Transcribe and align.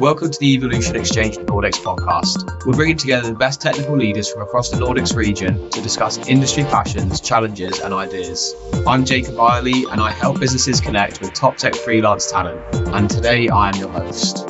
Welcome 0.00 0.32
to 0.32 0.38
the 0.40 0.54
Evolution 0.54 0.96
Exchange 0.96 1.36
Nordics 1.36 1.78
podcast. 1.78 2.66
We're 2.66 2.72
bringing 2.72 2.96
together 2.96 3.28
the 3.28 3.36
best 3.36 3.60
technical 3.60 3.96
leaders 3.96 4.28
from 4.28 4.42
across 4.42 4.68
the 4.68 4.76
Nordics 4.78 5.14
region 5.14 5.70
to 5.70 5.80
discuss 5.80 6.18
industry 6.26 6.64
passions, 6.64 7.20
challenges, 7.20 7.78
and 7.78 7.94
ideas. 7.94 8.56
I'm 8.88 9.04
Jacob 9.04 9.36
Byerley, 9.36 9.84
and 9.92 10.00
I 10.00 10.10
help 10.10 10.40
businesses 10.40 10.80
connect 10.80 11.20
with 11.20 11.32
top 11.32 11.58
tech 11.58 11.76
freelance 11.76 12.28
talent. 12.28 12.60
And 12.88 13.08
today 13.08 13.48
I 13.48 13.68
am 13.68 13.76
your 13.76 13.88
host. 13.88 14.48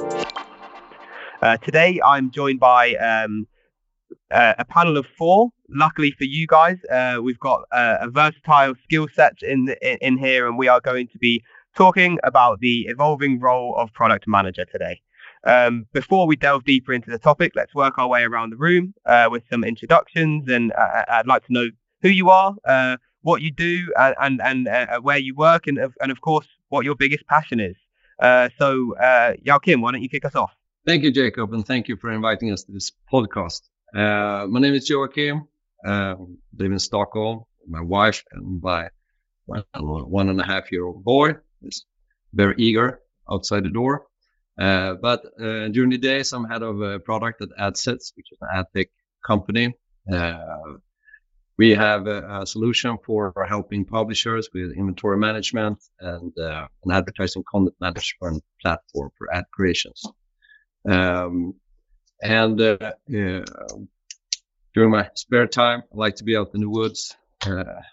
Uh, 1.42 1.58
today 1.58 2.00
I'm 2.02 2.30
joined 2.30 2.58
by 2.58 2.94
um, 2.94 3.46
uh, 4.30 4.54
a 4.58 4.64
panel 4.64 4.96
of 4.96 5.04
four. 5.18 5.50
Luckily 5.68 6.12
for 6.12 6.24
you 6.24 6.46
guys, 6.46 6.78
uh, 6.90 7.20
we've 7.22 7.38
got 7.38 7.64
uh, 7.70 7.98
a 8.00 8.08
versatile 8.08 8.76
skill 8.82 9.08
set 9.12 9.34
in 9.42 9.74
in 10.00 10.16
here, 10.16 10.46
and 10.48 10.56
we 10.56 10.68
are 10.68 10.80
going 10.80 11.08
to 11.08 11.18
be 11.18 11.44
talking 11.76 12.18
about 12.24 12.60
the 12.60 12.86
evolving 12.88 13.40
role 13.40 13.74
of 13.76 13.92
product 13.92 14.26
manager 14.26 14.64
today. 14.64 15.02
Um, 15.46 15.86
before 15.92 16.26
we 16.26 16.36
delve 16.36 16.64
deeper 16.64 16.92
into 16.92 17.10
the 17.10 17.18
topic, 17.18 17.52
let's 17.54 17.74
work 17.74 17.98
our 17.98 18.08
way 18.08 18.22
around 18.22 18.50
the 18.50 18.56
room 18.56 18.94
uh, 19.04 19.28
with 19.30 19.42
some 19.50 19.62
introductions. 19.64 20.48
And 20.48 20.72
uh, 20.72 21.04
I'd 21.08 21.26
like 21.26 21.44
to 21.46 21.52
know 21.52 21.68
who 22.02 22.08
you 22.08 22.30
are, 22.30 22.54
uh, 22.64 22.96
what 23.22 23.42
you 23.42 23.50
do, 23.50 23.92
and 23.96 24.40
and, 24.42 24.68
uh, 24.68 25.00
where 25.00 25.18
you 25.18 25.34
work, 25.34 25.66
and 25.66 25.78
and 26.00 26.10
of 26.10 26.20
course 26.20 26.46
what 26.68 26.84
your 26.84 26.94
biggest 26.94 27.26
passion 27.26 27.60
is. 27.60 27.76
Uh, 28.20 28.48
so, 28.58 28.96
uh, 28.96 29.34
Joakim, 29.44 29.80
why 29.80 29.92
don't 29.92 30.02
you 30.02 30.08
kick 30.08 30.24
us 30.24 30.34
off? 30.34 30.52
Thank 30.86 31.02
you, 31.02 31.10
Jacob, 31.10 31.52
and 31.52 31.66
thank 31.66 31.88
you 31.88 31.96
for 31.96 32.10
inviting 32.10 32.52
us 32.52 32.64
to 32.64 32.72
this 32.72 32.92
podcast. 33.12 33.62
Uh, 33.94 34.46
my 34.48 34.60
name 34.60 34.74
is 34.74 34.90
Joakim. 34.90 35.46
Uh, 35.84 36.14
live 36.56 36.72
in 36.72 36.78
Stockholm. 36.78 37.44
My 37.66 37.80
wife 37.80 38.22
and 38.32 38.60
my 38.62 38.88
one 39.46 40.28
and 40.28 40.40
a 40.40 40.44
half 40.44 40.70
year 40.72 40.84
old 40.84 41.04
boy 41.04 41.34
is 41.62 41.84
very 42.32 42.54
eager 42.58 43.00
outside 43.30 43.64
the 43.64 43.70
door. 43.70 44.06
Uh, 44.58 44.94
but 44.94 45.24
uh, 45.40 45.68
during 45.68 45.90
the 45.90 45.98
day, 45.98 46.22
I'm 46.32 46.44
head 46.44 46.62
of 46.62 46.80
a 46.80 47.00
product 47.00 47.42
at 47.42 47.48
Adssets, 47.58 48.12
which 48.16 48.30
is 48.30 48.38
an 48.40 48.48
ad 48.52 48.66
tech 48.74 48.88
company. 49.26 49.74
Uh, 50.10 50.74
we 51.58 51.70
have 51.70 52.06
a, 52.06 52.42
a, 52.42 52.46
solution 52.46 52.98
for 53.04 53.32
helping 53.48 53.84
publishers 53.84 54.48
with 54.52 54.72
inventory 54.72 55.16
management 55.16 55.78
and 56.00 56.36
uh, 56.38 56.66
an 56.84 56.92
advertising 56.92 57.44
content 57.50 57.76
management 57.80 58.42
platform 58.60 59.10
for 59.16 59.32
ad 59.32 59.44
creations. 59.52 60.04
Um, 60.88 61.54
and 62.22 62.60
uh, 62.60 62.92
during 63.06 64.90
my 64.90 65.08
spare 65.14 65.46
time, 65.46 65.82
I 65.92 65.96
like 65.96 66.16
to 66.16 66.24
be 66.24 66.36
out 66.36 66.50
in 66.54 66.60
the 66.60 66.68
woods, 66.68 67.16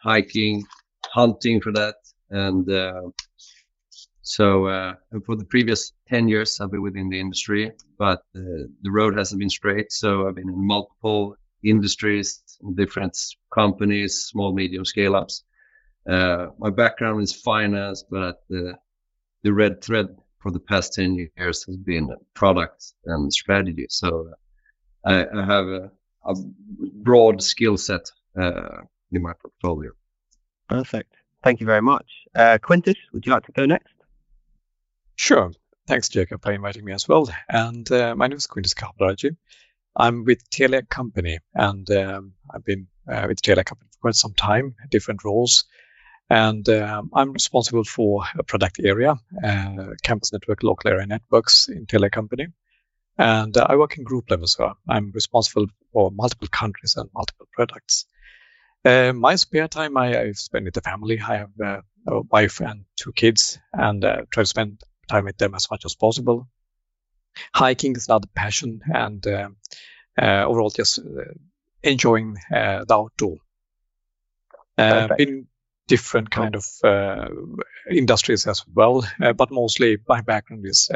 hiking, 0.03 0.63
hunting 1.05 1.61
for 1.61 1.71
that, 1.73 1.95
and 2.29 3.13
so 4.31 4.67
uh, 4.67 4.93
for 5.25 5.35
the 5.35 5.43
previous 5.43 5.91
10 6.07 6.29
years, 6.29 6.61
I've 6.61 6.71
been 6.71 6.81
within 6.81 7.09
the 7.09 7.19
industry, 7.19 7.73
but 7.97 8.19
uh, 8.33 8.63
the 8.81 8.89
road 8.89 9.17
hasn't 9.17 9.39
been 9.39 9.49
straight. 9.49 9.91
So 9.91 10.25
I've 10.25 10.35
been 10.35 10.47
in 10.47 10.65
multiple 10.65 11.35
industries, 11.65 12.41
different 12.75 13.17
companies, 13.53 14.23
small, 14.23 14.53
medium 14.53 14.85
scale 14.85 15.17
ups. 15.17 15.43
Uh, 16.09 16.47
my 16.59 16.69
background 16.69 17.21
is 17.21 17.33
finance, 17.33 18.05
but 18.09 18.37
the, 18.47 18.75
the 19.43 19.51
red 19.51 19.83
thread 19.83 20.07
for 20.39 20.49
the 20.49 20.61
past 20.61 20.93
10 20.93 21.27
years 21.35 21.65
has 21.65 21.75
been 21.75 22.15
product 22.33 22.93
and 23.05 23.33
strategy. 23.33 23.87
So 23.89 24.31
I, 25.05 25.25
I 25.25 25.45
have 25.45 25.67
a, 25.67 25.91
a, 26.23 26.35
broad 27.03 27.43
skill 27.43 27.75
set 27.75 28.09
uh, 28.39 28.77
in 29.11 29.23
my 29.23 29.33
portfolio. 29.41 29.91
Perfect. 30.69 31.15
Thank 31.43 31.59
you 31.59 31.65
very 31.65 31.81
much. 31.81 32.05
Uh, 32.33 32.59
Quintus, 32.61 32.95
would 33.11 33.25
you 33.25 33.33
like 33.33 33.45
to 33.47 33.51
go 33.51 33.65
next? 33.65 33.90
Sure. 35.21 35.51
Thanks, 35.85 36.09
Jacob, 36.09 36.41
for 36.41 36.51
inviting 36.51 36.83
me 36.83 36.93
as 36.93 37.07
well. 37.07 37.29
And 37.47 37.89
uh, 37.91 38.15
my 38.15 38.25
name 38.25 38.37
is 38.37 38.47
Quintus 38.47 38.73
Kahapolarachchi. 38.73 39.35
I'm 39.95 40.25
with 40.25 40.49
Telia 40.49 40.89
Company, 40.89 41.37
and 41.53 41.87
um, 41.91 42.33
I've 42.51 42.65
been 42.65 42.87
uh, 43.07 43.25
with 43.27 43.39
Telia 43.39 43.63
Company 43.63 43.91
for 43.93 43.99
quite 43.99 44.15
some 44.15 44.33
time, 44.33 44.73
different 44.89 45.23
roles. 45.23 45.65
And 46.31 46.67
um, 46.69 47.11
I'm 47.13 47.33
responsible 47.33 47.83
for 47.83 48.23
a 48.35 48.41
product 48.41 48.79
area, 48.83 49.11
uh, 49.43 49.85
campus 50.01 50.33
network, 50.33 50.63
local 50.63 50.89
area 50.89 51.05
networks 51.05 51.69
in 51.69 51.85
Telia 51.85 52.11
Company. 52.11 52.47
And 53.15 53.55
uh, 53.55 53.67
I 53.69 53.75
work 53.75 53.99
in 53.99 54.03
group 54.03 54.31
level, 54.31 54.47
so 54.47 54.73
I'm 54.89 55.11
responsible 55.11 55.67
for 55.93 56.09
multiple 56.09 56.47
countries 56.47 56.95
and 56.97 57.11
multiple 57.13 57.47
products. 57.53 58.07
Uh, 58.83 59.13
my 59.13 59.35
spare 59.35 59.67
time, 59.67 59.97
I, 59.97 60.19
I 60.19 60.31
spend 60.31 60.65
with 60.65 60.73
the 60.73 60.81
family. 60.81 61.19
I 61.19 61.37
have 61.37 61.51
uh, 61.63 61.81
a 62.07 62.21
wife 62.21 62.59
and 62.59 62.85
two 62.95 63.11
kids, 63.11 63.59
and 63.71 64.03
uh, 64.03 64.23
try 64.31 64.41
to 64.41 64.47
spend 64.47 64.81
time 65.11 65.25
with 65.25 65.37
them 65.37 65.53
as 65.55 65.67
much 65.69 65.85
as 65.85 65.95
possible. 65.95 66.47
Hiking 67.53 67.95
is 67.95 68.07
another 68.07 68.27
passion, 68.35 68.81
and 68.93 69.25
uh, 69.25 69.49
uh, 70.21 70.43
overall 70.45 70.69
just 70.69 70.99
uh, 70.99 71.33
enjoying 71.83 72.37
the 72.49 72.93
outdoor. 72.93 73.37
in 75.19 75.47
different 75.87 76.29
kind 76.31 76.55
of 76.55 76.65
industries 77.89 78.47
as 78.47 78.65
well, 78.73 79.03
but 79.35 79.51
mostly 79.51 79.97
my 80.07 80.21
background 80.21 80.65
is 80.65 80.89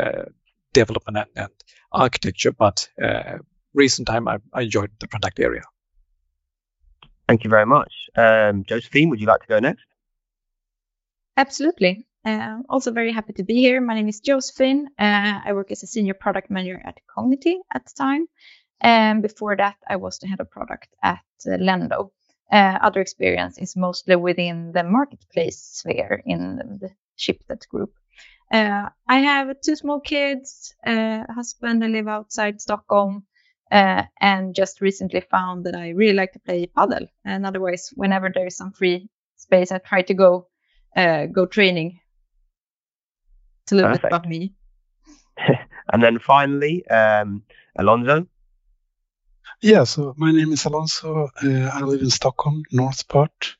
development 0.73 1.17
and, 1.17 1.27
and, 1.35 1.53
architecture. 1.91 2.51
But 2.51 2.89
recent 3.73 4.07
time, 4.07 4.27
I, 4.27 4.37
I 4.53 4.61
enjoyed 4.61 4.91
the 4.99 5.07
product 5.07 5.39
area. 5.39 5.63
Thank 7.27 7.43
you 7.43 7.49
very 7.49 7.65
much. 7.65 7.91
Um, 8.15 8.63
Josefine, 8.63 9.09
would 9.09 9.19
you 9.19 9.27
like 9.27 9.41
to 9.41 9.47
go 9.47 9.59
next? 9.59 9.83
Absolutely. 11.37 12.05
Uh, 12.25 12.57
also 12.69 12.91
very 12.91 13.11
happy 13.11 13.33
to 13.33 13.43
be 13.43 13.55
here. 13.55 13.79
My 13.79 13.93
name 13.93 14.07
is 14.07 14.19
Josefine. 14.19 14.87
Uh, 14.97 15.41
I 15.45 15.53
work 15.53 15.71
as 15.71 15.83
a 15.83 15.87
senior 15.87 16.15
product 16.15 16.49
manager 16.49 16.81
at 16.83 16.99
Kognity 17.07 17.57
at 17.71 17.85
the 17.85 17.91
time. 17.95 18.25
And 18.81 19.21
before 19.21 19.55
that, 19.55 19.75
I 19.87 19.97
was 19.97 20.17
the 20.17 20.27
head 20.27 20.39
of 20.39 20.49
product 20.49 20.87
at 21.03 21.19
uh, 21.45 21.57
Lendo. 21.57 22.09
Uh, 22.51 22.79
other 22.81 22.99
experience 22.99 23.59
is 23.59 23.75
mostly 23.75 24.15
within 24.15 24.71
the 24.71 24.83
marketplace 24.83 25.59
sphere 25.61 26.23
in 26.25 26.57
the 26.81 26.89
Schibsted 27.17 27.67
group. 27.69 27.93
Uh, 28.51 28.89
I 29.07 29.19
have 29.19 29.61
two 29.61 29.75
small 29.75 29.99
kids, 29.99 30.73
a 30.83 31.31
husband. 31.31 31.83
I 31.83 31.87
live 31.87 32.07
outside 32.07 32.59
Stockholm. 32.59 33.25
Uh, 33.71 34.03
and 34.21 34.53
just 34.53 34.79
recently 34.79 35.21
found 35.21 35.65
that 35.65 35.75
I 35.75 35.89
really 35.89 36.13
like 36.13 36.33
to 36.33 36.39
play 36.39 36.67
padel. 36.67 37.07
And 37.23 37.45
otherwise, 37.47 37.89
whenever 37.95 38.31
there 38.33 38.45
is 38.45 38.55
some 38.55 38.71
free 38.71 39.09
space, 39.37 39.71
I 39.71 39.79
try 39.79 40.03
to 40.03 40.13
go 40.13 40.47
uh, 40.95 41.25
go 41.25 41.45
training 41.45 41.99
it's 43.65 43.71
a 43.71 43.75
little 43.75 43.89
Perfect. 43.89 44.03
bit 44.03 44.07
about 44.07 44.29
me. 44.29 44.53
and 45.91 46.03
then 46.03 46.19
finally, 46.19 46.85
um, 46.87 47.41
Alonso. 47.75 48.27
Yeah, 49.59 49.85
so 49.85 50.13
my 50.17 50.31
name 50.31 50.51
is 50.51 50.65
Alonso. 50.65 51.29
Uh, 51.41 51.69
I 51.73 51.81
live 51.81 52.01
in 52.01 52.11
Stockholm, 52.11 52.63
north 52.71 53.07
part. 53.07 53.55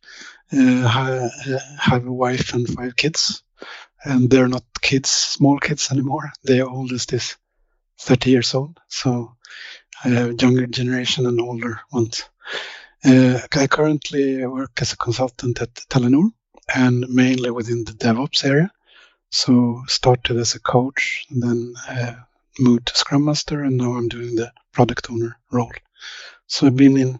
Uh, 0.54 0.86
I 0.86 1.30
have 1.80 2.06
a 2.06 2.14
wife 2.14 2.54
and 2.54 2.68
five 2.68 2.96
kids, 2.96 3.42
and 4.04 4.30
they're 4.30 4.48
not 4.48 4.64
kids, 4.80 5.10
small 5.10 5.58
kids 5.58 5.92
anymore. 5.92 6.32
Their 6.44 6.68
oldest 6.70 7.12
is 7.14 7.36
30 8.02 8.30
years 8.30 8.54
old, 8.54 8.80
so 8.88 9.36
I 10.04 10.10
have 10.10 10.40
younger 10.40 10.68
generation 10.68 11.26
and 11.26 11.42
older 11.42 11.82
ones. 11.92 12.26
Uh, 13.04 13.40
I 13.54 13.66
currently 13.66 14.46
work 14.46 14.80
as 14.82 14.94
a 14.94 14.98
consultant 14.98 15.62
at 15.64 15.74
Telenor 15.90 16.30
and 16.76 17.08
mainly 17.10 17.50
within 17.50 17.86
the 17.86 17.94
DevOps 17.94 18.46
area. 18.46 18.72
So 19.36 19.84
started 19.88 20.38
as 20.38 20.56
a 20.56 20.62
coach, 20.62 21.26
then 21.30 21.74
uh, 21.90 22.14
moved 22.58 22.88
to 22.88 22.96
Scrum 22.96 23.26
Master, 23.26 23.64
and 23.64 23.76
now 23.76 23.92
I'm 23.92 24.08
doing 24.08 24.38
the 24.38 24.54
product 24.72 25.12
owner 25.12 25.38
role. 25.52 25.74
So 26.48 26.68
I've 26.68 26.78
been 26.78 26.96
in 26.96 27.20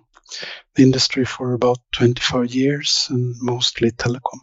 the 0.76 0.84
industry 0.84 1.26
for 1.26 1.52
about 1.52 1.80
25 1.92 2.56
years 2.56 3.08
and 3.10 3.36
mostly 3.42 3.92
telecom. 3.92 4.40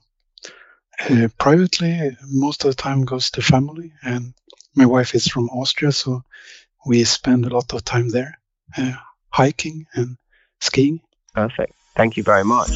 Uh, 1.00 1.28
privately, 1.38 2.14
most 2.28 2.62
of 2.66 2.76
the 2.76 2.82
time 2.82 3.06
goes 3.06 3.30
to 3.30 3.40
family, 3.40 3.94
and 4.02 4.34
my 4.74 4.84
wife 4.84 5.14
is 5.14 5.26
from 5.26 5.48
Austria, 5.48 5.92
so 5.92 6.24
we 6.84 7.04
spend 7.04 7.46
a 7.46 7.54
lot 7.54 7.72
of 7.72 7.82
time 7.86 8.10
there, 8.10 8.38
uh, 8.76 8.92
hiking 9.30 9.86
and 9.94 10.18
skiing. 10.60 11.00
Perfect. 11.34 11.72
Thank 11.96 12.18
you 12.18 12.22
very 12.22 12.44
much. 12.44 12.68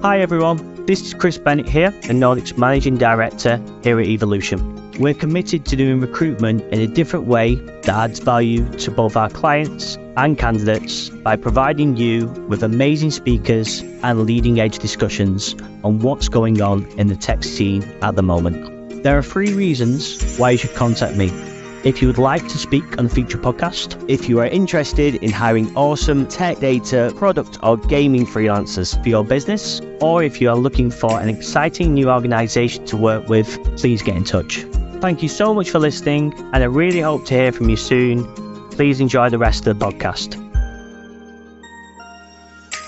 Hi 0.00 0.20
everyone, 0.20 0.79
this 0.86 1.02
is 1.02 1.14
Chris 1.14 1.38
Bennett 1.38 1.68
here, 1.68 1.90
the 1.90 2.14
Nordics 2.14 2.56
Managing 2.56 2.96
Director 2.96 3.62
here 3.82 4.00
at 4.00 4.06
Evolution. 4.06 4.76
We're 4.98 5.14
committed 5.14 5.64
to 5.66 5.76
doing 5.76 6.00
recruitment 6.00 6.62
in 6.72 6.80
a 6.80 6.86
different 6.86 7.26
way 7.26 7.54
that 7.54 7.88
adds 7.88 8.18
value 8.18 8.68
to 8.78 8.90
both 8.90 9.16
our 9.16 9.30
clients 9.30 9.96
and 10.16 10.38
candidates 10.38 11.08
by 11.08 11.36
providing 11.36 11.96
you 11.96 12.26
with 12.48 12.62
amazing 12.62 13.10
speakers 13.10 13.80
and 14.02 14.24
leading 14.26 14.60
edge 14.60 14.78
discussions 14.78 15.54
on 15.82 16.00
what's 16.00 16.28
going 16.28 16.60
on 16.60 16.86
in 16.98 17.06
the 17.06 17.16
tech 17.16 17.44
scene 17.44 17.82
at 18.02 18.16
the 18.16 18.22
moment. 18.22 19.02
There 19.02 19.16
are 19.16 19.22
three 19.22 19.54
reasons 19.54 20.36
why 20.38 20.50
you 20.50 20.58
should 20.58 20.74
contact 20.74 21.16
me. 21.16 21.49
If 21.82 22.02
you 22.02 22.08
would 22.08 22.18
like 22.18 22.46
to 22.46 22.58
speak 22.58 22.98
on 22.98 23.06
a 23.06 23.08
future 23.08 23.38
podcast, 23.38 24.04
if 24.06 24.28
you 24.28 24.38
are 24.40 24.46
interested 24.46 25.14
in 25.14 25.30
hiring 25.30 25.74
awesome 25.74 26.26
tech 26.26 26.58
data, 26.58 27.10
product, 27.16 27.58
or 27.62 27.78
gaming 27.78 28.26
freelancers 28.26 29.02
for 29.02 29.08
your 29.08 29.24
business, 29.24 29.80
or 30.02 30.22
if 30.22 30.42
you 30.42 30.50
are 30.50 30.56
looking 30.56 30.90
for 30.90 31.18
an 31.18 31.30
exciting 31.30 31.94
new 31.94 32.10
organization 32.10 32.84
to 32.84 32.98
work 32.98 33.30
with, 33.30 33.48
please 33.78 34.02
get 34.02 34.14
in 34.14 34.24
touch. 34.24 34.58
Thank 35.00 35.22
you 35.22 35.28
so 35.30 35.54
much 35.54 35.70
for 35.70 35.78
listening, 35.78 36.34
and 36.52 36.56
I 36.56 36.66
really 36.66 37.00
hope 37.00 37.24
to 37.26 37.34
hear 37.34 37.50
from 37.50 37.70
you 37.70 37.76
soon. 37.76 38.30
Please 38.72 39.00
enjoy 39.00 39.30
the 39.30 39.38
rest 39.38 39.66
of 39.66 39.78
the 39.78 39.86
podcast. 39.86 40.49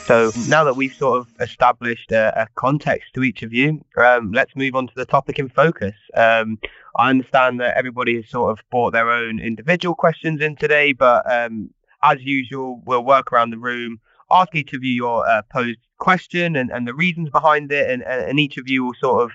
So 0.06 0.32
now 0.48 0.64
that 0.64 0.74
we've 0.74 0.92
sort 0.92 1.20
of 1.20 1.28
established 1.40 2.10
a, 2.10 2.42
a 2.42 2.46
context 2.56 3.14
to 3.14 3.22
each 3.22 3.42
of 3.42 3.52
you, 3.52 3.84
um, 3.96 4.32
let's 4.32 4.54
move 4.56 4.74
on 4.74 4.88
to 4.88 4.92
the 4.96 5.06
topic 5.06 5.38
in 5.38 5.48
focus. 5.48 5.94
Um, 6.14 6.58
I 6.96 7.08
understand 7.10 7.60
that 7.60 7.76
everybody 7.76 8.16
has 8.16 8.28
sort 8.28 8.50
of 8.50 8.64
brought 8.70 8.92
their 8.92 9.10
own 9.10 9.38
individual 9.38 9.94
questions 9.94 10.40
in 10.40 10.56
today, 10.56 10.92
but 10.92 11.30
um, 11.32 11.70
as 12.02 12.20
usual, 12.20 12.82
we'll 12.84 13.04
work 13.04 13.32
around 13.32 13.50
the 13.50 13.58
room, 13.58 14.00
ask 14.30 14.54
each 14.54 14.72
of 14.72 14.82
you 14.82 14.92
your 14.92 15.26
uh, 15.26 15.42
posed 15.52 15.78
question 15.98 16.56
and, 16.56 16.70
and 16.72 16.88
the 16.88 16.94
reasons 16.94 17.30
behind 17.30 17.70
it, 17.70 17.88
and, 17.88 18.02
and 18.02 18.40
each 18.40 18.58
of 18.58 18.68
you 18.68 18.84
will 18.84 18.94
sort 19.00 19.22
of 19.22 19.30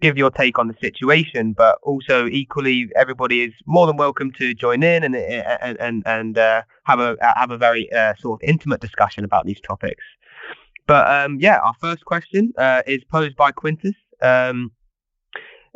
give 0.00 0.16
your 0.18 0.30
take 0.30 0.58
on 0.58 0.68
the 0.68 0.74
situation, 0.80 1.52
but 1.52 1.78
also 1.82 2.26
equally, 2.26 2.88
everybody 2.96 3.42
is 3.42 3.52
more 3.66 3.86
than 3.86 3.96
welcome 3.96 4.32
to 4.32 4.54
join 4.54 4.82
in 4.82 5.04
and 5.04 5.16
and 5.16 5.76
and, 5.80 6.02
and 6.06 6.38
uh, 6.38 6.62
have 6.84 7.00
a 7.00 7.16
have 7.20 7.50
a 7.50 7.58
very 7.58 7.90
uh, 7.92 8.14
sort 8.18 8.40
of 8.40 8.48
intimate 8.48 8.80
discussion 8.80 9.24
about 9.24 9.46
these 9.46 9.60
topics. 9.60 10.04
But 10.86 11.10
um, 11.10 11.38
yeah, 11.40 11.58
our 11.58 11.74
first 11.80 12.04
question 12.04 12.52
uh, 12.58 12.82
is 12.86 13.02
posed 13.04 13.36
by 13.36 13.52
Quintus. 13.52 13.96
Um, 14.22 14.72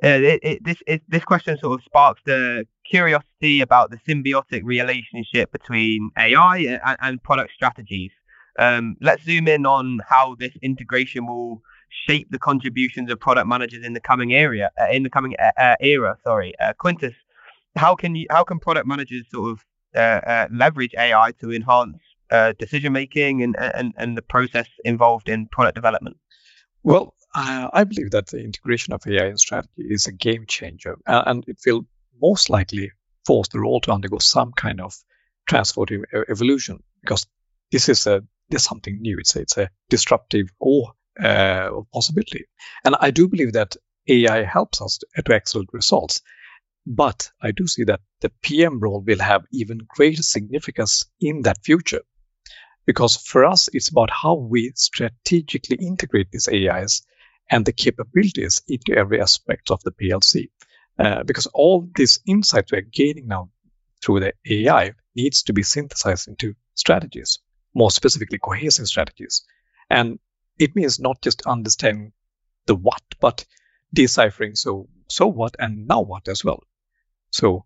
uh, 0.03 0.09
it, 0.09 0.41
it, 0.43 0.65
this 0.65 0.83
it, 0.87 1.03
this 1.09 1.25
question 1.25 1.59
sort 1.59 1.79
of 1.79 1.85
sparks 1.85 2.23
the 2.25 2.67
curiosity 2.89 3.61
about 3.61 3.91
the 3.91 3.99
symbiotic 4.09 4.63
relationship 4.65 5.53
between 5.53 6.11
AI 6.17 6.59
and, 6.85 6.97
and 7.01 7.23
product 7.23 7.53
strategies. 7.55 8.11
Um, 8.59 8.97
let's 9.01 9.23
zoom 9.25 9.49
in 9.49 9.65
on 9.65 10.01
how 10.09 10.37
this 10.39 10.53
integration 10.63 11.27
will 11.27 11.63
shape 11.91 12.29
the 12.31 12.39
contributions 12.39 13.11
of 13.11 13.21
product 13.21 13.47
managers 13.47 13.85
in 13.85 13.93
the 13.93 14.01
coming 14.01 14.33
area 14.33 14.71
uh, 14.81 14.87
in 14.91 15.03
the 15.03 15.11
coming 15.11 15.35
uh, 15.39 15.51
uh 15.61 15.77
era. 15.81 16.17
Sorry, 16.25 16.55
uh, 16.59 16.73
Quintus, 16.79 17.15
how 17.77 17.95
can 17.95 18.15
you 18.15 18.27
how 18.31 18.45
can 18.45 18.59
product 18.59 18.87
managers 18.87 19.27
sort 19.31 19.51
of 19.51 19.65
uh, 19.95 20.47
leverage 20.53 20.95
AI 20.97 21.33
to 21.41 21.53
enhance 21.53 21.99
decision 22.59 22.93
making 22.93 23.43
and, 23.43 23.57
and 23.59 23.93
and 23.97 24.17
the 24.17 24.23
process 24.23 24.67
involved 24.85 25.29
in 25.29 25.47
product 25.47 25.75
development? 25.75 26.17
Well, 26.83 27.15
I 27.35 27.85
believe 27.85 28.11
that 28.13 28.29
the 28.29 28.43
integration 28.43 28.93
of 28.95 29.07
AI 29.07 29.27
in 29.27 29.37
strategy 29.37 29.71
is 29.79 30.07
a 30.07 30.13
game 30.13 30.47
changer, 30.47 30.97
and 31.07 31.45
it 31.47 31.59
will 31.67 31.87
most 32.21 32.51
likely 32.51 32.93
force 33.27 33.49
the 33.49 33.61
role 33.61 33.81
to 33.81 33.93
undergo 33.93 34.19
some 34.19 34.53
kind 34.53 34.81
of 34.81 34.95
transformative 35.49 36.05
evolution 36.29 36.83
because 37.03 37.27
this 37.73 37.89
is 37.89 38.07
a 38.07 38.23
this 38.51 38.65
something 38.65 39.01
new. 39.01 39.19
It's 39.19 39.37
a, 39.37 39.41
it's 39.41 39.57
a 39.57 39.71
disruptive 39.89 40.49
or 40.59 40.93
uh, 41.23 41.71
possibility. 41.93 42.45
And 42.85 42.97
I 43.01 43.11
do 43.11 43.29
believe 43.29 43.53
that 43.53 43.77
AI 44.09 44.45
helps 44.45 44.81
us 44.81 44.99
to, 44.99 45.23
to 45.23 45.35
excellent 45.35 45.71
results. 45.73 46.21
But 46.87 47.31
I 47.43 47.53
do 47.53 47.67
see 47.67 47.85
that 47.85 48.01
the 48.21 48.33
PM 48.43 48.81
role 48.81 49.01
will 49.01 49.19
have 49.19 49.45
even 49.53 49.81
greater 49.87 50.23
significance 50.23 51.05
in 51.21 51.43
that 51.43 51.63
future. 51.63 52.01
Because 52.87 53.17
for 53.17 53.45
us, 53.45 53.69
it's 53.73 53.91
about 53.91 54.11
how 54.11 54.35
we 54.35 54.73
strategically 54.75 55.77
integrate 55.77 56.31
these 56.31 56.49
AIs 56.49 57.03
and 57.51 57.65
the 57.65 57.73
capabilities 57.73 58.63
into 58.67 58.97
every 58.97 59.21
aspect 59.21 59.71
of 59.71 59.83
the 59.83 59.93
PLC. 59.93 60.49
Uh, 60.99 61.23
because 61.25 61.47
all 61.47 61.89
these 61.95 62.21
insights 62.27 62.73
we're 62.73 62.83
gaining 62.83 63.27
now 63.27 63.51
through 64.03 64.21
the 64.21 64.35
AI 64.49 64.93
needs 65.15 65.43
to 65.45 65.53
be 65.53 65.63
synthesized 65.63 66.29
into 66.29 66.55
strategies, 66.75 67.39
more 67.75 67.91
specifically 67.91 68.39
cohesive 68.39 68.87
strategies. 68.87 69.43
And 69.89 70.19
it 70.61 70.77
means 70.77 71.01
not 71.01 71.23
just 71.23 71.43
understanding 71.47 72.13
the 72.67 72.75
what, 72.75 73.03
but 73.21 73.45
deciphering 73.93 74.55
so 74.55 74.89
so 75.09 75.27
what 75.27 75.57
and 75.59 75.89
now 75.89 76.03
what 76.03 76.29
as 76.29 76.45
well. 76.45 76.63
So 77.31 77.65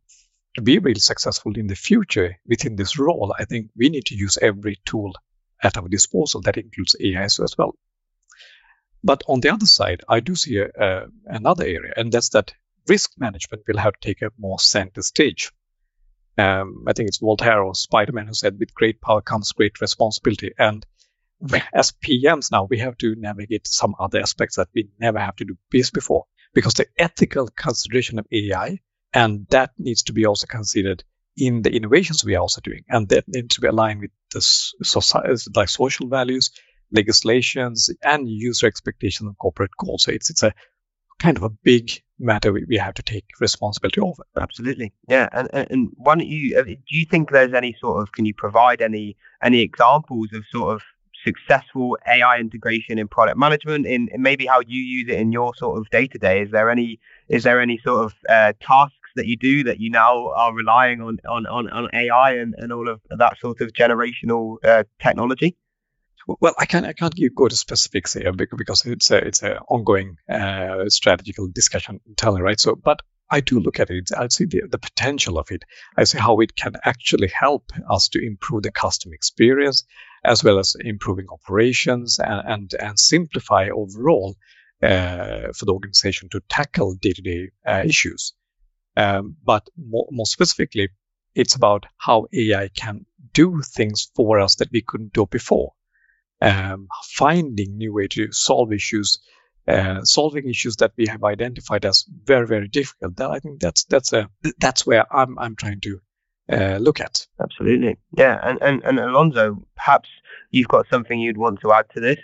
to 0.55 0.63
be 0.63 0.79
really 0.79 1.01
successful 1.01 1.59
in 1.59 1.67
the 1.67 1.75
future 1.75 2.37
within 2.47 2.77
this 2.77 2.99
role, 2.99 3.35
I 3.39 3.45
think 3.45 3.71
we 3.77 3.89
need 3.89 4.07
to 4.07 4.15
use 4.15 4.39
every 4.41 4.81
tool 4.87 5.13
at 5.63 5.77
our 5.77 5.89
disposal 5.89 6.41
that 6.43 6.57
includes 6.57 6.95
AI 6.99 7.25
as 7.25 7.55
well. 7.59 7.75
But 9.03 9.23
on 9.29 9.41
the 9.41 9.53
other 9.53 9.67
side, 9.67 10.03
I 10.09 10.21
do 10.21 10.35
see 10.35 10.59
a, 10.59 10.69
a, 10.69 11.07
another 11.27 11.65
area, 11.65 11.93
and 11.97 12.13
that's 12.13 12.31
that 12.31 12.55
risk 12.89 13.13
management 13.19 13.65
will 13.67 13.79
have 13.79 13.95
to 13.95 14.09
take 14.09 14.23
a 14.23 14.31
more 14.39 14.59
center 14.59 15.03
stage. 15.03 15.53
Um, 16.39 16.85
I 16.87 16.93
think 16.93 17.09
it's 17.09 17.19
Voltaire 17.19 17.63
or 17.63 17.75
Spider-Man 17.75 18.29
who 18.29 18.35
said, 18.35 18.59
"With 18.59 18.73
great 18.75 19.01
power 19.01 19.21
comes 19.21 19.53
great 19.53 19.81
responsibility," 19.81 20.53
and 20.59 20.87
as 21.73 21.93
PMs 21.93 22.51
now, 22.51 22.67
we 22.69 22.79
have 22.79 22.97
to 22.99 23.15
navigate 23.17 23.67
some 23.67 23.95
other 23.99 24.21
aspects 24.21 24.57
that 24.57 24.69
we 24.75 24.89
never 24.99 25.19
have 25.19 25.37
to 25.37 25.45
do 25.45 25.57
this 25.71 25.91
before 25.91 26.25
because 26.55 26.75
the 26.75 26.87
ethical 26.99 27.49
consideration 27.49 28.19
of 28.19 28.27
AI 28.33 28.81
and 29.13 29.47
that 29.51 29.71
needs 29.79 30.03
to 30.05 30.13
be 30.13 30.27
also 30.27 30.47
considered 30.47 31.05
in 31.37 31.63
the 31.63 31.75
innovations 31.75 32.25
we 32.25 32.35
are 32.35 32.41
also 32.41 32.61
doing. 32.61 32.85
And 32.89 33.09
that 33.09 33.25
needs 33.29 33.55
to 33.57 33.61
be 33.61 33.69
aligned 33.69 34.01
with 34.01 34.11
the 34.33 34.41
society, 34.41 35.51
like 35.55 35.69
social 35.69 36.09
values, 36.09 36.51
legislations, 36.93 37.91
and 38.03 38.29
user 38.29 38.67
expectations 38.67 39.27
and 39.27 39.39
corporate 39.39 39.71
goals. 39.79 40.05
So 40.05 40.13
it's, 40.13 40.31
it's 40.31 40.43
a 40.43 40.55
kind 41.19 41.37
of 41.37 41.43
a 41.43 41.51
big 41.51 41.91
matter 42.19 42.53
we, 42.53 42.65
we 42.69 42.77
have 42.77 42.95
to 42.95 43.03
take 43.03 43.25
responsibility 43.41 44.01
over. 44.01 44.25
Absolutely. 44.41 44.93
Yeah. 45.09 45.29
And, 45.33 45.49
and 45.53 45.89
why 45.95 46.17
don't 46.17 46.27
you, 46.27 46.59
uh, 46.59 46.65
do 46.65 46.77
you 46.89 47.05
think 47.05 47.31
there's 47.31 47.55
any 47.55 47.77
sort 47.81 48.03
of, 48.03 48.13
can 48.13 48.25
you 48.25 48.35
provide 48.35 48.81
any, 48.81 49.17
any 49.43 49.61
examples 49.61 50.33
of 50.33 50.45
sort 50.51 50.75
of 50.75 50.83
successful 51.25 51.99
AI 52.07 52.39
integration 52.39 52.99
in 52.99 53.09
product 53.09 53.39
management, 53.39 53.87
in, 53.87 54.09
in 54.13 54.23
maybe 54.23 54.47
how 54.47 54.61
you 54.67 54.81
use 54.81 55.09
it 55.09 55.19
in 55.19 55.33
your 55.33 55.55
sort 55.57 55.79
of 55.79 55.89
day 55.91 56.07
to 56.07 56.19
day? 56.19 56.43
Is 56.43 56.51
there 56.51 56.71
any 56.71 57.01
is 57.29 57.45
there 57.45 57.61
any 57.61 57.79
sort 57.79 58.05
of 58.05 58.15
uh, 58.29 58.53
tasks 58.61 58.95
that 59.17 59.27
you 59.27 59.37
do 59.37 59.65
that 59.65 59.81
you 59.81 59.91
now 59.91 60.33
are 60.33 60.53
relying 60.53 61.01
on 61.01 61.19
on, 61.29 61.47
on, 61.47 61.71
on 61.71 61.89
AI 61.93 62.37
and, 62.37 62.55
and 62.59 62.73
all 62.73 62.89
of 62.89 63.01
that 63.11 63.39
sort 63.39 63.61
of 63.61 63.73
generational 63.73 64.57
uh, 64.65 64.85
technology? 65.01 65.57
Well, 66.27 66.55
I 66.59 66.67
can't 66.67 66.87
I 66.87 66.93
can't 66.93 67.15
give 67.15 67.35
go 67.35 67.49
to 67.49 67.57
specifics 67.57 68.15
here 68.15 68.33
because 68.33 68.87
it's 68.87 69.11
a 69.11 69.19
it's 69.19 69.43
an 69.43 69.59
ongoing 69.69 70.17
uh, 70.29 70.89
strategical 70.89 71.49
discussion 71.49 72.01
internally, 72.07 72.43
right? 72.43 72.59
So, 72.59 72.75
but 72.75 73.01
I 73.35 73.41
do 73.41 73.59
look 73.59 73.81
at 73.81 73.91
it. 73.91 74.11
I 74.17 74.29
see 74.29 74.45
the, 74.45 74.63
the 74.71 74.79
potential 74.79 75.39
of 75.39 75.51
it. 75.51 75.65
I 75.97 76.05
see 76.05 76.19
how 76.19 76.39
it 76.39 76.55
can 76.55 76.75
actually 76.85 77.27
help 77.29 77.73
us 77.91 78.09
to 78.11 78.25
improve 78.25 78.63
the 78.63 78.71
customer 78.71 79.15
experience 79.15 79.83
as 80.25 80.45
well 80.45 80.61
as 80.61 80.77
improving 80.79 81.27
operations 81.33 82.21
and, 82.21 82.43
and, 82.47 82.75
and 82.75 82.97
simplify 82.99 83.71
overall 83.71 84.37
uh, 84.83 85.49
for 85.57 85.65
the 85.65 85.73
organization 85.73 86.29
to 86.29 86.41
tackle 86.49 86.95
day-to-day 86.95 87.51
uh, 87.67 87.83
issues. 87.85 88.35
Um, 88.97 89.37
but 89.45 89.67
more, 89.77 90.07
more 90.13 90.27
specifically, 90.27 90.91
it's 91.35 91.57
about 91.57 91.87
how 91.97 92.27
AI 92.33 92.69
can 92.69 93.05
do 93.33 93.63
things 93.63 94.13
for 94.15 94.39
us 94.39 94.55
that 94.57 94.71
we 94.71 94.81
couldn't 94.81 95.13
do 95.13 95.27
before. 95.27 95.73
Um, 96.41 96.87
finding 97.03 97.79
new 97.79 97.95
way 97.95 98.07
to 98.09 98.31
solve 98.31 98.73
issues, 98.73 99.19
uh, 99.67 100.03
solving 100.05 100.49
issues 100.49 100.77
that 100.77 100.93
we 100.97 101.07
have 101.07 101.25
identified 101.25 101.85
as 101.85 102.05
very, 102.25 102.47
very 102.47 102.69
difficult. 102.69 103.17
That, 103.17 103.31
I 103.31 103.39
think 103.39 103.61
that's 103.61 103.85
that's 103.85 104.13
a 104.13 104.29
that's 104.59 104.87
where 104.87 105.05
I'm 105.15 105.39
I'm 105.39 105.57
trying 105.57 105.81
to 105.81 106.01
uh, 106.53 106.79
look 106.81 107.01
at. 107.01 107.27
Absolutely, 107.41 107.97
yeah. 108.17 108.39
And, 108.43 108.59
and 108.63 108.83
and 108.85 108.99
Alonso, 108.99 109.65
perhaps 109.77 110.09
you've 110.51 110.69
got 110.69 110.87
something 110.89 111.19
you'd 111.19 111.39
want 111.39 111.61
to 111.61 111.73
add 111.73 111.87
to 111.95 112.01
this. 112.01 112.19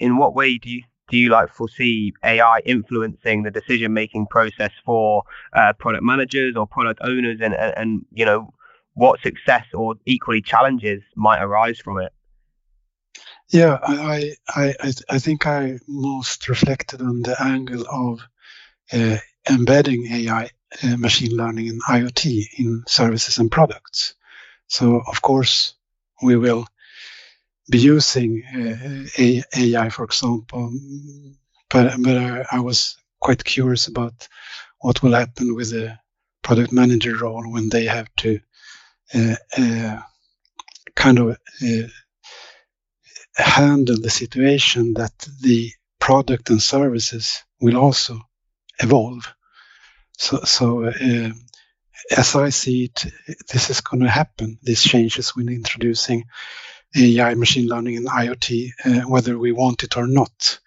In 0.00 0.16
what 0.16 0.34
way 0.34 0.58
do 0.58 0.70
you 0.70 0.82
do 1.08 1.16
you 1.16 1.28
like 1.28 1.52
foresee 1.52 2.12
AI 2.24 2.60
influencing 2.64 3.42
the 3.42 3.50
decision 3.50 3.92
making 3.92 4.26
process 4.28 4.70
for 4.84 5.24
uh, 5.52 5.72
product 5.74 6.04
managers 6.04 6.56
or 6.56 6.66
product 6.66 7.00
owners, 7.02 7.38
and, 7.42 7.54
and 7.54 7.74
and 7.76 8.06
you 8.12 8.24
know 8.24 8.54
what 8.94 9.20
success 9.20 9.66
or 9.74 9.94
equally 10.06 10.40
challenges 10.42 11.02
might 11.14 11.42
arise 11.42 11.78
from 11.78 12.00
it? 12.00 12.12
Yeah, 13.50 13.78
I 13.82 14.36
I 14.48 14.74
I, 14.80 14.92
I 15.08 15.18
think 15.18 15.46
I 15.46 15.78
most 15.88 16.48
reflected 16.48 17.02
on 17.02 17.22
the 17.22 17.36
angle 17.42 17.84
of 17.90 18.20
uh, 18.92 19.18
embedding 19.48 20.06
AI 20.06 20.50
uh, 20.82 20.96
machine 20.96 21.36
learning 21.36 21.68
and 21.68 21.82
IoT 21.82 22.44
in 22.58 22.84
services 22.86 23.38
and 23.38 23.50
products. 23.50 24.14
So 24.68 25.02
of 25.04 25.20
course 25.20 25.74
we 26.22 26.36
will 26.36 26.66
be 27.68 27.78
using 27.78 28.42
uh, 28.54 29.06
AI, 29.18 29.88
for 29.90 30.04
example, 30.04 30.72
but 31.70 31.94
but 32.02 32.16
I, 32.16 32.46
I, 32.52 32.60
was 32.60 32.96
quite 33.20 33.44
curious 33.44 33.88
about 33.88 34.28
what 34.80 35.02
will 35.02 35.14
happen 35.14 35.56
with 35.56 35.70
the 35.70 35.98
product 36.42 36.72
manager 36.72 37.16
role 37.16 37.50
when 37.50 37.68
they 37.68 37.84
have 37.84 38.08
to 38.18 38.40
uh, 39.14 39.34
uh, 39.58 40.00
kind 40.94 41.18
of 41.18 41.30
uh, 41.30 41.88
handle 43.36 44.00
the 44.00 44.10
situation 44.10 44.94
that 44.94 45.16
the 45.40 45.70
product 45.98 46.50
and 46.50 46.62
services 46.62 47.42
will 47.60 47.76
also 47.76 48.20
evolve. 48.80 49.32
So, 50.18 50.40
so 50.44 50.84
uh, 50.84 51.30
as 52.10 52.34
I 52.34 52.48
see 52.50 52.84
it, 52.84 53.06
this 53.50 53.70
is 53.70 53.80
going 53.80 54.02
to 54.02 54.08
happen. 54.08 54.58
These 54.62 54.82
changes 54.82 55.36
when 55.36 55.48
introducing 55.48 56.24
AI, 56.96 57.34
machine 57.34 57.68
learning, 57.68 57.98
and 57.98 58.08
IoT, 58.08 58.70
uh, 58.84 59.00
whether 59.08 59.38
we 59.38 59.52
want 59.52 59.84
it 59.84 59.96
or 59.96 60.06
not. 60.06 60.58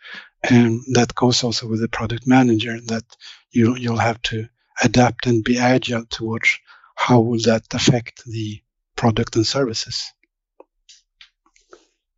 And 0.41 0.81
that 0.93 1.15
goes 1.15 1.43
also 1.43 1.67
with 1.67 1.81
the 1.81 1.87
product 1.87 2.27
manager 2.27 2.79
that 2.87 3.03
you 3.51 3.75
you'll 3.75 3.97
have 3.97 4.21
to 4.23 4.47
adapt 4.83 5.27
and 5.27 5.43
be 5.43 5.57
agile 5.57 6.05
towards 6.05 6.59
how 6.95 7.19
will 7.21 7.39
that 7.45 7.63
affect 7.73 8.23
the 8.25 8.61
product 8.95 9.35
and 9.35 9.47
services. 9.47 10.11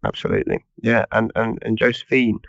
Absolutely, 0.05 0.63
yeah. 0.81 1.05
And 1.11 1.31
and 1.35 1.57
and 1.63 1.79
Josefine, 1.79 2.39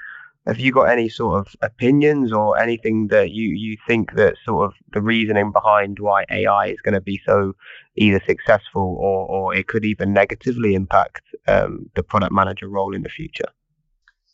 have 0.47 0.61
you 0.61 0.73
got 0.73 0.91
any 0.91 1.09
sort 1.09 1.41
of 1.41 1.55
opinions 1.63 2.33
or 2.33 2.59
anything 2.59 3.09
that 3.09 3.31
you 3.31 3.49
you 3.49 3.79
think 3.87 4.13
that 4.15 4.35
sort 4.45 4.67
of 4.67 4.75
the 4.93 5.01
reasoning 5.01 5.53
behind 5.53 5.99
why 5.99 6.27
AI 6.31 6.67
is 6.67 6.81
going 6.83 6.95
to 6.95 7.01
be 7.01 7.19
so 7.25 7.55
either 7.97 8.21
successful 8.27 8.97
or 9.01 9.27
or 9.27 9.55
it 9.55 9.69
could 9.69 9.87
even 9.87 10.13
negatively 10.13 10.75
impact 10.75 11.23
um, 11.49 11.89
the 11.95 12.03
product 12.03 12.33
manager 12.33 12.69
role 12.69 12.95
in 12.95 13.03
the 13.03 13.09
future? 13.09 13.51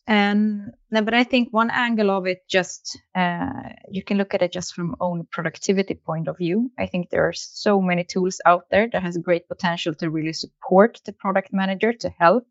Um, 0.09 0.73
no, 0.91 1.00
but 1.02 1.14
I 1.14 1.23
think 1.23 1.52
one 1.52 1.71
angle 1.71 2.11
of 2.11 2.26
it, 2.26 2.41
just 2.49 2.99
uh, 3.14 3.71
you 3.88 4.02
can 4.02 4.19
look 4.19 4.35
at 4.35 4.43
it 4.43 4.52
just 4.52 4.75
from 4.75 4.97
own 5.00 5.29
productivity 5.31 5.95
point 5.95 6.26
of 6.26 6.38
view. 6.38 6.73
I 6.76 6.87
think 6.87 7.11
there 7.11 7.29
are 7.29 7.33
so 7.33 7.81
many 7.81 8.02
tools 8.02 8.41
out 8.45 8.64
there 8.71 8.88
that 8.93 9.02
has 9.02 9.17
great 9.19 9.47
potential 9.47 9.95
to 9.95 10.11
really 10.11 10.33
support 10.33 11.00
the 11.05 11.12
product 11.12 11.52
manager 11.52 11.93
to 11.93 12.11
help. 12.19 12.47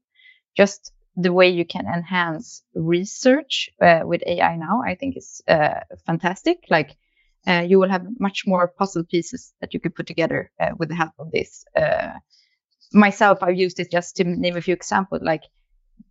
Just 0.55 0.91
the 1.15 1.34
way 1.34 1.50
you 1.50 1.65
can 1.65 1.86
enhance 1.88 2.63
research 2.74 3.70
uh, 3.81 4.01
with 4.05 4.24
AI 4.25 4.55
now, 4.55 4.81
I 4.86 4.96
think 4.96 5.17
is 5.17 5.41
uh, 5.48 5.81
fantastic. 6.05 6.65
Like 6.70 6.96
uh, 7.48 7.65
you 7.67 7.79
will 7.79 7.89
have 7.89 8.05
much 8.20 8.43
more 8.48 8.67
puzzle 8.67 9.03
pieces 9.03 9.53
that 9.62 9.74
you 9.74 9.79
could 9.79 9.96
put 9.96 10.08
together 10.08 10.51
uh, 10.60 10.72
with 10.77 10.89
the 10.89 10.96
help 10.96 11.13
of 11.20 11.31
this. 11.31 11.65
Uh, 11.75 12.13
myself, 12.93 13.39
I've 13.43 13.58
used 13.58 13.79
it 13.79 13.91
just 13.91 14.17
to 14.17 14.24
name 14.24 14.58
a 14.58 14.62
few 14.62 14.74
examples, 14.74 15.22
like 15.24 15.43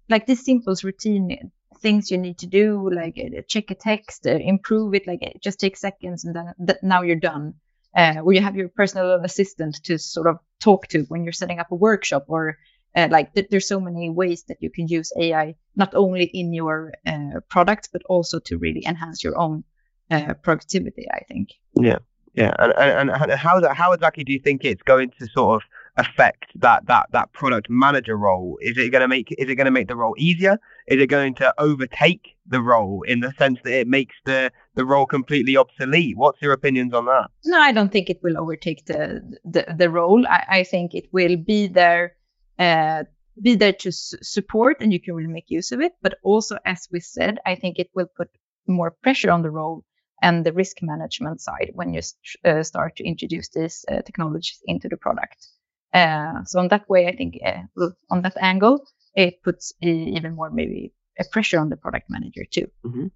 like 0.08 0.26
this 0.26 0.44
simple 0.44 0.74
routine 0.82 1.50
things 1.80 2.10
you 2.10 2.18
need 2.18 2.38
to 2.38 2.46
do, 2.46 2.90
like 2.92 3.18
uh, 3.18 3.42
check 3.48 3.70
a 3.70 3.74
text, 3.74 4.26
improve 4.26 4.94
it, 4.94 5.06
like 5.06 5.22
it 5.22 5.42
just 5.42 5.60
takes 5.60 5.80
seconds, 5.80 6.24
and 6.24 6.34
then 6.36 6.54
th- 6.66 6.78
now 6.82 7.02
you're 7.02 7.16
done. 7.16 7.54
where 7.94 8.32
you 8.34 8.40
have 8.42 8.56
your 8.56 8.68
personal 8.68 9.20
assistant 9.24 9.76
to 9.84 9.98
sort 9.98 10.26
of 10.26 10.38
talk 10.60 10.86
to 10.88 11.04
when 11.08 11.24
you're 11.24 11.32
setting 11.32 11.58
up 11.58 11.70
a 11.72 11.74
workshop 11.74 12.24
or 12.28 12.58
uh, 12.96 13.08
like 13.10 13.34
th- 13.34 13.48
there's 13.50 13.68
so 13.68 13.80
many 13.80 14.10
ways 14.10 14.44
that 14.48 14.58
you 14.60 14.70
can 14.70 14.88
use 14.88 15.12
AI 15.18 15.54
not 15.76 15.94
only 15.94 16.24
in 16.24 16.52
your 16.52 16.92
uh, 17.06 17.40
product 17.48 17.90
but 17.92 18.02
also 18.08 18.38
to 18.40 18.58
really 18.58 18.84
enhance 18.86 19.22
your 19.22 19.38
own 19.38 19.64
uh, 20.10 20.34
productivity. 20.42 21.06
I 21.12 21.20
think. 21.28 21.50
Yeah, 21.74 21.98
yeah, 22.34 22.52
and 22.58 22.72
and, 22.76 23.10
and 23.10 23.32
how 23.32 23.60
that 23.60 23.76
how 23.76 23.92
exactly 23.92 24.24
do 24.24 24.32
you 24.32 24.40
think 24.40 24.64
it's 24.64 24.82
going 24.82 25.10
to 25.18 25.26
sort 25.26 25.62
of 25.62 25.68
affect 25.96 26.46
that 26.56 26.86
that 26.86 27.06
that 27.12 27.32
product 27.32 27.68
manager 27.68 28.16
role? 28.16 28.58
Is 28.60 28.78
it 28.78 28.90
going 28.90 29.02
to 29.02 29.08
make 29.08 29.32
is 29.32 29.48
it 29.48 29.56
going 29.56 29.66
to 29.66 29.70
make 29.70 29.88
the 29.88 29.96
role 29.96 30.14
easier? 30.18 30.58
Is 30.86 31.00
it 31.00 31.08
going 31.08 31.34
to 31.36 31.52
overtake 31.58 32.36
the 32.46 32.60
role 32.60 33.02
in 33.02 33.20
the 33.20 33.32
sense 33.38 33.58
that 33.64 33.80
it 33.80 33.88
makes 33.88 34.14
the 34.24 34.52
the 34.74 34.84
role 34.84 35.06
completely 35.06 35.56
obsolete? 35.56 36.16
What's 36.16 36.40
your 36.40 36.52
opinions 36.52 36.94
on 36.94 37.06
that? 37.06 37.30
No, 37.44 37.60
I 37.60 37.72
don't 37.72 37.90
think 37.90 38.10
it 38.10 38.20
will 38.22 38.38
overtake 38.38 38.86
the 38.86 39.22
the, 39.44 39.74
the 39.76 39.90
role. 39.90 40.26
I, 40.26 40.44
I 40.48 40.64
think 40.64 40.94
it 40.94 41.08
will 41.12 41.36
be 41.36 41.66
there 41.66 42.16
uh, 42.60 43.04
be 43.42 43.56
there 43.56 43.72
to 43.72 43.88
s- 43.88 44.14
support 44.22 44.76
and 44.80 44.92
you 44.92 45.00
can 45.00 45.14
really 45.14 45.32
make 45.32 45.48
use 45.48 45.72
of 45.72 45.80
it. 45.80 45.92
But 46.02 46.18
also, 46.22 46.58
as 46.64 46.88
we 46.92 47.00
said, 47.00 47.38
I 47.46 47.54
think 47.54 47.78
it 47.78 47.90
will 47.94 48.08
put 48.16 48.28
more 48.66 48.90
pressure 48.90 49.30
on 49.30 49.42
the 49.42 49.50
role 49.50 49.84
and 50.22 50.44
the 50.44 50.52
risk 50.52 50.76
management 50.82 51.40
side 51.40 51.70
when 51.74 51.94
you 51.94 52.02
st- 52.02 52.44
uh, 52.44 52.62
start 52.62 52.96
to 52.96 53.04
introduce 53.04 53.48
these 53.48 53.84
uh, 53.90 54.02
technologies 54.02 54.60
into 54.66 54.88
the 54.88 54.96
product. 54.96 55.46
Uh, 55.94 56.44
so 56.44 56.60
on 56.60 56.68
that 56.68 56.88
way, 56.88 57.08
I 57.08 57.16
think 57.16 57.38
uh, 57.44 57.88
on 58.10 58.22
that 58.22 58.36
angle, 58.40 58.84
it 59.16 59.42
puts 59.42 59.72
even 59.80 60.36
more 60.36 60.50
maybe 60.50 60.92
a 61.18 61.24
pressure 61.32 61.58
on 61.58 61.68
the 61.68 61.76
product 61.76 62.08
manager 62.08 62.44
too. 62.44 62.70
Mm-hmm. 62.84 63.06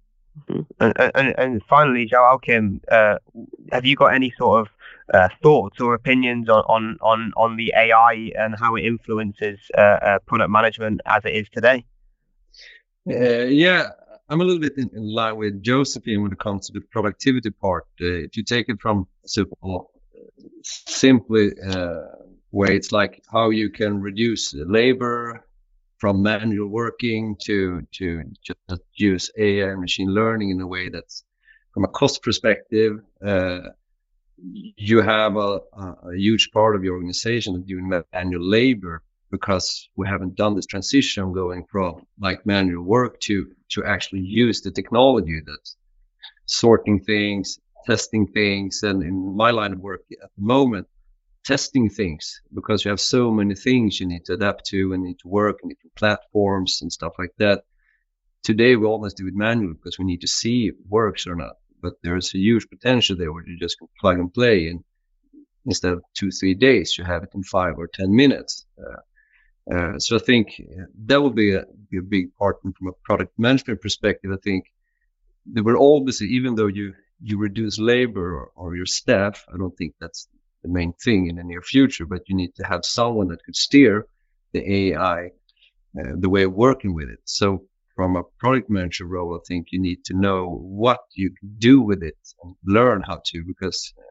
Mm-hmm. 0.49 0.61
And, 0.79 1.11
and, 1.15 1.35
and 1.37 1.63
finally, 1.69 2.09
Joakim, 2.11 2.81
uh, 2.91 3.19
have 3.71 3.85
you 3.85 3.95
got 3.95 4.13
any 4.13 4.33
sort 4.37 4.61
of 4.61 4.67
uh, 5.13 5.29
thoughts 5.41 5.79
or 5.79 5.93
opinions 5.93 6.49
on, 6.49 6.63
on, 6.67 6.97
on, 7.01 7.33
on 7.37 7.57
the 7.57 7.73
AI 7.75 8.31
and 8.37 8.55
how 8.57 8.75
it 8.75 8.85
influences 8.85 9.59
uh, 9.77 9.81
uh, 9.81 10.19
product 10.25 10.49
management 10.49 11.01
as 11.05 11.23
it 11.25 11.35
is 11.35 11.47
today? 11.49 11.85
Uh, 13.09 13.45
yeah, 13.45 13.89
I'm 14.29 14.41
a 14.41 14.43
little 14.43 14.61
bit 14.61 14.77
in, 14.77 14.89
in, 14.95 15.13
line 15.13 15.35
with 15.35 15.61
Josefine 15.61 16.23
when 16.23 16.31
it 16.31 16.39
comes 16.39 16.67
to 16.67 16.73
the 16.73 16.81
productivity 16.81 17.51
part. 17.51 17.85
Uh, 18.01 18.25
if 18.25 18.35
you 18.35 18.43
take 18.43 18.69
it 18.69 18.81
from 18.81 19.07
simple, 19.25 19.91
simply 20.63 21.51
way, 22.51 22.75
it's 22.75 22.91
like 22.91 23.21
how 23.31 23.49
you 23.49 23.69
can 23.69 24.01
reduce 24.01 24.53
labor, 24.53 25.45
from 25.97 26.21
manual 26.21 26.67
working 26.67 27.35
to 27.41 27.81
to 27.91 28.23
just 28.43 28.81
use 28.93 29.31
AI 29.37 29.71
and 29.71 29.81
machine 29.81 30.09
learning 30.09 30.49
in 30.49 30.61
a 30.61 30.67
way 30.67 30.89
that's 30.89 31.23
from 31.73 31.83
a 31.83 31.87
cost 31.87 32.21
perspective. 32.21 32.99
You 34.37 35.01
have 35.01 35.37
a, 35.37 35.59
a, 35.73 36.15
huge 36.15 36.51
part 36.51 36.75
of 36.75 36.83
your 36.83 36.95
organization 36.95 37.61
doing 37.63 37.89
manual 38.13 38.43
labor 38.43 39.01
because 39.31 39.89
we 39.95 40.07
haven't 40.07 40.35
done 40.35 40.55
this 40.55 40.65
transition 40.65 41.33
going 41.33 41.65
from 41.71 42.05
like 42.19 42.45
manual 42.45 42.83
work 42.83 43.19
to 43.21 43.51
to 43.69 43.83
actually 43.83 44.21
use 44.21 44.61
the 44.61 44.71
technology 44.71 45.41
that's 45.45 45.77
sorting 46.45 46.99
things, 46.99 47.59
testing 47.85 48.27
things, 48.27 48.83
and 48.83 49.03
in 49.03 49.35
my 49.35 49.51
line 49.51 49.73
of 49.73 49.79
work 49.79 50.03
at 50.11 50.29
the 50.35 50.43
moment, 50.43 50.87
testing 51.43 51.89
things 51.89 52.41
because 52.53 52.83
you 52.83 52.89
have 52.89 52.99
so 52.99 53.31
many 53.31 53.55
things 53.55 53.99
you 53.99 54.07
need 54.07 54.25
to 54.25 54.33
adapt 54.33 54.65
to 54.65 54.93
and 54.93 55.03
need 55.03 55.19
to 55.19 55.27
work 55.27 55.59
and 55.61 55.71
different 55.71 55.95
platforms 55.95 56.79
and 56.81 56.91
stuff 56.91 57.13
like 57.19 57.33
that. 57.37 57.63
Today 58.43 58.75
we 58.75 58.85
almost 58.85 59.17
do 59.17 59.27
it 59.27 59.35
manually 59.35 59.73
because 59.73 59.97
we 59.97 60.05
need 60.05 60.21
to 60.21 60.27
see 60.27 60.67
if 60.67 60.75
it 60.75 60.87
works 60.87 61.25
or 61.27 61.35
not. 61.35 61.55
But 61.81 61.93
there's 62.01 62.33
a 62.33 62.39
huge 62.39 62.69
potential 62.69 63.15
there 63.15 63.31
where 63.31 63.47
you 63.47 63.57
just 63.57 63.77
plug 63.99 64.19
and 64.19 64.33
play 64.33 64.67
and 64.67 64.83
instead 65.65 65.93
of 65.93 66.03
two, 66.13 66.31
three 66.31 66.53
days, 66.53 66.97
you 66.97 67.03
have 67.03 67.23
it 67.23 67.29
in 67.33 67.43
five 67.43 67.77
or 67.77 67.87
10 67.87 68.15
minutes. 68.15 68.65
Uh, 68.79 69.75
uh, 69.75 69.99
so 69.99 70.15
I 70.15 70.19
think 70.19 70.61
that 71.05 71.21
will 71.21 71.31
be 71.31 71.55
a, 71.55 71.65
be 71.89 71.97
a 71.97 72.03
big 72.03 72.35
part 72.35 72.57
and 72.63 72.75
from 72.75 72.87
a 72.87 72.93
product 73.03 73.37
management 73.37 73.81
perspective. 73.81 74.31
I 74.31 74.37
think 74.43 74.65
there 75.45 75.63
will 75.63 75.75
always, 75.75 76.21
even 76.21 76.55
though 76.55 76.67
you, 76.67 76.93
you 77.21 77.37
reduce 77.37 77.79
labor 77.79 78.35
or, 78.35 78.51
or 78.55 78.75
your 78.75 78.85
staff, 78.85 79.45
I 79.51 79.57
don't 79.57 79.75
think 79.75 79.95
that's 79.99 80.27
the 80.61 80.69
main 80.69 80.93
thing 80.93 81.27
in 81.27 81.37
the 81.37 81.43
near 81.43 81.61
future, 81.61 82.05
but 82.05 82.27
you 82.27 82.35
need 82.35 82.55
to 82.55 82.63
have 82.63 82.85
someone 82.85 83.29
that 83.29 83.43
could 83.43 83.55
steer 83.55 84.07
the 84.53 84.89
AI, 84.89 85.27
uh, 85.99 86.13
the 86.15 86.29
way 86.29 86.43
of 86.43 86.53
working 86.53 86.93
with 86.93 87.09
it. 87.09 87.19
So 87.25 87.65
from 87.95 88.15
a 88.15 88.23
product 88.39 88.69
manager 88.69 89.05
role, 89.05 89.35
I 89.35 89.39
think 89.47 89.67
you 89.71 89.79
need 89.79 90.03
to 90.05 90.13
know 90.13 90.47
what 90.47 90.99
you 91.13 91.33
do 91.57 91.81
with 91.81 92.03
it 92.03 92.17
and 92.43 92.55
learn 92.65 93.01
how 93.01 93.21
to, 93.25 93.43
because 93.45 93.93
uh, 93.97 94.01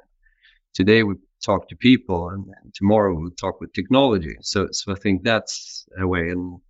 today 0.72 1.02
we 1.02 1.14
talk 1.44 1.68
to 1.68 1.76
people 1.76 2.30
and, 2.30 2.46
tomorrow 2.74 3.14
we'll 3.14 3.30
talk 3.30 3.60
with 3.60 3.72
technology. 3.72 4.36
So, 4.40 4.68
so 4.72 4.92
I 4.92 4.96
think 4.96 5.22
that's 5.22 5.86
a 5.98 6.06
way. 6.06 6.30
And 6.30 6.60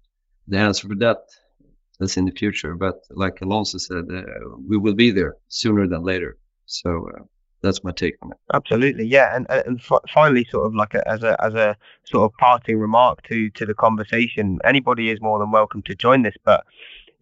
the 0.49 0.59
answer 0.59 0.89
for 0.89 0.97
that's 0.97 2.17
in 2.17 2.25
the 2.25 2.33
future. 2.33 2.75
But 2.75 2.97
like 3.11 3.41
Alonso 3.41 3.79
said, 3.79 4.05
uh, 4.13 4.23
we 4.69 4.77
will 4.77 4.95
be 4.95 5.11
there 5.11 5.37
sooner 5.49 5.87
than 5.87 6.03
later. 6.03 6.37
So, 6.67 7.09
uh, 7.17 7.23
that's 7.65 7.83
my 7.83 7.93
take 7.93 8.15
on 8.23 8.31
it. 8.33 8.37
Absolutely, 8.53 9.07
yeah, 9.07 9.35
and 9.35 9.47
and 9.49 9.83
finally, 10.13 10.47
sort 10.51 10.67
of 10.67 10.75
like 10.75 10.93
a, 10.93 11.09
as 11.09 11.23
a 11.23 11.43
as 11.43 11.55
a 11.55 11.77
sort 12.05 12.31
of 12.31 12.37
parting 12.39 12.79
remark 12.79 13.23
to 13.29 13.49
to 13.51 13.65
the 13.65 13.73
conversation, 13.73 14.59
anybody 14.65 15.11
is 15.11 15.19
more 15.23 15.39
than 15.39 15.51
welcome 15.51 15.83
to 15.85 15.95
join 15.95 16.23
this. 16.23 16.35
But 16.45 16.65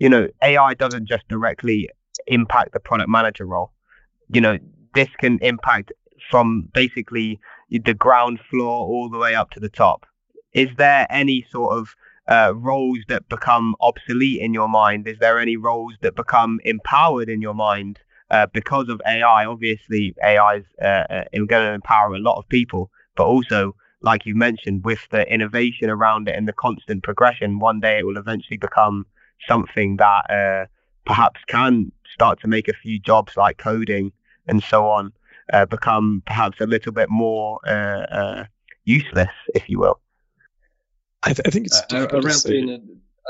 you 0.03 0.09
know, 0.09 0.27
AI 0.43 0.75
doesn't 0.75 1.07
just 1.07 1.29
directly 1.29 1.89
impact 2.27 2.73
the 2.73 2.81
product 2.81 3.09
manager 3.09 3.47
role. 3.47 3.71
You 4.35 4.41
know, 4.41 4.59
this 4.97 5.09
can 5.21 5.39
impact 5.43 5.93
from 6.29 6.69
basically 6.75 7.39
the 7.71 7.95
ground 7.95 8.41
floor 8.51 8.85
all 8.89 9.09
the 9.09 9.19
way 9.19 9.37
up 9.37 9.51
to 9.51 9.61
the 9.61 9.69
top. 9.69 10.05
Is 10.55 10.71
there 10.77 11.07
any 11.09 11.47
sort 11.53 11.79
of 11.79 11.95
uh, 12.29 12.53
roles 12.57 12.99
that 13.07 13.29
become 13.29 13.77
obsolete 13.81 14.41
in 14.41 14.53
your 14.53 14.69
mind? 14.69 15.07
Is 15.07 15.21
there 15.21 15.39
any 15.39 15.57
roles 15.57 15.95
that 16.01 16.17
become 16.17 16.59
empowered 16.65 17.29
in 17.29 17.41
your 17.41 17.55
mind? 17.55 18.01
Uh, 18.29 18.49
because 18.53 18.89
of 18.89 19.01
AI, 19.07 19.47
obviously 19.47 20.17
AI 20.25 20.57
is 20.57 20.65
uh, 20.83 21.05
uh 21.11 21.25
going 21.33 21.67
to 21.69 21.75
empower 21.75 22.13
a 22.13 22.19
lot 22.19 22.39
of 22.39 22.49
people, 22.49 22.91
but 23.15 23.27
also, 23.27 23.77
like 24.01 24.27
you 24.27 24.35
mentioned, 24.35 24.85
with 24.85 25.07
the 25.13 25.33
innovation 25.33 25.89
around 25.89 26.27
it 26.27 26.35
and 26.35 26.49
the 26.49 26.53
constant 26.53 27.05
progression, 27.05 27.61
one 27.61 27.79
day 27.79 28.01
it 28.01 28.07
will 28.07 28.19
eventually 28.19 28.57
become 28.57 29.07
something 29.49 29.97
that 29.97 30.31
uh, 30.31 30.67
perhaps 31.05 31.41
can 31.49 31.93
start 32.13 32.41
to 32.41 32.49
make 32.49 32.69
a 32.69 32.73
few 32.73 32.99
jobs 32.99 33.37
like 33.37 33.59
coding 33.59 34.13
and 34.47 34.63
so 34.63 34.87
on 34.87 35.13
uh, 35.53 35.67
become 35.67 36.23
perhaps 36.27 36.61
a 36.61 36.67
little 36.67 36.93
bit 36.93 37.09
more 37.09 37.59
useless, 38.85 39.31
if 39.55 39.69
you 39.69 39.79
will. 39.79 40.01
I, 41.23 41.33
th- 41.33 41.47
I 41.47 41.51
think 41.51 41.67
it's 41.67 41.81
difficult 41.87 42.23
to 42.25 42.31
say. 42.33 42.63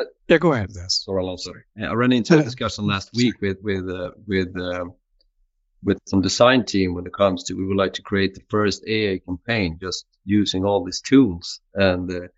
Uh, 0.00 0.04
yeah, 0.26 0.38
go 0.38 0.52
ahead. 0.54 0.70
Yes. 0.74 1.02
Sorry, 1.04 1.26
I'm 1.26 1.36
sorry. 1.36 1.62
Yeah, 1.76 1.90
I 1.90 1.94
ran 1.94 2.12
into 2.12 2.38
a 2.38 2.42
discussion 2.42 2.86
last 2.86 3.10
week 3.14 3.34
with 3.42 3.58
with 3.62 3.86
uh, 3.88 4.12
with 4.26 4.58
uh, 4.58 4.86
with 5.84 5.98
some 6.06 6.22
design 6.22 6.64
team 6.64 6.94
when 6.94 7.06
it 7.06 7.12
comes 7.12 7.44
to 7.44 7.54
we 7.54 7.66
would 7.66 7.76
like 7.76 7.92
to 7.94 8.02
create 8.02 8.34
the 8.34 8.40
first 8.48 8.82
AI 8.86 9.18
campaign 9.18 9.78
just 9.80 10.06
using 10.24 10.64
all 10.64 10.82
these 10.84 11.02
tools. 11.02 11.60
And 11.74 12.10
uh, 12.10 12.28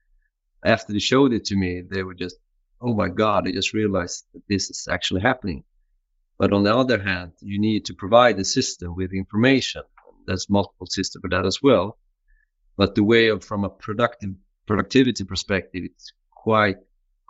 after 0.65 0.93
they 0.93 0.99
showed 0.99 1.33
it 1.33 1.45
to 1.47 1.57
me, 1.57 1.83
they 1.89 2.03
were 2.03 2.15
just, 2.15 2.37
oh 2.85 2.95
my 2.95 3.09
god! 3.09 3.49
I 3.49 3.53
just 3.53 3.73
realized 3.73 4.25
that 4.35 4.43
this 4.49 4.71
is 4.71 4.87
actually 4.91 5.23
happening. 5.23 5.65
But 6.39 6.53
on 6.53 6.65
the 6.65 6.77
other 6.77 7.01
hand, 7.01 7.33
you 7.41 7.59
need 7.59 7.87
to 7.87 7.95
provide 7.95 8.37
the 8.37 8.45
system 8.45 8.95
with 8.95 9.13
information. 9.13 9.83
There's 10.27 10.51
multiple 10.51 10.87
systems 10.87 11.23
for 11.23 11.31
that 11.31 11.47
as 11.47 11.63
well. 11.63 11.99
But 12.77 12.95
the 12.95 13.05
way 13.05 13.29
of 13.29 13.45
from 13.45 13.65
a 13.65 13.71
productive 13.71 14.35
productivity 14.67 15.25
perspective, 15.25 15.85
it's 15.85 16.13
quite 16.31 16.79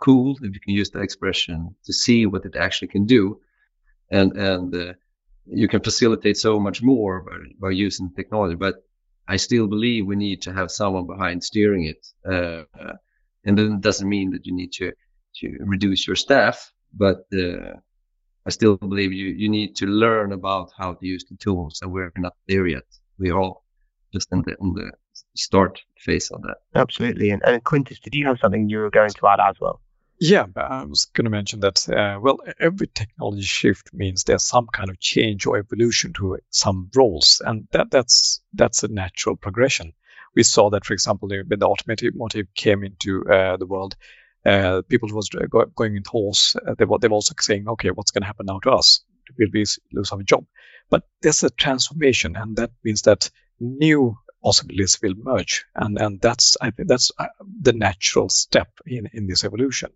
cool 0.01 0.35
if 0.41 0.53
you 0.53 0.59
can 0.59 0.73
use 0.73 0.89
that 0.91 1.03
expression 1.03 1.75
to 1.85 1.93
see 1.93 2.25
what 2.25 2.45
it 2.45 2.55
actually 2.55 2.89
can 2.89 3.05
do, 3.05 3.39
and 4.11 4.35
and 4.35 4.75
uh, 4.75 4.93
you 5.45 5.67
can 5.67 5.81
facilitate 5.81 6.37
so 6.37 6.59
much 6.59 6.81
more 6.81 7.21
by, 7.21 7.37
by 7.61 7.71
using 7.71 8.11
technology. 8.11 8.55
But 8.55 8.75
I 9.27 9.37
still 9.37 9.67
believe 9.67 10.05
we 10.05 10.15
need 10.15 10.41
to 10.43 10.53
have 10.53 10.71
someone 10.71 11.07
behind 11.07 11.43
steering 11.43 11.83
it, 11.85 12.07
uh, 12.25 12.63
and 13.45 13.57
then 13.57 13.73
it 13.73 13.81
doesn't 13.81 14.09
mean 14.09 14.31
that 14.31 14.45
you 14.45 14.53
need 14.55 14.73
to 14.73 14.91
to 15.39 15.57
reduce 15.59 16.07
your 16.07 16.15
staff, 16.15 16.71
but 16.93 17.25
uh, 17.33 17.73
I 18.45 18.49
still 18.49 18.77
believe 18.77 19.11
you 19.11 19.27
you 19.27 19.49
need 19.49 19.75
to 19.77 19.85
learn 19.85 20.31
about 20.31 20.71
how 20.77 20.93
to 20.93 21.05
use 21.05 21.25
the 21.29 21.37
tools, 21.37 21.79
and 21.81 21.91
we're 21.91 22.11
not 22.17 22.35
there 22.47 22.67
yet. 22.67 22.83
We're 23.17 23.37
all 23.37 23.63
just 24.13 24.31
in 24.31 24.43
the 24.43 24.55
in 24.61 24.73
the 24.73 24.91
start 25.35 25.81
phase 25.97 26.29
of 26.31 26.41
that. 26.43 26.57
Absolutely. 26.73 27.29
And, 27.31 27.41
and 27.45 27.63
Quintus, 27.63 27.99
did 27.99 28.15
you 28.15 28.25
have 28.27 28.39
something 28.39 28.69
you 28.69 28.79
were 28.79 28.89
going 28.89 29.09
to 29.09 29.27
add 29.27 29.39
as 29.39 29.55
well? 29.59 29.81
Yeah, 30.19 30.45
I 30.55 30.85
was 30.85 31.05
going 31.05 31.25
to 31.25 31.31
mention 31.31 31.59
that. 31.59 31.89
Uh, 31.89 32.19
well, 32.21 32.39
every 32.59 32.87
technology 32.87 33.41
shift 33.41 33.93
means 33.93 34.23
there's 34.23 34.45
some 34.45 34.67
kind 34.67 34.89
of 34.89 34.99
change 34.99 35.45
or 35.45 35.57
evolution 35.57 36.13
to 36.13 36.39
some 36.51 36.89
roles, 36.95 37.41
and 37.45 37.67
that 37.71 37.91
that's 37.91 38.41
that's 38.53 38.83
a 38.83 38.87
natural 38.87 39.35
progression. 39.35 39.91
We 40.33 40.43
saw 40.43 40.69
that, 40.69 40.85
for 40.85 40.93
example, 40.93 41.27
when 41.29 41.59
the 41.59 41.65
automotive 41.65 42.13
motive 42.15 42.47
came 42.55 42.83
into 42.83 43.29
uh, 43.29 43.57
the 43.57 43.65
world, 43.65 43.95
uh, 44.45 44.81
people 44.87 45.09
was 45.11 45.29
going 45.75 45.95
into 45.95 46.09
horse. 46.09 46.55
Uh, 46.55 46.75
they 46.77 46.85
were 46.85 46.99
they 46.99 47.07
were 47.07 47.15
also 47.15 47.33
saying, 47.39 47.67
okay, 47.67 47.89
what's 47.89 48.11
going 48.11 48.21
to 48.21 48.27
happen 48.27 48.45
now 48.45 48.59
to 48.59 48.71
us? 48.71 49.03
Will 49.39 49.49
we 49.51 49.65
lose 49.91 50.11
our 50.11 50.21
job? 50.23 50.45
But 50.89 51.03
there's 51.21 51.43
a 51.43 51.49
transformation, 51.49 52.35
and 52.35 52.55
that 52.57 52.71
means 52.83 53.01
that 53.03 53.31
new 53.59 54.17
possibilities 54.43 54.99
will 55.01 55.15
merge, 55.17 55.65
and 55.75 55.99
and 55.99 56.21
that's 56.21 56.57
I 56.61 56.71
think 56.71 56.89
that's 56.89 57.11
uh, 57.17 57.27
the 57.61 57.73
natural 57.73 58.29
step 58.29 58.69
in 58.85 59.09
in 59.13 59.27
this 59.27 59.43
evolution. 59.43 59.89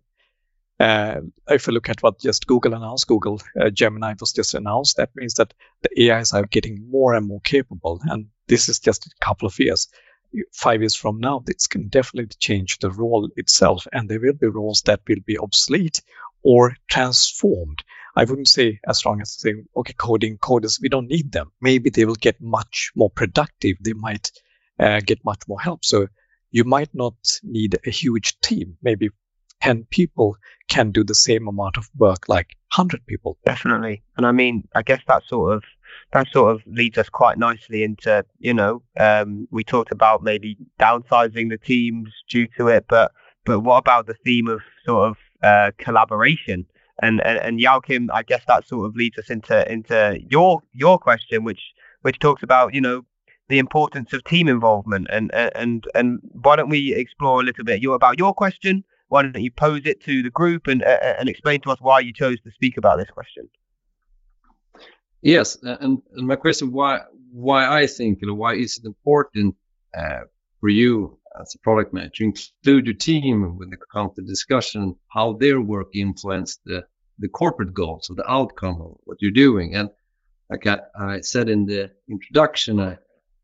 Uh, 0.80 1.20
if 1.48 1.66
you 1.66 1.74
look 1.74 1.90
at 1.90 2.02
what 2.02 2.18
just 2.18 2.46
Google 2.46 2.74
announced, 2.74 3.06
Google 3.06 3.40
uh, 3.60 3.68
Gemini 3.68 4.14
was 4.18 4.32
just 4.32 4.54
announced. 4.54 4.96
That 4.96 5.10
means 5.14 5.34
that 5.34 5.52
the 5.82 6.10
AIs 6.10 6.32
are 6.32 6.46
getting 6.46 6.90
more 6.90 7.14
and 7.14 7.28
more 7.28 7.40
capable, 7.40 8.00
and 8.02 8.28
this 8.48 8.68
is 8.68 8.80
just 8.80 9.06
a 9.06 9.10
couple 9.24 9.46
of 9.46 9.58
years. 9.60 9.88
Five 10.52 10.80
years 10.80 10.94
from 10.94 11.18
now, 11.18 11.42
this 11.44 11.66
can 11.66 11.88
definitely 11.88 12.36
change 12.38 12.78
the 12.78 12.90
role 12.90 13.28
itself, 13.36 13.86
and 13.92 14.08
there 14.08 14.20
will 14.20 14.34
be 14.34 14.46
roles 14.46 14.82
that 14.82 15.00
will 15.08 15.20
be 15.24 15.38
obsolete 15.38 16.02
or 16.42 16.74
transformed. 16.88 17.82
I 18.16 18.24
wouldn't 18.24 18.48
say 18.48 18.80
as 18.86 18.98
strong 18.98 19.20
as 19.20 19.38
saying, 19.38 19.66
okay, 19.76 19.92
coding 19.92 20.38
coders, 20.38 20.80
we 20.80 20.88
don't 20.88 21.08
need 21.08 21.32
them. 21.32 21.52
Maybe 21.60 21.90
they 21.90 22.04
will 22.04 22.14
get 22.14 22.40
much 22.40 22.92
more 22.94 23.10
productive. 23.10 23.76
They 23.80 23.92
might 23.92 24.30
uh, 24.78 25.00
get 25.00 25.24
much 25.24 25.42
more 25.48 25.60
help. 25.60 25.84
So 25.84 26.08
you 26.50 26.64
might 26.64 26.90
not 26.94 27.14
need 27.42 27.78
a 27.86 27.90
huge 27.90 28.40
team. 28.40 28.76
Maybe 28.82 29.10
10 29.60 29.86
people 29.90 30.36
can 30.68 30.90
do 30.90 31.04
the 31.04 31.14
same 31.14 31.46
amount 31.48 31.76
of 31.76 31.88
work 31.96 32.28
like 32.28 32.56
100 32.74 33.06
people. 33.06 33.38
Definitely. 33.44 34.02
And 34.16 34.26
I 34.26 34.32
mean, 34.32 34.66
I 34.74 34.82
guess 34.82 35.02
that 35.06 35.24
sort 35.24 35.56
of 35.56 35.64
that 36.12 36.28
sort 36.32 36.54
of 36.54 36.62
leads 36.66 36.98
us 36.98 37.08
quite 37.08 37.38
nicely 37.38 37.82
into, 37.82 38.24
you 38.38 38.54
know, 38.54 38.82
um, 38.98 39.46
we 39.50 39.64
talked 39.64 39.92
about 39.92 40.22
maybe 40.22 40.56
downsizing 40.78 41.50
the 41.50 41.58
teams 41.58 42.10
due 42.28 42.46
to 42.56 42.68
it, 42.68 42.86
but 42.88 43.12
but 43.44 43.60
what 43.60 43.78
about 43.78 44.06
the 44.06 44.14
theme 44.14 44.48
of 44.48 44.60
sort 44.84 45.10
of 45.10 45.16
uh, 45.42 45.70
collaboration? 45.78 46.66
And, 47.02 47.20
and 47.24 47.38
and 47.38 47.58
Joakim, 47.58 48.08
I 48.12 48.22
guess 48.22 48.42
that 48.46 48.66
sort 48.66 48.86
of 48.86 48.94
leads 48.94 49.18
us 49.18 49.30
into 49.30 49.70
into 49.70 50.18
your 50.28 50.60
your 50.72 50.98
question, 50.98 51.44
which 51.44 51.72
which 52.02 52.18
talks 52.18 52.42
about 52.42 52.74
you 52.74 52.80
know 52.80 53.02
the 53.48 53.58
importance 53.58 54.12
of 54.12 54.22
team 54.24 54.48
involvement 54.48 55.08
and 55.10 55.34
and 55.34 55.84
and 55.94 56.20
why 56.42 56.56
don't 56.56 56.68
we 56.68 56.94
explore 56.94 57.40
a 57.40 57.44
little 57.44 57.64
bit 57.64 57.82
about 57.84 58.18
your 58.18 58.34
question? 58.34 58.84
Why 59.08 59.22
don't 59.22 59.40
you 59.40 59.50
pose 59.50 59.82
it 59.86 60.02
to 60.04 60.22
the 60.22 60.30
group 60.30 60.66
and 60.66 60.82
and 60.82 61.28
explain 61.28 61.60
to 61.62 61.70
us 61.70 61.78
why 61.80 62.00
you 62.00 62.12
chose 62.12 62.40
to 62.42 62.50
speak 62.52 62.76
about 62.76 62.98
this 62.98 63.10
question? 63.10 63.48
Yes, 65.22 65.58
and, 65.62 66.02
and 66.14 66.26
my 66.26 66.36
question 66.36 66.72
why 66.72 67.00
why 67.32 67.66
I 67.82 67.86
think 67.86 68.20
you 68.20 68.28
know 68.28 68.34
why 68.34 68.54
is 68.54 68.78
it 68.78 68.86
important 68.86 69.54
uh, 69.96 70.20
for 70.60 70.68
you 70.68 71.18
as 71.40 71.54
a 71.54 71.58
product 71.58 71.92
manager, 71.92 72.10
to 72.16 72.24
include 72.24 72.86
your 72.86 72.94
team 72.94 73.56
when 73.58 73.72
it 73.72 73.78
comes 73.92 74.14
to 74.14 74.22
discussion 74.22 74.96
how 75.08 75.34
their 75.34 75.60
work 75.60 75.88
influenced 75.94 76.60
the, 76.64 76.84
the 77.18 77.28
corporate 77.28 77.72
goals 77.72 78.10
or 78.10 78.16
the 78.16 78.28
outcome 78.30 78.80
of 78.80 78.96
what 79.04 79.18
you're 79.20 79.30
doing. 79.30 79.74
And 79.76 79.90
like 80.50 80.66
I, 80.66 80.78
I 80.98 81.20
said 81.20 81.48
in 81.48 81.66
the 81.66 81.90
introduction, 82.08 82.80
I 82.80 82.98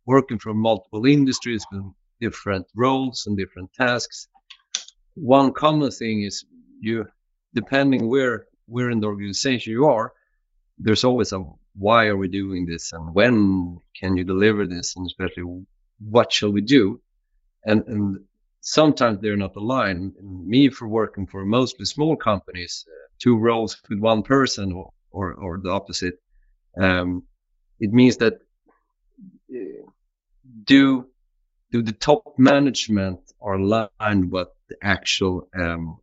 working 0.04 0.38
from 0.38 0.58
multiple 0.58 1.06
industries 1.06 1.64
with 1.70 1.84
different 2.20 2.66
roles 2.74 3.26
and 3.26 3.36
different 3.36 3.72
tasks. 3.72 4.28
One 5.14 5.52
common 5.52 5.90
thing 5.90 6.22
is 6.22 6.44
you, 6.80 7.06
depending 7.54 8.08
where 8.08 8.46
where 8.66 8.90
in 8.90 9.00
the 9.00 9.06
organization 9.06 9.72
you 9.72 9.86
are, 9.86 10.12
there's 10.78 11.04
always 11.04 11.32
a 11.32 11.44
why 11.78 12.06
are 12.06 12.16
we 12.16 12.28
doing 12.28 12.66
this 12.66 12.92
and 12.92 13.14
when 13.14 13.78
can 13.98 14.16
you 14.16 14.24
deliver 14.24 14.66
this 14.66 14.96
and 14.96 15.06
especially 15.06 15.64
what 15.98 16.32
shall 16.32 16.50
we 16.50 16.60
do 16.60 17.00
and 17.64 17.84
and 17.86 18.18
sometimes 18.66 19.20
they're 19.20 19.36
not 19.36 19.56
aligned. 19.56 20.14
Me 20.20 20.68
for 20.68 20.88
working 20.88 21.26
for 21.26 21.44
mostly 21.44 21.84
small 21.84 22.16
companies, 22.16 22.84
uh, 22.88 23.08
two 23.18 23.38
roles 23.38 23.80
with 23.88 24.00
one 24.00 24.22
person, 24.22 24.72
or 24.72 24.92
or, 25.10 25.34
or 25.34 25.58
the 25.62 25.70
opposite. 25.70 26.20
Um, 26.78 27.22
it 27.80 27.92
means 27.92 28.18
that 28.18 28.34
uh, 29.54 29.86
do 30.64 31.06
do 31.72 31.82
the 31.82 31.92
top 31.92 32.38
management 32.38 33.20
are 33.40 33.54
aligned 33.54 34.30
with 34.30 34.48
the 34.68 34.76
actual 34.82 35.48
um, 35.58 35.98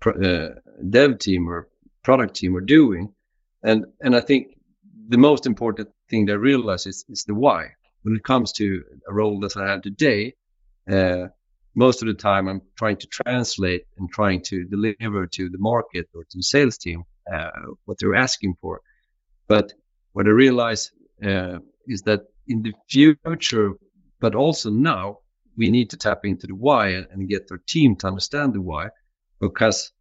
pro, 0.00 0.12
uh, 0.14 0.54
dev 0.88 1.18
team 1.18 1.48
or 1.48 1.68
product 2.02 2.34
team 2.36 2.56
are 2.56 2.68
doing, 2.78 3.12
and 3.62 3.86
and 4.00 4.16
I 4.16 4.20
think 4.20 4.56
the 5.08 5.18
most 5.18 5.46
important 5.46 5.88
thing 6.10 6.26
they 6.26 6.36
realize 6.36 6.86
is, 6.86 7.04
is 7.08 7.24
the 7.24 7.34
why. 7.34 7.68
When 8.02 8.16
it 8.16 8.24
comes 8.24 8.52
to 8.52 8.82
a 9.08 9.14
role 9.14 9.40
that 9.40 9.56
I 9.56 9.70
have 9.70 9.82
today, 9.82 10.34
uh, 10.90 11.28
most 11.74 12.02
of 12.02 12.08
the 12.08 12.14
time 12.14 12.48
I'm 12.48 12.62
trying 12.76 12.98
to 12.98 13.06
translate 13.06 13.84
and 13.98 14.10
trying 14.10 14.42
to 14.42 14.64
deliver 14.64 15.26
to 15.26 15.48
the 15.48 15.58
market 15.58 16.08
or 16.14 16.24
to 16.24 16.38
the 16.38 16.42
sales 16.42 16.78
team 16.78 17.04
uh, 17.32 17.50
what 17.84 17.98
they're 17.98 18.14
asking 18.14 18.54
for. 18.60 18.80
But 19.48 19.72
what 20.12 20.26
I 20.26 20.30
realize 20.30 20.92
uh, 21.24 21.58
is 21.86 22.02
that 22.02 22.22
in 22.46 22.62
the 22.62 22.72
future, 22.88 23.72
but 24.20 24.34
also 24.34 24.70
now, 24.70 25.18
we 25.56 25.70
need 25.70 25.90
to 25.90 25.96
tap 25.96 26.20
into 26.24 26.46
the 26.46 26.54
why 26.54 26.88
and 26.88 27.28
get 27.28 27.48
our 27.50 27.60
team 27.66 27.96
to 27.96 28.06
understand 28.08 28.54
the 28.54 28.60
why, 28.60 28.88
because 29.40 29.92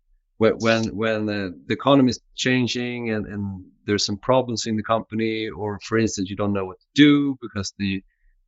when 0.51 0.95
when 0.95 1.29
uh, 1.29 1.49
the 1.67 1.73
economy 1.73 2.09
is 2.09 2.19
changing 2.35 3.11
and, 3.11 3.25
and 3.25 3.65
there's 3.85 4.05
some 4.05 4.17
problems 4.17 4.65
in 4.65 4.77
the 4.77 4.83
company, 4.83 5.49
or 5.49 5.79
for 5.79 5.97
instance, 5.97 6.29
you 6.29 6.35
don't 6.35 6.53
know 6.53 6.65
what 6.65 6.79
to 6.79 6.87
do 6.95 7.37
because 7.41 7.73
the 7.77 8.03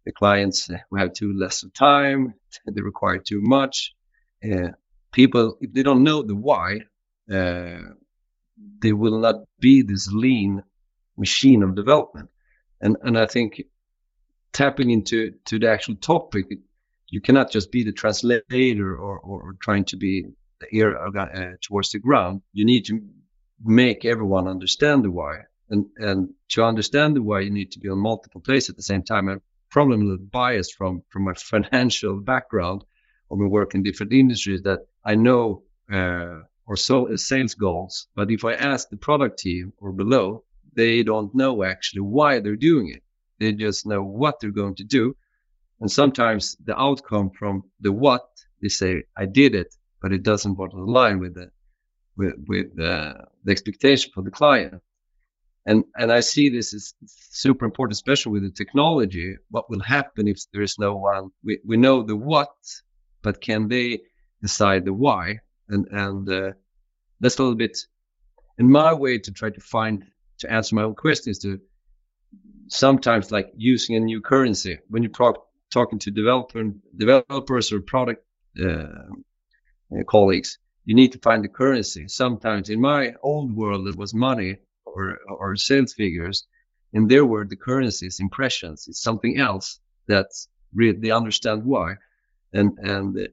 the 0.06 0.12
clients 0.12 0.70
have 0.96 1.14
too 1.14 1.34
less 1.34 1.64
of 1.64 1.74
time, 1.74 2.36
they 2.68 2.82
require 2.82 3.18
too 3.18 3.42
much. 3.42 3.94
Uh, 4.44 4.70
people, 5.12 5.58
if 5.62 5.74
they 5.74 5.84
don't 5.84 6.04
know 6.04 6.22
the 6.22 6.36
why, 6.36 6.82
uh, 7.32 7.80
they 8.82 8.94
will 8.94 9.20
not 9.20 9.36
be 9.60 9.82
this 9.82 10.12
lean 10.12 10.62
machine 11.18 11.64
of 11.64 11.76
development. 11.76 12.30
And 12.82 12.98
and 13.02 13.18
I 13.18 13.26
think 13.26 13.64
tapping 14.54 14.90
into 14.92 15.32
to 15.46 15.60
the 15.60 15.70
actual 15.70 15.96
topic, 15.96 16.46
you 17.10 17.22
cannot 17.22 17.52
just 17.52 17.72
be 17.72 17.84
the 17.84 17.92
translator 17.92 18.96
or, 18.96 19.20
or, 19.20 19.42
or 19.42 19.56
trying 19.60 19.86
to 19.86 19.98
be 19.98 20.26
the 20.70 20.78
ear 20.78 20.98
uh, 20.98 21.56
towards 21.62 21.92
the 21.92 22.00
ground. 22.00 22.42
You 22.54 22.66
need 22.66 22.86
to 22.86 23.02
make 23.64 24.06
everyone 24.06 24.48
understand 24.48 25.04
the 25.04 25.12
why. 25.12 25.44
And 25.70 25.86
and 25.98 26.34
to 26.50 26.64
understand 26.64 27.16
the 27.16 27.22
why, 27.22 27.40
you 27.42 27.52
need 27.52 27.72
to 27.72 27.80
be 27.80 27.90
on 27.90 27.98
multiple 27.98 28.42
places 28.42 28.70
at 28.72 28.76
the 28.76 28.84
same 28.84 29.04
time. 29.04 29.28
And 29.30 29.42
problem 29.70 30.02
a 30.02 30.06
little 30.06 30.26
biased 30.26 30.76
from 30.76 31.04
from 31.10 31.24
my 31.24 31.34
financial 31.34 32.20
background 32.20 32.84
or 33.30 33.38
we 33.38 33.48
work 33.48 33.76
in 33.76 33.84
different 33.84 34.14
industries 34.14 34.62
that 34.64 34.80
I 35.04 35.16
know 35.16 35.64
uh, 35.92 36.42
or 36.68 36.76
so 36.76 37.14
uh, 37.14 37.18
sales 37.18 37.54
goals, 37.54 38.08
but 38.16 38.32
if 38.32 38.44
I 38.44 38.54
ask 38.54 38.90
the 38.90 38.98
product 38.98 39.40
team 39.40 39.74
or 39.78 39.92
below, 39.92 40.44
they 40.74 41.04
don't 41.04 41.34
know 41.36 41.64
actually 41.64 42.02
why 42.02 42.40
they're 42.40 42.56
doing 42.56 42.90
it. 42.90 43.04
They 43.40 43.52
just 43.54 43.86
know 43.86 44.04
what 44.04 44.40
they're 44.40 44.52
going 44.52 44.76
to 44.76 44.84
do, 44.84 45.16
and 45.80 45.92
sometimes 45.92 46.56
the 46.64 46.80
outcome 46.80 47.32
from 47.32 47.64
the 47.80 47.92
what 47.92 48.26
they 48.62 48.70
say 48.70 49.04
I 49.16 49.26
did 49.26 49.56
it, 49.56 49.76
but 50.06 50.14
it 50.14 50.22
doesn't 50.22 50.60
align 50.60 51.18
with 51.18 51.34
the 51.34 51.50
with 52.16 52.36
with 52.48 52.80
uh, 52.80 53.16
the 53.44 53.52
expectation 53.52 54.12
for 54.14 54.22
the 54.22 54.30
client 54.30 54.80
and 55.66 55.84
and 55.98 56.12
I 56.12 56.20
see 56.20 56.50
this 56.50 56.76
as 56.76 56.94
super 57.08 57.66
important, 57.66 57.94
especially 57.94 58.34
with 58.34 58.44
the 58.44 58.52
technology. 58.52 59.36
What 59.50 59.68
will 59.68 59.80
happen 59.80 60.28
if 60.28 60.40
there 60.54 60.62
is 60.62 60.78
no 60.78 60.96
one? 60.96 61.32
We 61.44 61.60
we 61.66 61.78
know 61.78 62.04
the 62.04 62.16
what, 62.16 62.54
but 63.24 63.42
can 63.42 63.68
they 63.68 64.02
decide 64.44 64.86
the 64.86 64.94
why? 64.94 65.40
And 65.70 65.88
and 65.90 66.30
uh, 66.30 66.52
that's 67.20 67.40
a 67.40 67.42
little 67.42 67.56
bit 67.56 67.76
in 68.60 68.70
my 68.70 68.94
way 68.94 69.18
to 69.18 69.32
try 69.32 69.50
to 69.50 69.62
find 69.62 70.04
to 70.42 70.52
answer 70.52 70.76
my 70.76 70.84
own 70.84 70.94
questions. 70.94 71.40
To 71.40 71.60
sometimes 72.68 73.32
like 73.32 73.52
using 73.58 73.96
a 73.96 74.00
new 74.00 74.22
currency 74.22 74.78
when 74.90 75.02
you 75.02 75.10
talk 75.10 75.48
talking 75.72 75.98
to 76.00 76.12
developer 76.12 76.64
developers 76.96 77.72
or 77.72 77.82
product 77.82 78.24
uh, 78.64 78.86
Uh, 79.96 80.04
colleagues 80.04 80.58
you 80.86 80.94
need 80.94 81.12
to 81.12 81.20
find 81.20 81.44
the 81.44 81.50
currency. 81.50 82.08
Sometimes 82.08 82.70
in 82.70 82.80
my 82.80 83.14
old 83.24 83.56
world 83.56 83.88
it 83.88 83.98
was 83.98 84.14
money 84.14 84.58
or 84.86 85.18
or 85.28 85.56
sales 85.56 85.94
figures 85.94 86.46
in 86.94 87.08
their 87.08 87.26
world 87.26 87.50
the 87.50 87.56
currency 87.56 88.08
is 88.08 88.20
impressions. 88.20 88.88
It's 88.88 89.02
something 89.02 89.38
else 89.38 89.80
that 90.08 90.28
really 90.74 91.00
they 91.00 91.12
understand 91.12 91.66
why. 91.66 91.96
And 92.54 92.78
and 92.78 93.18
uh, 93.18 93.28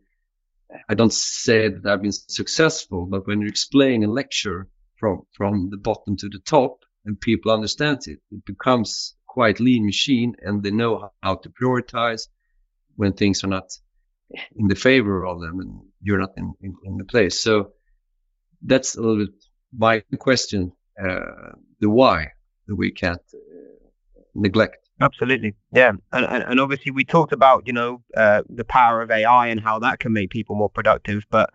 I 0.88 0.94
don't 0.94 1.12
say 1.12 1.68
that 1.68 1.86
I've 1.86 2.02
been 2.02 2.12
successful, 2.12 3.06
but 3.06 3.26
when 3.26 3.42
you 3.42 3.48
explain 3.48 4.02
a 4.02 4.10
lecture 4.10 4.68
from 4.96 5.22
from 5.32 5.68
the 5.70 5.76
bottom 5.76 6.16
to 6.16 6.28
the 6.28 6.40
top 6.40 6.84
and 7.04 7.20
people 7.20 7.52
understand 7.52 7.98
it, 8.06 8.20
it 8.30 8.44
becomes 8.46 9.14
quite 9.26 9.60
lean 9.60 9.84
machine 9.84 10.36
and 10.42 10.62
they 10.62 10.70
know 10.70 11.10
how 11.22 11.34
to 11.36 11.50
prioritize 11.50 12.28
when 12.96 13.12
things 13.12 13.44
are 13.44 13.48
not 13.58 13.68
in 14.56 14.68
the 14.68 14.74
favor 14.74 15.26
of 15.26 15.40
them 15.40 15.60
and 15.60 15.91
you're 16.02 16.18
not 16.18 16.32
in, 16.36 16.52
in, 16.60 16.74
in 16.84 16.96
the 16.96 17.04
place. 17.04 17.40
So 17.40 17.72
that's 18.62 18.96
a 18.96 19.00
little 19.00 19.26
bit 19.26 19.34
my 19.76 20.02
question, 20.18 20.72
uh, 21.02 21.52
the 21.80 21.88
why 21.88 22.32
that 22.66 22.76
we 22.76 22.90
can't 22.92 23.20
uh, 23.34 24.20
neglect. 24.34 24.76
Absolutely, 25.00 25.54
yeah, 25.72 25.92
and, 26.12 26.26
and, 26.26 26.44
and 26.44 26.60
obviously 26.60 26.92
we 26.92 27.04
talked 27.04 27.32
about 27.32 27.66
you 27.66 27.72
know 27.72 28.02
uh, 28.16 28.42
the 28.48 28.64
power 28.64 29.02
of 29.02 29.10
AI 29.10 29.48
and 29.48 29.60
how 29.60 29.78
that 29.80 29.98
can 29.98 30.12
make 30.12 30.30
people 30.30 30.54
more 30.54 30.68
productive. 30.68 31.24
But 31.30 31.50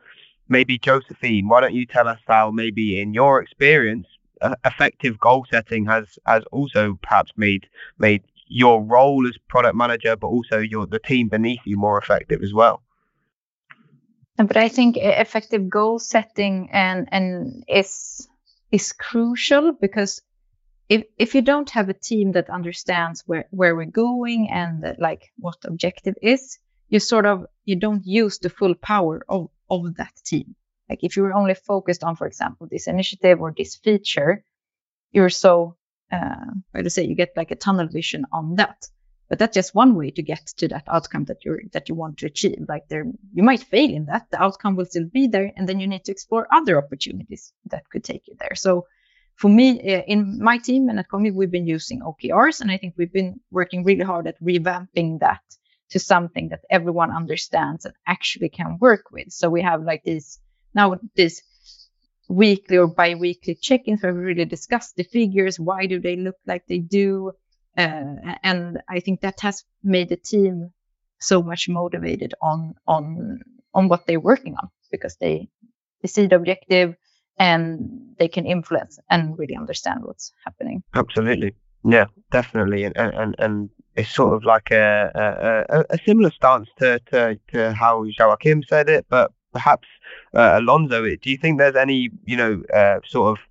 maybe 0.49 0.77
Josefine, 0.77 1.47
why 1.47 1.61
don't 1.61 1.73
you 1.73 1.85
tell 1.85 2.07
us 2.07 2.19
how 2.27 2.51
maybe 2.51 2.99
in 2.99 3.13
your 3.13 3.41
experience 3.41 4.07
uh, 4.41 4.55
effective 4.65 5.19
goal 5.19 5.45
setting 5.49 5.85
has 5.85 6.17
has 6.25 6.43
also 6.51 6.97
perhaps 7.01 7.31
made 7.37 7.67
made 7.97 8.23
your 8.47 8.83
role 8.83 9.27
as 9.27 9.37
product 9.47 9.75
manager, 9.75 10.15
but 10.15 10.27
also 10.27 10.57
your 10.57 10.87
the 10.87 10.99
team 10.99 11.29
beneath 11.29 11.61
you 11.65 11.77
more 11.77 11.99
effective 11.99 12.41
as 12.41 12.53
well. 12.53 12.81
But 14.37 14.55
I 14.57 14.69
think 14.69 14.97
effective 14.97 15.67
goal 15.67 15.97
setting 15.99 16.69
and 16.71 17.07
and 17.11 17.63
is 17.67 18.27
is 18.71 18.93
crucial 18.93 19.71
because 19.73 20.21
if 20.89 21.05
if 21.17 21.33
you 21.33 21.41
don't 21.41 21.69
have 21.71 21.89
a 21.89 21.93
team 21.93 22.33
that 22.33 22.49
understands 22.49 23.23
where 23.25 23.47
where 23.49 23.75
we're 23.75 23.85
going 23.85 24.49
and 24.51 24.85
uh, 24.85 24.93
like 24.99 25.31
what 25.37 25.59
the 25.61 25.69
objective 25.69 26.15
is, 26.21 26.59
you 26.89 26.99
sort 26.99 27.25
of 27.25 27.45
you 27.65 27.75
don't 27.77 28.05
use 28.05 28.37
the 28.37 28.49
full 28.49 28.75
power 28.75 29.25
of 29.27 29.49
of 29.69 29.95
that 29.95 30.13
team. 30.23 30.55
Like 30.89 31.03
if 31.03 31.17
you're 31.17 31.33
only 31.33 31.55
focused 31.55 32.03
on, 32.03 32.15
for 32.15 32.27
example, 32.27 32.67
this 32.69 32.87
initiative 32.87 33.41
or 33.41 33.53
this 33.57 33.75
feature, 33.75 34.43
you're 35.11 35.29
so 35.29 35.75
uh, 36.11 36.53
how 36.73 36.81
to 36.81 36.89
say 36.89 37.03
you 37.05 37.15
get 37.15 37.35
like 37.35 37.51
a 37.51 37.55
tunnel 37.55 37.87
vision 37.87 38.25
on 38.31 38.55
that. 38.55 38.87
But 39.29 39.39
that's 39.39 39.55
just 39.55 39.75
one 39.75 39.95
way 39.95 40.11
to 40.11 40.21
get 40.21 40.45
to 40.57 40.67
that 40.69 40.85
outcome 40.87 41.25
that 41.25 41.43
you 41.43 41.59
that 41.73 41.89
you 41.89 41.95
want 41.95 42.17
to 42.19 42.27
achieve. 42.27 42.65
Like 42.67 42.87
there, 42.87 43.05
you 43.33 43.43
might 43.43 43.61
fail 43.61 43.89
in 43.89 44.05
that. 44.05 44.27
The 44.31 44.41
outcome 44.41 44.75
will 44.75 44.85
still 44.85 45.05
be 45.05 45.27
there, 45.27 45.51
and 45.55 45.67
then 45.67 45.79
you 45.79 45.87
need 45.87 46.05
to 46.05 46.11
explore 46.11 46.47
other 46.51 46.77
opportunities 46.77 47.51
that 47.65 47.89
could 47.89 48.03
take 48.03 48.27
you 48.27 48.35
there. 48.39 48.55
So 48.55 48.85
for 49.35 49.49
me, 49.49 49.79
uh, 49.79 50.01
in 50.07 50.41
my 50.41 50.57
team 50.57 50.89
and 50.89 50.97
at 50.97 51.09
Kognity, 51.09 51.33
we've 51.33 51.51
been 51.51 51.67
using 51.67 52.01
OKRs, 52.01 52.61
and 52.61 52.71
I 52.71 52.77
think 52.77 52.95
we've 52.97 53.13
been 53.13 53.39
working 53.51 53.83
really 53.83 54.03
hard 54.03 54.27
at 54.27 54.41
revamping 54.41 55.19
that 55.19 55.41
to 55.89 55.99
something 55.99 56.49
that 56.49 56.65
everyone 56.69 57.11
understands 57.11 57.85
and 57.85 57.93
actually 58.05 58.49
can 58.49 58.77
work 58.79 59.11
with. 59.11 59.31
So 59.31 59.49
we 59.49 59.61
have 59.61 59.83
like 59.83 60.03
these 60.03 60.39
now 60.73 60.99
this 61.15 61.41
weekly 62.29 62.77
or 62.77 62.87
bi-weekly 62.87 63.55
check-ins 63.55 64.03
where 64.03 64.13
we 64.13 64.21
really 64.21 64.45
discuss 64.45 64.91
the 64.93 65.03
figures. 65.03 65.59
Why 65.59 65.85
do 65.85 65.99
they 65.99 66.15
look 66.15 66.35
like 66.45 66.65
they 66.67 66.79
do? 66.79 67.31
Uh, 67.77 68.35
and 68.43 68.81
I 68.89 68.99
think 68.99 69.21
that 69.21 69.39
has 69.41 69.63
made 69.83 70.09
the 70.09 70.17
team 70.17 70.71
so 71.19 71.41
much 71.41 71.69
motivated 71.69 72.33
on 72.41 72.75
on 72.87 73.41
on 73.73 73.87
what 73.87 74.05
they're 74.05 74.19
working 74.19 74.55
on 74.55 74.69
because 74.91 75.17
they 75.17 75.47
they 76.01 76.07
see 76.07 76.27
the 76.27 76.35
objective 76.35 76.95
and 77.39 78.15
they 78.17 78.27
can 78.27 78.45
influence 78.45 78.99
and 79.09 79.37
really 79.37 79.55
understand 79.55 80.03
what's 80.03 80.33
happening. 80.43 80.83
Absolutely. 80.95 81.53
Yeah, 81.85 82.05
definitely. 82.31 82.83
And 82.83 82.97
and, 82.97 83.35
and 83.37 83.69
it's 83.97 84.13
sort 84.13 84.33
of 84.35 84.43
like 84.43 84.71
a, 84.71 85.65
a, 85.69 85.95
a 85.95 85.97
similar 86.05 86.31
stance 86.31 86.69
to, 86.77 86.99
to, 87.11 87.39
to 87.51 87.73
how 87.73 88.05
Joakim 88.19 88.63
said 88.67 88.89
it, 88.89 89.05
but 89.09 89.31
perhaps 89.51 89.87
uh, 90.35 90.59
Alonso, 90.59 91.03
do 91.03 91.29
you 91.29 91.37
think 91.37 91.57
there's 91.57 91.75
any, 91.75 92.11
you 92.23 92.37
know, 92.37 92.61
uh, 92.73 92.99
sort 93.07 93.31
of 93.31 93.43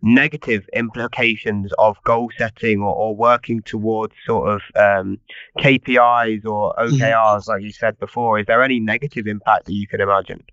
negative 0.00 0.68
implications 0.72 1.72
of 1.78 1.96
goal 2.04 2.30
setting 2.36 2.80
or, 2.80 2.94
or 2.94 3.16
working 3.16 3.62
towards 3.62 4.14
sort 4.24 4.48
of 4.48 4.62
um, 4.76 5.18
KPIs 5.58 6.44
or 6.44 6.74
OKRs, 6.76 7.00
mm-hmm. 7.00 7.50
like 7.50 7.62
you 7.62 7.72
said 7.72 7.98
before? 7.98 8.38
Is 8.38 8.46
there 8.46 8.62
any 8.62 8.80
negative 8.80 9.26
impact 9.26 9.66
that 9.66 9.72
you 9.72 9.86
can 9.86 10.00
imagine? 10.00 10.44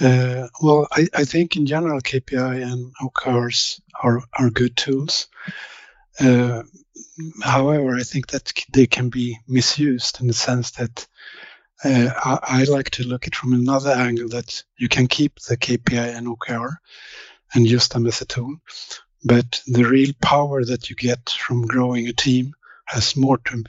Uh, 0.00 0.48
well, 0.62 0.86
I, 0.92 1.06
I, 1.14 1.24
think 1.24 1.56
in 1.56 1.66
general 1.66 2.00
KPI 2.00 2.62
and 2.62 2.92
OKRs 3.02 3.80
are, 4.02 4.22
are 4.32 4.48
good 4.48 4.74
tools. 4.74 5.28
Uh, 6.18 6.62
however, 7.42 7.96
I 7.96 8.02
think 8.02 8.28
that 8.28 8.52
they 8.72 8.86
can 8.86 9.10
be 9.10 9.38
misused 9.46 10.20
in 10.20 10.26
the 10.26 10.32
sense 10.32 10.72
that 10.72 11.06
uh, 11.84 12.10
I, 12.16 12.38
I, 12.42 12.64
like 12.64 12.90
to 12.90 13.06
look 13.06 13.26
at 13.26 13.32
it 13.32 13.36
from 13.36 13.52
another 13.52 13.90
angle 13.90 14.28
that 14.30 14.62
you 14.76 14.88
can 14.88 15.06
keep 15.06 15.38
the 15.40 15.56
KPI 15.56 16.16
and 16.16 16.26
OKR 16.26 16.76
and 17.54 17.66
use 17.66 17.88
them 17.88 18.06
as 18.06 18.20
a 18.20 18.26
tool. 18.26 18.56
But 19.24 19.62
the 19.66 19.84
real 19.84 20.12
power 20.22 20.64
that 20.64 20.88
you 20.88 20.96
get 20.96 21.30
from 21.30 21.66
growing 21.66 22.08
a 22.08 22.12
team 22.12 22.54
has 22.86 23.16
more 23.16 23.38
to, 23.38 23.64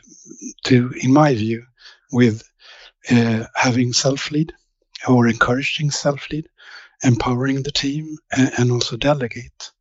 to 0.66 0.94
in 1.02 1.14
my 1.14 1.36
view, 1.36 1.66
with 2.12 2.44
uh, 3.10 3.46
having 3.56 3.94
self 3.94 4.32
lead 4.32 4.54
or 5.08 5.28
encouraging 5.28 5.92
self-lead, 5.92 6.48
empowering 7.04 7.64
the 7.64 7.72
team, 7.72 8.18
and, 8.32 8.52
and 8.58 8.72
also 8.72 8.98
delegate, 8.98 9.72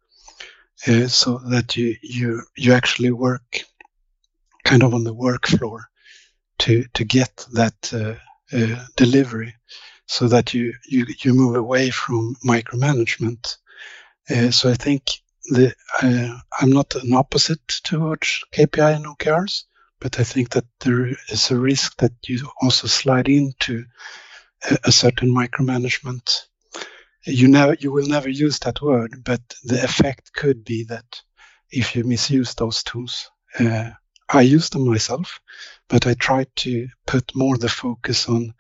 uh, 0.87 1.07
so 1.07 1.39
that 1.51 1.77
you 1.77 1.97
you 2.03 2.43
you 2.57 2.73
actually 2.73 3.11
work 3.11 3.61
kind 4.65 4.83
of 4.83 4.95
on 4.95 5.05
the 5.05 5.15
work 5.15 5.47
floor 5.47 5.87
to 6.59 6.85
to 6.95 7.05
get 7.05 7.47
that 7.53 7.93
uh, 7.93 8.15
uh, 8.57 8.85
delivery, 8.97 9.55
so 10.07 10.29
that 10.29 10.55
you 10.55 10.73
you 10.89 11.07
you 11.23 11.35
move 11.35 11.57
away 11.57 11.91
from 11.91 12.35
micromanagement. 12.45 13.57
Uh, 14.29 14.51
so 14.51 14.71
I 14.71 14.75
think 14.75 15.11
the 15.47 15.75
uh, 16.03 16.39
I'm 16.61 16.71
not 16.71 16.95
an 16.95 17.15
opposite 17.15 17.67
towards 17.69 18.45
KPI 18.53 18.97
and 18.97 19.07
OKRs, 19.07 19.65
but 20.01 20.21
I 20.21 20.25
think 20.25 20.51
that 20.51 20.67
there 20.81 21.07
is 21.29 21.51
a 21.51 21.59
risk 21.59 21.97
that 21.99 22.13
you 22.27 22.49
also 22.61 22.87
slide 22.87 23.29
into 23.29 23.85
a 24.85 24.93
certain 24.93 25.31
micromanagement. 25.31 26.47
You 27.25 27.49
never, 27.49 27.75
you 27.75 27.93
will 27.93 28.07
never 28.07 28.29
use 28.29 28.59
that 28.61 28.81
word, 28.81 29.23
but 29.25 29.41
the 29.65 29.83
effect 29.83 30.33
could 30.33 30.65
be 30.65 30.85
that 30.85 31.23
if 31.71 31.95
you 31.95 32.05
misuse 32.05 32.55
those 32.55 32.83
tools, 32.83 33.31
uh, 33.59 33.91
I 34.29 34.43
use 34.43 34.71
them 34.71 34.89
myself, 34.89 35.41
but 35.89 36.07
I 36.07 36.15
try 36.15 36.47
to 36.57 36.89
put 37.07 37.35
more 37.35 37.57
the 37.59 37.69
focus 37.69 38.29
on 38.29 38.55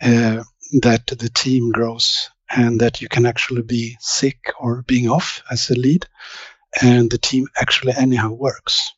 uh, 0.00 0.42
that 0.82 1.06
the 1.06 1.30
team 1.34 1.72
grows 1.72 2.30
and 2.50 2.80
that 2.80 3.00
you 3.00 3.08
can 3.08 3.26
actually 3.26 3.62
be 3.62 3.96
sick 4.00 4.52
or 4.58 4.82
being 4.82 5.08
off 5.08 5.42
as 5.50 5.70
a 5.70 5.74
lead, 5.74 6.06
and 6.82 7.10
the 7.10 7.18
team 7.18 7.46
actually 7.60 7.92
anyhow 7.96 8.30
works. 8.32 8.92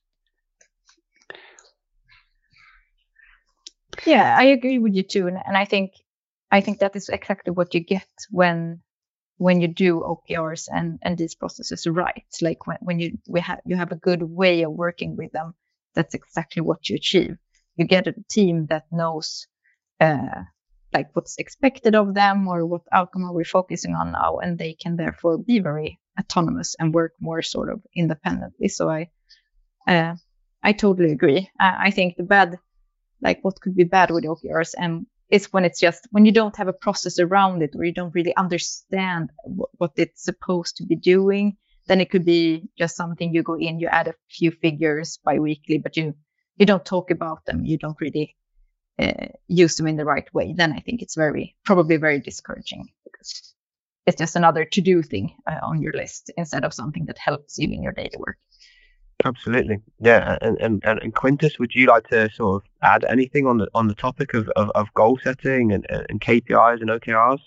Yeah, 4.06 4.36
I 4.36 4.44
agree 4.44 4.78
with 4.78 4.94
you 4.94 5.02
too, 5.02 5.26
and, 5.28 5.38
and 5.44 5.56
I 5.56 5.64
think 5.64 5.92
I 6.50 6.60
think 6.60 6.80
that 6.80 6.96
is 6.96 7.08
exactly 7.08 7.52
what 7.52 7.74
you 7.74 7.80
get 7.80 8.08
when 8.30 8.82
when 9.38 9.60
you 9.60 9.68
do 9.68 10.00
OKRs 10.00 10.68
and 10.70 10.98
and 11.02 11.18
these 11.18 11.34
processes 11.34 11.86
right. 11.86 12.24
Like 12.40 12.66
when, 12.66 12.78
when 12.80 13.00
you 13.00 13.18
we 13.28 13.40
have 13.40 13.60
you 13.64 13.76
have 13.76 13.92
a 13.92 13.96
good 13.96 14.22
way 14.22 14.62
of 14.62 14.72
working 14.72 15.16
with 15.16 15.32
them, 15.32 15.54
that's 15.94 16.14
exactly 16.14 16.62
what 16.62 16.88
you 16.88 16.96
achieve. 16.96 17.36
You 17.76 17.86
get 17.86 18.06
a 18.06 18.14
team 18.30 18.66
that 18.66 18.84
knows 18.90 19.46
uh, 20.00 20.44
like 20.92 21.09
what's 21.14 21.38
expected 21.38 21.94
of 21.94 22.14
them 22.14 22.48
or 22.48 22.66
what 22.66 22.83
outcome 22.92 23.24
are 23.24 23.35
we 23.35 23.44
focusing 23.44 23.94
on 23.94 24.12
now, 24.12 24.38
and 24.38 24.59
they 24.59 24.74
can 24.74 24.96
therefore 24.96 25.38
be 25.38 25.61
very 25.61 26.00
autonomous 26.18 26.76
and 26.78 26.94
work 26.94 27.12
more 27.20 27.42
sort 27.42 27.70
of 27.70 27.81
independently. 27.96 28.68
So 28.68 28.88
I 28.88 29.11
uh, 29.87 30.16
I 30.62 30.72
totally 30.72 31.12
agree. 31.12 31.50
I, 31.59 31.87
I 31.87 31.90
think 31.90 32.16
the 32.16 32.22
bad 32.22 32.59
like 33.20 33.38
what 33.42 33.61
could 33.61 33.76
be 33.76 33.85
bad 33.85 34.11
with 34.11 34.24
OKRs 34.24 34.74
and 34.76 35.07
is 35.31 35.50
when 35.52 35.64
it's 35.64 35.81
just 35.81 36.07
when 36.11 36.26
you 36.26 36.33
don't 36.33 36.57
have 36.57 36.68
a 36.68 36.72
process 36.72 37.18
around 37.18 37.62
it 37.62 37.74
or 37.74 37.85
you 37.85 37.92
don't 37.92 38.14
really 38.14 38.37
understand 38.37 39.31
what, 39.44 39.70
what 39.78 39.92
it's 39.96 40.24
supposed 40.24 40.76
to 40.76 40.85
be 40.85 40.96
doing 40.96 41.57
then 41.87 42.00
it 42.00 42.11
could 42.11 42.24
be 42.24 42.68
just 42.78 42.96
something 42.96 43.33
you 43.33 43.42
go 43.42 43.55
in 43.55 43.81
you 43.81 43.88
add 43.88 44.09
a 44.09 44.14
few 44.31 44.50
figures 44.50 45.18
bi-weekly 45.24 45.78
but 45.78 45.96
you 45.96 46.14
you 46.57 46.66
don't 46.66 46.85
talk 46.85 47.11
about 47.11 47.44
them 47.46 47.64
you 47.64 47.78
don't 47.78 48.00
really 48.00 48.37
uh, 48.98 49.26
use 49.48 49.76
them 49.76 49.87
in 49.87 49.96
the 49.96 50.05
right 50.05 50.33
way 50.35 50.52
then 50.57 50.72
i 50.72 50.81
think 50.81 51.02
it's 51.02 51.14
very 51.14 51.57
probably 51.64 51.96
very 51.96 52.20
discouraging 52.20 52.88
because 53.05 53.55
it's 54.07 54.18
just 54.18 54.37
another 54.37 54.64
to 54.64 54.81
do 54.81 55.02
thing 55.02 55.35
uh, 55.46 55.59
on 55.62 55.81
your 55.81 55.92
list 55.92 56.31
instead 56.37 56.64
of 56.64 56.74
something 56.74 57.07
that 57.07 57.18
helps 57.18 57.59
you 57.59 57.68
in 57.72 57.83
your 57.83 57.92
daily 57.92 58.16
work 58.18 58.38
Absolutely, 59.24 59.78
yeah. 60.00 60.37
And, 60.40 60.59
and 60.59 60.83
and 60.85 61.14
Quintus, 61.14 61.59
would 61.59 61.74
you 61.74 61.87
like 61.87 62.09
to 62.09 62.31
sort 62.31 62.62
of 62.62 62.68
add 62.83 63.05
anything 63.05 63.46
on 63.46 63.59
the 63.59 63.68
on 63.74 63.87
the 63.87 63.94
topic 63.94 64.35
of, 64.35 64.48
of, 64.50 64.70
of 64.70 64.92
goal 64.94 65.18
setting 65.22 65.72
and, 65.72 65.87
and 65.88 66.20
KPIs 66.20 66.81
and 66.81 66.90
OKRs? 66.90 67.40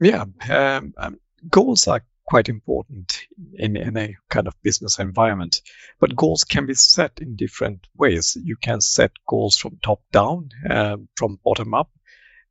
Yeah, 0.00 0.24
um, 0.50 0.92
um, 0.98 1.18
goals 1.48 1.86
are 1.88 2.02
quite 2.32 2.48
important 2.48 3.28
in, 3.58 3.76
in 3.76 3.94
a 3.98 4.16
kind 4.30 4.46
of 4.48 4.54
business 4.62 4.98
environment, 4.98 5.60
but 6.00 6.16
goals 6.16 6.44
can 6.44 6.64
be 6.64 6.72
set 6.72 7.18
in 7.20 7.36
different 7.36 7.86
ways. 7.94 8.38
You 8.42 8.56
can 8.56 8.80
set 8.80 9.10
goals 9.28 9.58
from 9.58 9.76
top 9.82 10.00
down, 10.12 10.48
uh, 10.70 10.96
from 11.14 11.38
bottom 11.44 11.74
up, 11.74 11.90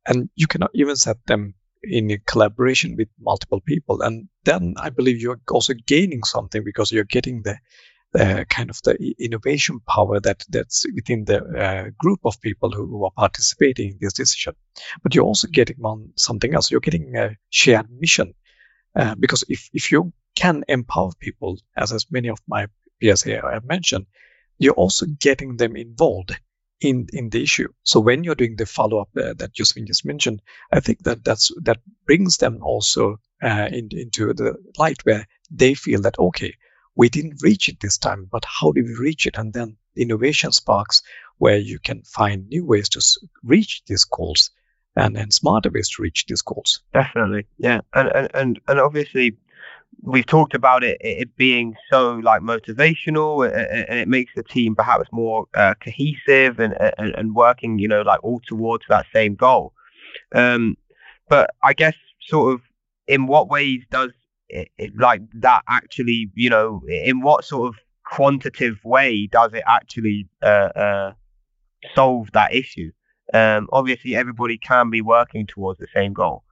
and 0.06 0.30
you 0.36 0.46
can 0.46 0.62
even 0.72 0.94
set 0.94 1.16
them 1.26 1.54
in 1.82 2.16
collaboration 2.24 2.94
with 2.96 3.08
multiple 3.18 3.60
people. 3.60 4.02
And 4.02 4.28
then 4.44 4.74
I 4.76 4.90
believe 4.90 5.20
you're 5.20 5.40
also 5.50 5.74
gaining 5.74 6.22
something 6.22 6.62
because 6.62 6.92
you're 6.92 7.16
getting 7.16 7.42
the 7.42 7.56
kind 8.48 8.70
of 8.70 8.80
the 8.84 9.14
innovation 9.18 9.80
power 9.80 10.20
that 10.20 10.44
that's 10.48 10.86
within 10.94 11.24
the 11.24 11.38
uh, 11.42 11.90
group 11.98 12.20
of 12.24 12.40
people 12.40 12.70
who, 12.70 12.86
who, 12.86 13.04
are 13.04 13.16
participating 13.16 13.88
in 13.92 13.98
this 14.00 14.12
decision. 14.12 14.54
But 15.02 15.16
you're 15.16 15.24
also 15.24 15.48
getting 15.48 15.80
on 15.82 16.12
something 16.16 16.54
else. 16.54 16.70
You're 16.70 16.88
getting 16.88 17.16
a 17.16 17.36
shared 17.50 17.88
mission 17.90 18.34
uh, 18.94 19.14
because 19.14 19.44
if 19.48 19.70
if 19.72 19.92
you 19.92 20.12
can 20.34 20.64
empower 20.68 21.10
people, 21.18 21.58
as 21.76 21.92
as 21.92 22.10
many 22.10 22.28
of 22.28 22.38
my 22.46 22.66
peers 23.00 23.22
here 23.22 23.42
have 23.50 23.64
mentioned, 23.64 24.06
you're 24.58 24.74
also 24.74 25.06
getting 25.06 25.56
them 25.56 25.76
involved 25.76 26.36
in 26.80 27.08
in 27.12 27.30
the 27.30 27.42
issue. 27.42 27.68
So 27.82 28.00
when 28.00 28.24
you're 28.24 28.34
doing 28.34 28.56
the 28.56 28.66
follow 28.66 28.98
up 29.00 29.08
uh, 29.16 29.34
that 29.38 29.52
Josefine 29.52 29.86
just 29.86 30.04
mentioned, 30.04 30.42
I 30.72 30.80
think 30.80 31.02
that 31.04 31.24
that's 31.24 31.50
that 31.62 31.80
brings 32.06 32.38
them 32.38 32.62
also 32.62 33.20
uh, 33.42 33.68
in, 33.70 33.88
into 33.92 34.32
the 34.34 34.56
light 34.78 35.04
where 35.04 35.26
they 35.50 35.74
feel 35.74 36.02
that 36.02 36.18
okay 36.18 36.54
we 36.94 37.08
didn't 37.08 37.42
reach 37.42 37.68
it 37.68 37.80
this 37.80 37.98
time, 37.98 38.28
but 38.30 38.44
how 38.44 38.72
did 38.72 38.84
we 38.84 38.94
reach 38.94 39.26
it? 39.26 39.36
And 39.38 39.52
then 39.52 39.76
innovation 39.96 40.52
sparks 40.52 41.02
where 41.38 41.56
you 41.56 41.78
can 41.78 42.02
find 42.02 42.48
new 42.48 42.64
ways 42.66 42.88
to 42.90 43.02
reach 43.42 43.82
these 43.86 44.04
goals 44.04 44.50
and, 44.96 45.16
and 45.16 45.32
smarter 45.32 45.70
ways 45.70 45.88
to 45.90 46.02
reach 46.02 46.26
these 46.26 46.42
goals. 46.42 46.80
Definitely. 46.92 47.46
Yeah. 47.58 47.80
And, 47.94 48.08
and, 48.14 48.30
and, 48.34 48.60
and 48.68 48.80
obviously 48.80 49.36
we've 50.02 50.26
talked 50.26 50.54
about 50.54 50.82
it, 50.82 50.98
it 51.00 51.36
being 51.36 51.74
so 51.90 52.14
like 52.14 52.42
motivational 52.42 53.46
and 53.46 53.98
it 53.98 54.08
makes 54.08 54.32
the 54.34 54.42
team 54.42 54.74
perhaps 54.74 55.08
more 55.12 55.46
uh, 55.54 55.74
cohesive 55.82 56.58
and, 56.58 56.74
and, 56.98 57.14
and 57.14 57.34
working, 57.34 57.78
you 57.78 57.88
know, 57.88 58.02
like 58.02 58.22
all 58.22 58.40
towards 58.46 58.84
that 58.88 59.06
same 59.12 59.34
goal. 59.34 59.72
Um, 60.34 60.76
but 61.28 61.50
I 61.62 61.72
guess 61.72 61.94
sort 62.20 62.54
of 62.54 62.60
in 63.06 63.26
what 63.26 63.48
ways 63.48 63.82
does 63.90 64.10
it, 64.48 64.68
it, 64.76 64.92
like 64.98 65.22
that 65.34 65.62
actually, 65.68 66.30
you 66.34 66.50
know, 66.50 66.82
in 66.88 67.20
what 67.22 67.44
sort 67.44 67.68
of 67.68 67.74
quantitative 68.04 68.76
way 68.84 69.26
does 69.26 69.54
it 69.54 69.62
actually 69.66 70.28
uh, 70.42 70.68
uh, 70.74 71.12
solve 71.94 72.28
that 72.32 72.54
issue? 72.54 72.90
Um, 73.32 73.68
obviously, 73.72 74.14
everybody 74.14 74.58
can 74.58 74.90
be 74.90 75.00
working 75.00 75.46
towards 75.46 75.78
the 75.78 75.86
same 75.94 76.12
goal, 76.12 76.44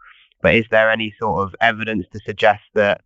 but 0.42 0.54
is 0.54 0.66
there 0.70 0.90
any 0.90 1.14
sort 1.20 1.46
of 1.46 1.54
evidence 1.60 2.06
to 2.12 2.20
suggest 2.24 2.62
that 2.74 3.02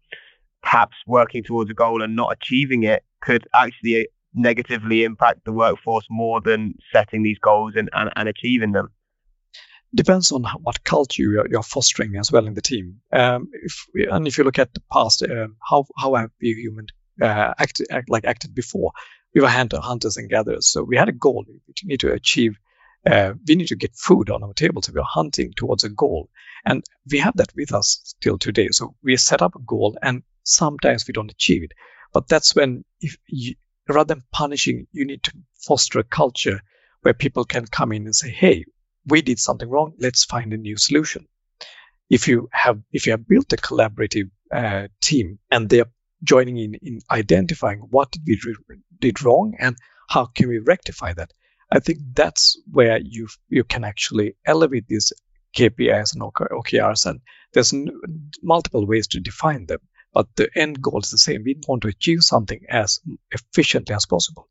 perhaps 0.63 0.97
working 1.07 1.43
towards 1.43 1.71
a 1.71 1.75
goal 1.75 2.03
and 2.03 2.17
not 2.17 2.33
achieving 2.33 2.85
it 2.85 3.05
could 3.21 3.47
actually 3.55 4.09
negatively 4.33 5.05
impact 5.05 5.45
the 5.45 5.53
workforce 5.53 6.07
more 6.11 6.41
than 6.41 6.75
setting 6.93 7.23
these 7.23 7.39
goals 7.39 7.75
and, 7.77 7.91
and, 7.93 8.11
and 8.17 8.29
achieving 8.29 8.73
them? 8.73 8.91
depends 9.95 10.33
on 10.33 10.45
what 10.63 10.83
culture 10.85 11.23
you're, 11.23 11.49
you're, 11.49 11.63
fostering 11.63 12.17
as 12.17 12.33
well 12.33 12.47
in 12.47 12.55
the 12.55 12.61
team. 12.61 13.01
Um, 13.13 13.49
if 13.53 13.87
and 14.11 14.27
if 14.27 14.37
you 14.37 14.45
look 14.45 14.59
at 14.59 14.75
the 14.75 14.83
past, 14.93 15.23
um, 15.23 15.57
how 15.63 15.87
how 15.97 16.15
have 16.15 16.31
we 16.41 16.53
human 16.55 16.87
uh, 17.23 17.55
acted 17.59 17.87
act, 17.91 18.11
like 18.11 18.25
acted 18.25 18.55
before? 18.55 18.93
We 19.35 19.41
were 19.41 19.49
hunter, 19.49 19.81
hunters 19.81 20.17
and 20.17 20.29
gatherers, 20.29 20.67
so 20.67 20.83
we 20.83 20.97
had 20.97 21.09
a 21.09 21.13
goal. 21.13 21.45
We 21.49 21.61
need 21.85 22.01
to 22.01 22.13
achieve. 22.13 22.59
Uh, 23.07 23.35
we 23.47 23.55
need 23.55 23.69
to 23.69 23.77
get 23.77 23.95
food 23.95 24.31
on 24.31 24.43
our 24.43 24.55
table, 24.55 24.81
so 24.81 24.93
we 24.93 25.01
are 25.01 25.07
hunting 25.07 25.53
towards 25.55 25.85
a 25.85 25.91
goal, 25.91 26.31
and 26.65 26.85
we 27.11 27.19
have 27.19 27.37
that 27.37 27.53
with 27.55 27.73
us 27.73 28.01
still 28.05 28.39
today. 28.39 28.69
So 28.71 28.95
we 29.03 29.17
set 29.17 29.43
up 29.43 29.55
a 29.55 29.61
goal, 29.61 29.97
and 30.03 30.23
sometimes 30.43 31.07
we 31.07 31.13
don't 31.13 31.31
achieve 31.31 31.63
it. 31.65 31.73
But 32.13 32.29
that's 32.29 32.55
when, 32.55 32.85
if 33.01 33.17
you, 33.27 33.57
rather 33.89 34.15
than 34.15 34.25
punishing, 34.33 34.87
you 34.93 35.05
need 35.05 35.23
to 35.25 35.33
foster 35.67 35.99
a 35.99 36.05
culture 36.05 36.63
where 37.03 37.15
people 37.15 37.45
can 37.45 37.67
come 37.67 37.93
in 37.93 38.05
and 38.05 38.17
say, 38.17 38.31
"Hey, 38.31 38.65
we 39.07 39.23
did 39.23 39.39
something 39.39 39.69
wrong. 39.69 39.93
Let's 39.99 40.25
find 40.25 40.53
a 40.53 40.57
new 40.57 40.77
solution. 40.77 41.27
If 42.09 42.29
you 42.29 42.49
have 42.53 42.81
if 42.93 43.07
you 43.07 43.13
have 43.13 43.29
built 43.29 43.53
a 43.53 43.57
collaborative 43.57 44.31
uh, 44.53 44.89
team 45.01 45.39
and 45.51 45.69
they're 45.69 45.91
joining 46.23 46.59
in 46.59 46.75
in 46.75 47.01
identifying 47.11 47.81
what 47.81 48.11
did 48.13 48.23
we 48.27 48.55
re- 48.69 48.77
did 49.01 49.23
wrong 49.23 49.55
and 49.59 49.77
how 50.09 50.27
can 50.27 50.49
we 50.49 50.59
rectify 50.59 51.13
that, 51.15 51.33
I 51.75 51.81
think 51.81 51.99
that's 52.15 52.57
where 52.71 52.99
you 52.99 53.27
you 53.49 53.65
can 53.65 53.83
actually 53.83 54.37
elevate 54.47 54.87
these 54.87 55.13
KPIs 55.57 56.15
and 56.15 56.23
OKRs. 56.23 57.05
And 57.07 57.21
there's 57.53 57.73
n- 57.75 57.91
multiple 58.43 58.87
ways 58.87 59.09
to 59.09 59.21
define 59.21 59.67
them, 59.67 59.81
but 60.13 60.29
the 60.37 60.49
end 60.55 60.81
goal 60.81 61.01
is 61.01 61.11
the 61.11 61.19
same. 61.19 61.43
We 61.45 61.57
want 61.67 61.83
to 61.83 61.89
achieve 61.89 62.23
something 62.23 62.61
as 62.69 63.01
efficiently 63.33 63.95
as 63.95 64.07
possible. 64.07 64.49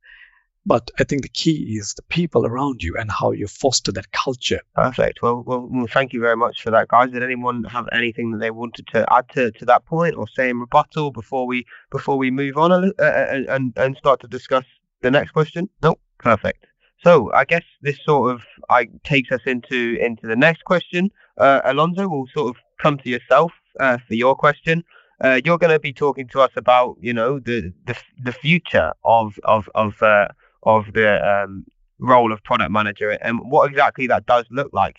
But 0.66 0.92
I 1.00 1.06
think 1.06 1.22
the 1.22 1.30
key 1.30 1.78
is 1.78 1.94
the 1.94 2.04
people 2.04 2.46
around 2.46 2.84
you 2.84 2.96
and 2.98 3.10
how 3.10 3.32
you 3.32 3.48
foster 3.48 3.92
that 3.94 4.12
culture. 4.12 4.62
Perfect. 4.76 5.22
Well, 5.22 5.44
well, 5.46 5.68
well, 5.70 5.88
thank 5.88 6.12
you 6.14 6.20
very 6.22 6.38
much 6.38 6.62
for 6.62 6.72
that, 6.72 6.90
guys. 6.90 7.12
Did 7.12 7.24
anyone 7.24 7.64
have 7.66 7.88
anything 7.94 8.32
that 8.32 8.40
they 8.40 8.52
wanted 8.52 8.88
to 8.88 9.06
add 9.14 9.30
to, 9.30 9.52
to 9.52 9.66
that 9.66 9.86
point 9.86 10.16
or 10.16 10.26
say 10.28 10.50
in 10.50 10.60
rebuttal 10.60 11.12
before 11.12 11.48
we 11.48 11.66
before 11.90 12.18
we 12.18 12.32
move 12.32 12.58
on 12.58 12.72
a, 12.72 12.78
uh, 13.02 13.44
and 13.50 13.74
and 13.78 13.98
start 13.98 14.22
to 14.22 14.28
discuss 14.28 14.66
the 15.02 15.12
next 15.12 15.32
question? 15.32 15.70
Nope. 15.82 16.00
Perfect. 16.18 16.66
So 17.04 17.32
I 17.34 17.44
guess 17.44 17.64
this 17.82 18.00
sort 18.06 18.34
of 18.34 18.42
I 18.70 18.88
takes 19.04 19.32
us 19.32 19.42
into 19.46 19.98
into 20.00 20.26
the 20.26 20.38
next 20.38 20.64
question. 20.64 21.12
Uh, 21.38 21.60
Alonso, 21.66 22.08
we'll 22.08 22.28
sort 22.34 22.56
of 22.56 22.62
come 22.82 22.98
to 23.00 23.10
yourself 23.10 23.52
uh, 23.80 23.98
for 24.08 24.14
your 24.14 24.36
question. 24.36 24.84
Uh, 25.24 25.42
you're 25.44 25.58
going 25.58 25.74
to 25.74 25.80
be 25.80 25.94
talking 25.94 26.28
to 26.30 26.40
us 26.40 26.52
about 26.56 26.96
you 27.02 27.14
know 27.14 27.40
the 27.40 27.74
the, 27.86 27.96
the 28.24 28.32
future 28.32 28.94
of 29.04 29.38
of 29.44 29.70
of 29.76 30.02
uh, 30.02 30.28
of 30.64 30.94
the 30.94 31.20
um, 31.28 31.66
role 32.00 32.32
of 32.32 32.42
product 32.44 32.72
manager 32.72 33.10
and 33.10 33.40
what 33.44 33.70
exactly 33.70 34.08
that 34.08 34.26
does 34.26 34.46
look 34.50 34.72
like. 34.72 34.98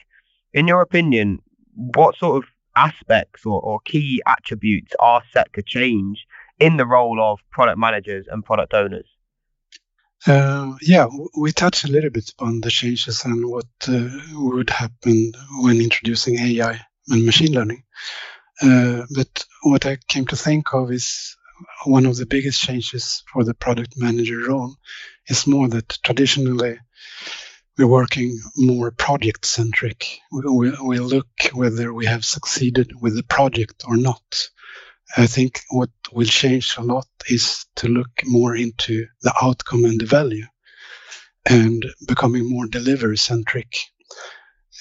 In 0.52 0.68
your 0.68 0.82
opinion, 0.82 1.40
what 1.74 2.16
sort 2.16 2.36
of 2.36 2.50
aspects 2.76 3.46
or, 3.46 3.60
or 3.62 3.80
key 3.80 4.22
attributes 4.26 4.92
are 4.98 5.22
set 5.32 5.52
to 5.54 5.62
change 5.62 6.26
in 6.60 6.76
the 6.76 6.86
role 6.86 7.20
of 7.20 7.40
product 7.50 7.78
managers 7.78 8.26
and 8.30 8.44
product 8.44 8.74
owners? 8.74 9.06
Uh, 10.26 10.74
yeah, 10.80 11.06
we 11.36 11.52
touched 11.52 11.84
a 11.84 11.90
little 11.90 12.10
bit 12.10 12.32
on 12.38 12.60
the 12.60 12.70
changes 12.70 13.24
and 13.24 13.46
what 13.46 13.66
uh, 13.88 14.08
would 14.32 14.70
happen 14.70 15.32
when 15.60 15.80
introducing 15.80 16.38
AI 16.38 16.80
and 17.08 17.26
machine 17.26 17.52
learning. 17.52 17.82
Uh, 18.62 19.02
but 19.14 19.44
what 19.62 19.84
I 19.84 19.98
came 20.08 20.26
to 20.26 20.36
think 20.36 20.72
of 20.72 20.90
is 20.90 21.36
one 21.84 22.06
of 22.06 22.16
the 22.16 22.26
biggest 22.26 22.60
changes 22.60 23.22
for 23.32 23.44
the 23.44 23.54
product 23.54 23.94
manager 23.98 24.38
role 24.48 24.74
is 25.28 25.46
more 25.46 25.68
that 25.68 25.98
traditionally 26.02 26.78
we're 27.76 27.86
working 27.86 28.40
more 28.56 28.92
project 28.92 29.44
centric. 29.44 30.20
We, 30.32 30.42
we, 30.50 30.70
we, 30.82 30.98
look 31.00 31.28
whether 31.52 31.92
we 31.92 32.06
have 32.06 32.24
succeeded 32.24 32.92
with 33.00 33.16
the 33.16 33.24
project 33.24 33.84
or 33.86 33.96
not. 33.96 34.48
I 35.16 35.26
think 35.26 35.60
what 35.70 35.90
will 36.12 36.26
change 36.26 36.76
a 36.76 36.82
lot 36.82 37.06
is 37.28 37.66
to 37.76 37.88
look 37.88 38.10
more 38.24 38.56
into 38.56 39.06
the 39.22 39.34
outcome 39.40 39.84
and 39.84 40.00
the 40.00 40.06
value 40.06 40.46
and 41.46 41.84
becoming 42.06 42.48
more 42.48 42.66
delivery 42.66 43.18
centric. 43.18 43.76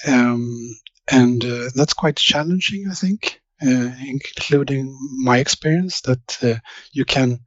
Um, 0.08 0.76
and 1.12 1.44
uh, 1.44 1.70
that's 1.76 1.94
quite 1.94 2.16
challenging, 2.16 2.88
I 2.90 2.94
think. 2.94 3.42
Uh, 3.62 3.92
including 4.06 4.98
my 5.24 5.38
experience 5.38 6.02
that 6.02 6.38
uh, 6.44 6.56
you 6.92 7.06
can 7.06 7.40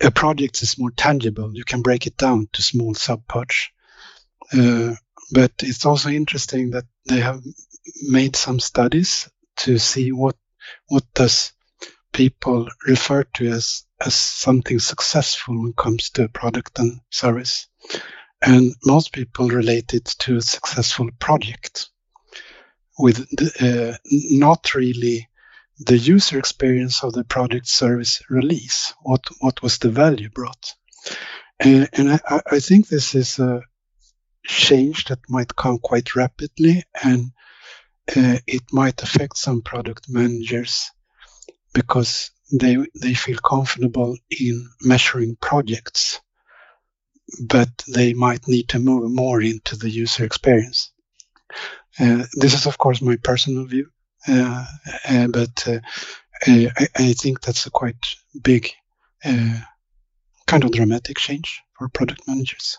a 0.00 0.10
project 0.10 0.62
is 0.62 0.78
more 0.78 0.92
tangible. 0.92 1.50
You 1.54 1.64
can 1.64 1.82
break 1.82 2.06
it 2.06 2.16
down 2.16 2.48
to 2.52 2.62
small 2.62 2.94
subparts. 2.94 3.66
Uh, 4.52 4.94
but 5.30 5.52
it's 5.60 5.84
also 5.84 6.08
interesting 6.08 6.70
that 6.70 6.84
they 7.06 7.20
have 7.20 7.42
made 8.02 8.36
some 8.36 8.60
studies 8.60 9.28
to 9.56 9.78
see 9.78 10.12
what 10.12 10.36
what 10.88 11.04
does 11.14 11.52
people 12.14 12.68
refer 12.86 13.24
to 13.24 13.48
as 13.48 13.84
as 14.00 14.14
something 14.14 14.78
successful 14.78 15.60
when 15.60 15.70
it 15.70 15.76
comes 15.76 16.10
to 16.10 16.28
product 16.28 16.78
and 16.78 17.00
service. 17.10 17.66
And 18.40 18.74
most 18.84 19.12
people 19.12 19.48
relate 19.48 19.94
it 19.94 20.04
to 20.20 20.36
a 20.36 20.42
successful 20.42 21.10
project 21.18 21.88
with 22.98 23.26
uh, 23.60 23.96
not 24.12 24.74
really 24.74 25.28
the 25.78 25.98
user 25.98 26.38
experience 26.38 27.02
of 27.02 27.12
the 27.12 27.24
product 27.24 27.66
service 27.66 28.22
release. 28.30 28.94
What 29.02 29.22
what 29.40 29.62
was 29.62 29.78
the 29.78 29.90
value 29.90 30.30
brought? 30.30 30.74
And, 31.58 31.88
and 31.92 32.20
I, 32.28 32.42
I, 32.52 32.60
think 32.60 32.88
this 32.88 33.14
is 33.14 33.38
a 33.38 33.62
change 34.44 35.04
that 35.06 35.20
might 35.28 35.54
come 35.54 35.78
quite 35.78 36.16
rapidly, 36.16 36.82
and 37.02 37.30
uh, 38.08 38.38
it 38.46 38.62
might 38.72 39.02
affect 39.02 39.36
some 39.36 39.62
product 39.62 40.08
managers 40.08 40.90
because 41.72 42.30
they 42.52 42.76
they 43.00 43.14
feel 43.14 43.38
comfortable 43.38 44.16
in 44.30 44.68
measuring 44.80 45.36
projects, 45.36 46.20
but 47.40 47.68
they 47.88 48.14
might 48.14 48.46
need 48.46 48.68
to 48.68 48.78
move 48.78 49.10
more 49.10 49.40
into 49.40 49.76
the 49.76 49.90
user 49.90 50.24
experience. 50.24 50.92
Uh, 51.98 52.24
this 52.34 52.54
is, 52.54 52.66
of 52.66 52.76
course, 52.78 53.00
my 53.00 53.16
personal 53.16 53.64
view, 53.64 53.88
uh, 54.28 54.64
uh, 55.08 55.26
but 55.28 55.66
uh, 55.68 55.78
I, 56.46 56.88
I, 56.96 57.12
think 57.12 57.40
that's 57.40 57.66
a 57.66 57.70
quite 57.70 58.16
big, 58.42 58.70
uh, 59.24 59.60
kind 60.46 60.64
of 60.64 60.72
dramatic 60.72 61.18
change 61.18 61.62
for 61.78 61.88
product 61.88 62.22
managers, 62.26 62.78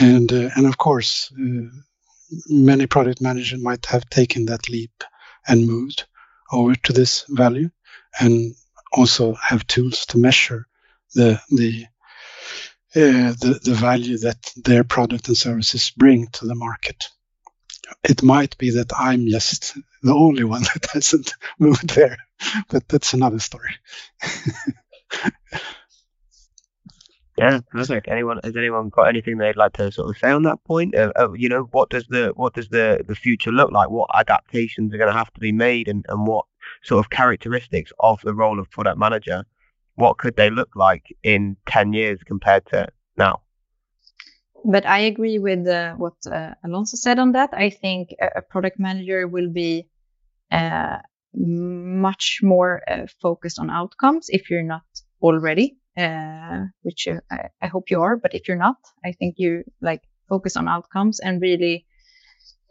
and 0.00 0.32
and 0.32 0.66
of 0.66 0.78
course, 0.78 1.30
many 2.48 2.86
product 2.86 3.20
managers 3.20 3.60
might 3.60 3.86
have 3.86 4.08
taken 4.08 4.46
that 4.46 4.68
leap 4.68 5.04
and 5.46 5.66
moved 5.66 6.04
over 6.50 6.74
to 6.74 6.92
this 6.92 7.24
value, 7.28 7.70
and 8.20 8.54
also 8.92 9.34
have 9.34 9.66
tools 9.66 10.06
to 10.06 10.18
measure 10.18 10.66
the 11.14 11.40
the 11.50 11.86
uh, 12.94 13.32
the, 13.40 13.58
the 13.64 13.74
value 13.74 14.18
that 14.18 14.52
their 14.56 14.84
product 14.84 15.28
and 15.28 15.36
services 15.36 15.92
bring 15.96 16.26
to 16.28 16.46
the 16.46 16.54
market. 16.54 17.08
It 18.04 18.22
might 18.22 18.58
be 18.58 18.70
that 18.72 18.92
I'm 18.94 19.26
just 19.28 19.74
the 20.02 20.12
only 20.14 20.44
one 20.44 20.62
that 20.74 20.86
hasn't 20.92 21.32
moved 21.58 21.94
there, 21.94 22.18
but 22.68 22.86
that's 22.88 23.14
another 23.14 23.38
story. 23.38 23.74
yeah, 27.42 27.60
perfect. 27.70 28.08
Anyone 28.08 28.38
has 28.44 28.56
anyone 28.56 28.88
got 28.88 29.08
anything 29.08 29.38
they'd 29.38 29.56
like 29.56 29.72
to 29.74 29.90
sort 29.90 30.10
of 30.10 30.16
say 30.18 30.30
on 30.30 30.44
that 30.44 30.62
point? 30.64 30.94
Uh, 30.94 31.12
uh, 31.16 31.32
you 31.32 31.48
know, 31.48 31.68
what 31.72 31.90
does 31.90 32.06
the 32.06 32.32
what 32.36 32.54
does 32.54 32.68
the 32.68 33.04
the 33.06 33.16
future 33.16 33.50
look 33.50 33.72
like? 33.72 33.90
What 33.90 34.10
adaptations 34.14 34.94
are 34.94 34.98
going 34.98 35.12
to 35.12 35.18
have 35.18 35.32
to 35.34 35.40
be 35.40 35.52
made, 35.52 35.88
and 35.88 36.06
and 36.08 36.26
what 36.26 36.44
sort 36.82 37.04
of 37.04 37.10
characteristics 37.10 37.92
of 37.98 38.20
the 38.22 38.34
role 38.34 38.60
of 38.60 38.70
product 38.70 38.98
manager, 38.98 39.44
what 39.96 40.18
could 40.18 40.36
they 40.36 40.50
look 40.50 40.70
like 40.76 41.14
in 41.22 41.56
10 41.66 41.92
years 41.92 42.20
compared 42.24 42.64
to 42.66 42.86
now? 43.16 43.40
But 44.64 44.86
I 44.86 45.00
agree 45.00 45.38
with 45.40 45.66
uh, 45.66 45.94
what 45.94 46.14
uh, 46.30 46.54
Alonso 46.64 46.96
said 46.96 47.18
on 47.18 47.32
that. 47.32 47.50
I 47.52 47.70
think 47.70 48.14
a, 48.20 48.38
a 48.38 48.42
product 48.42 48.78
manager 48.78 49.26
will 49.26 49.50
be 49.50 49.88
uh, 50.52 50.98
much 51.34 52.38
more 52.42 52.82
uh, 52.88 53.06
focused 53.20 53.58
on 53.58 53.70
outcomes 53.70 54.26
if 54.28 54.50
you're 54.50 54.62
not 54.62 54.84
already, 55.20 55.76
uh, 55.96 56.64
which 56.82 57.08
uh, 57.08 57.20
I, 57.30 57.48
I 57.60 57.66
hope 57.66 57.90
you 57.90 58.00
are. 58.02 58.16
But 58.16 58.34
if 58.34 58.48
you're 58.48 58.56
not, 58.56 58.76
I 59.04 59.12
think 59.12 59.36
you 59.38 59.64
like 59.80 60.02
focus 60.28 60.56
on 60.56 60.68
outcomes 60.68 61.20
and 61.20 61.40
really 61.40 61.86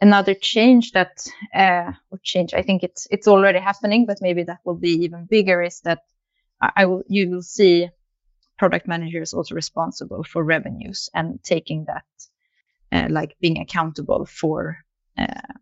another 0.02 0.34
change 0.34 0.92
that 0.92 1.24
uh, 1.54 1.92
or 2.10 2.18
change 2.22 2.52
i 2.54 2.62
think 2.62 2.82
it's 2.82 3.06
it's 3.10 3.28
already 3.28 3.60
happening 3.60 4.04
but 4.04 4.18
maybe 4.20 4.42
that 4.42 4.58
will 4.64 4.80
be 4.88 5.04
even 5.04 5.26
bigger 5.26 5.62
is 5.62 5.80
that 5.80 6.00
i 6.60 6.84
will 6.84 7.02
you 7.08 7.30
will 7.30 7.42
see 7.42 7.88
product 8.58 8.86
managers 8.88 9.32
also 9.32 9.54
responsible 9.54 10.24
for 10.24 10.42
revenues 10.44 11.08
and 11.14 11.42
taking 11.42 11.86
that 11.86 12.04
uh, 12.92 13.06
like 13.10 13.36
being 13.40 13.58
accountable 13.60 14.26
for 14.26 14.76
uh, 15.16 15.56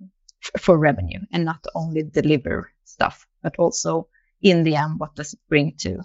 for 0.59 0.79
revenue 0.79 1.21
and 1.33 1.45
not 1.45 1.65
only 1.75 2.03
deliver 2.03 2.73
stuff 2.85 3.27
but 3.43 3.55
also 3.59 4.09
in 4.41 4.65
the 4.65 4.75
end 4.75 4.99
what 4.99 5.15
does 5.15 5.35
it 5.35 5.41
bring 5.49 5.75
to 5.77 6.03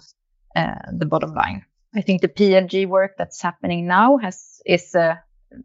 the 1.00 1.06
bottom 1.06 1.34
line 1.34 1.64
i 1.94 2.00
think 2.00 2.20
the 2.20 2.28
plg 2.28 2.86
work 2.88 3.12
that's 3.18 3.42
happening 3.42 3.86
now 3.86 4.16
has 4.16 4.60
is 4.66 4.94
uh, 4.94 5.14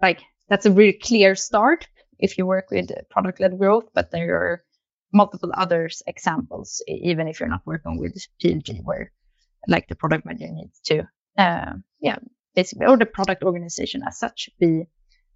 like 0.02 0.22
that's 0.50 0.66
a 0.66 0.72
really 0.72 0.94
clear 0.94 1.36
start 1.36 1.88
if 2.22 2.38
you 2.38 2.46
work 2.46 2.72
with 2.72 2.92
product 3.10 3.40
led 3.40 3.58
growth, 3.58 3.86
but 3.94 4.12
there 4.12 4.36
are 4.36 4.64
multiple 5.12 5.52
others 5.54 6.02
examples, 6.08 6.82
even 6.88 7.28
if 7.28 7.40
you're 7.40 7.50
not 7.50 7.66
working 7.66 7.98
with 7.98 8.16
PLG, 8.42 8.82
where 8.84 9.12
like 9.68 9.88
the 9.88 9.96
product 9.96 10.26
manager 10.26 10.48
needs 10.52 10.80
to, 10.86 11.08
uh, 11.38 11.74
yeah, 12.00 12.18
basically, 12.56 12.86
or 12.86 12.98
the 12.98 13.06
product 13.06 13.44
organization 13.44 14.02
as 14.08 14.18
such, 14.20 14.50
be 14.60 14.84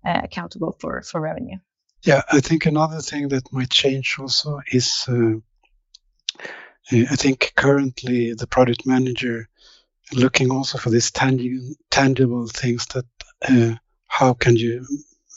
uh, 0.06 0.22
accountable 0.24 0.78
for 0.80 1.02
for 1.02 1.20
revenue. 1.20 1.58
Yeah, 2.04 2.22
I 2.32 2.40
think 2.40 2.66
another 2.66 3.02
thing 3.02 3.30
that 3.30 3.52
might 3.52 3.72
change 3.72 4.18
also 4.20 4.62
is, 4.72 5.06
uh, 5.08 5.40
I 6.92 7.16
think 7.16 7.54
currently 7.56 8.34
the 8.34 8.48
product 8.48 8.86
manager 8.86 9.50
looking 10.14 10.52
also 10.52 10.78
for 10.78 10.90
these 10.92 11.12
tangible 11.12 11.74
tangible 11.90 12.48
things 12.48 12.86
that 12.88 13.06
uh, 13.48 13.76
how 14.08 14.34
can 14.34 14.56
you 14.56 14.86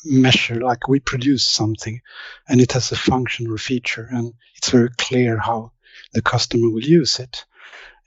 measure 0.05 0.61
like 0.61 0.89
we 0.89 1.01
produce 1.01 1.45
something 1.45 2.01
and 2.49 2.61
it 2.61 2.73
has 2.73 2.93
a 2.93 2.97
function 2.97 3.49
or 3.49 3.59
feature 3.59 4.09
and 4.11 4.35
it's 4.57 4.71
very 4.71 4.91
clear 4.99 5.39
how 5.39 5.73
the 6.13 6.23
customer 6.23 6.69
will 6.69 6.85
use 6.85 7.19
it. 7.19 7.45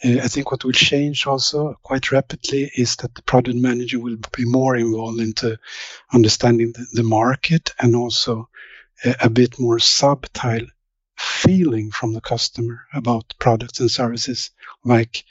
Uh, 0.03 0.19
i 0.23 0.27
think 0.27 0.49
what 0.49 0.63
will 0.63 0.71
change 0.71 1.27
also 1.27 1.75
quite 1.83 2.11
rapidly 2.11 2.71
is 2.75 2.95
that 2.97 3.13
the 3.15 3.21
product 3.23 3.57
manager 3.57 3.99
will 3.99 4.17
be 4.35 4.45
more 4.45 4.75
involved 4.75 5.19
into 5.19 5.57
understanding 6.13 6.71
the, 6.71 6.85
the 6.93 7.03
market 7.03 7.73
and 7.79 7.95
also 7.95 8.49
a, 9.03 9.15
a 9.21 9.29
bit 9.29 9.59
more 9.59 9.79
subtle 9.79 10.65
feeling 11.21 11.91
from 11.91 12.13
the 12.13 12.21
customer 12.21 12.85
about 12.93 13.33
products 13.39 13.79
and 13.79 13.91
services 13.91 14.51
like 14.83 15.23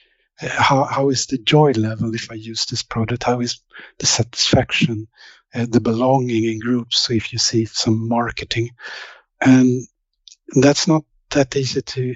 uh, 0.43 0.49
how, 0.49 0.85
how 0.85 1.11
is 1.11 1.27
the 1.27 1.39
joy 1.39 1.73
level 1.73 2.15
if 2.15 2.31
I 2.31 2.35
use 2.35 2.67
this 2.67 2.83
product? 2.83 3.25
How 3.25 3.41
is 3.41 3.61
the 3.99 4.07
satisfaction? 4.07 5.09
uh, 5.55 5.67
the 5.69 5.81
belonging 5.81 6.45
in 6.45 6.59
groups. 6.59 6.99
So 6.99 7.13
if 7.13 7.33
you 7.33 7.39
see 7.39 7.65
some 7.65 8.09
marketing, 8.09 8.71
and 9.41 9.87
that's 10.49 10.87
not 10.87 11.05
that 11.31 11.57
easy 11.57 11.83
to, 11.83 12.15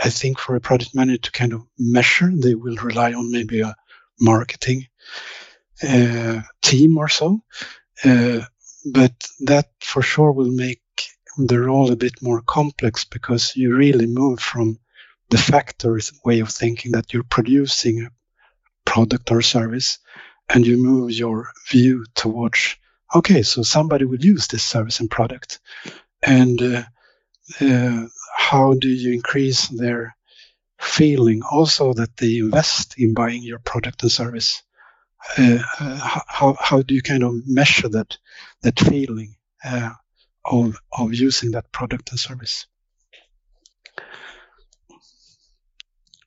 I 0.00 0.10
think, 0.10 0.38
for 0.38 0.56
a 0.56 0.60
product 0.60 0.94
manager 0.94 1.22
to 1.22 1.32
kind 1.32 1.52
of 1.52 1.62
measure. 1.78 2.30
They 2.34 2.54
will 2.54 2.76
rely 2.76 3.12
on 3.12 3.32
maybe 3.32 3.60
a 3.60 3.74
marketing 4.20 4.86
uh, 5.86 6.40
team 6.60 6.98
or 6.98 7.08
so, 7.08 7.42
uh, 8.04 8.40
but 8.84 9.12
that 9.40 9.70
for 9.80 10.02
sure 10.02 10.32
will 10.32 10.50
make 10.50 10.81
the 11.36 11.60
role 11.60 11.90
a 11.90 11.96
bit 11.96 12.22
more 12.22 12.42
complex 12.42 13.04
because 13.04 13.56
you 13.56 13.74
really 13.74 14.06
move 14.06 14.40
from 14.40 14.78
the 15.30 15.38
factory's 15.38 16.12
way 16.24 16.40
of 16.40 16.50
thinking 16.50 16.92
that 16.92 17.12
you're 17.12 17.22
producing 17.22 18.02
a 18.02 18.10
product 18.84 19.30
or 19.30 19.40
service 19.40 19.98
and 20.48 20.66
you 20.66 20.76
move 20.76 21.10
your 21.10 21.48
view 21.70 22.04
towards 22.14 22.76
okay 23.14 23.42
so 23.42 23.62
somebody 23.62 24.04
will 24.04 24.20
use 24.20 24.46
this 24.46 24.62
service 24.62 25.00
and 25.00 25.10
product. 25.10 25.60
And 26.22 26.60
uh, 26.60 26.82
uh, 27.60 28.06
how 28.36 28.74
do 28.74 28.88
you 28.88 29.12
increase 29.12 29.68
their 29.68 30.16
feeling 30.78 31.42
also 31.42 31.94
that 31.94 32.16
they 32.16 32.38
invest 32.38 32.98
in 32.98 33.14
buying 33.14 33.42
your 33.42 33.58
product 33.58 34.02
and 34.02 34.12
service? 34.12 34.62
Uh, 35.38 35.58
uh 35.78 36.20
how, 36.26 36.56
how 36.58 36.82
do 36.82 36.94
you 36.94 37.02
kind 37.02 37.22
of 37.22 37.46
measure 37.46 37.88
that 37.88 38.18
that 38.62 38.78
feeling? 38.78 39.36
Uh, 39.64 39.90
of 40.44 40.80
of 40.92 41.14
using 41.14 41.52
that 41.52 41.70
product 41.72 42.10
and 42.10 42.20
service 42.20 42.66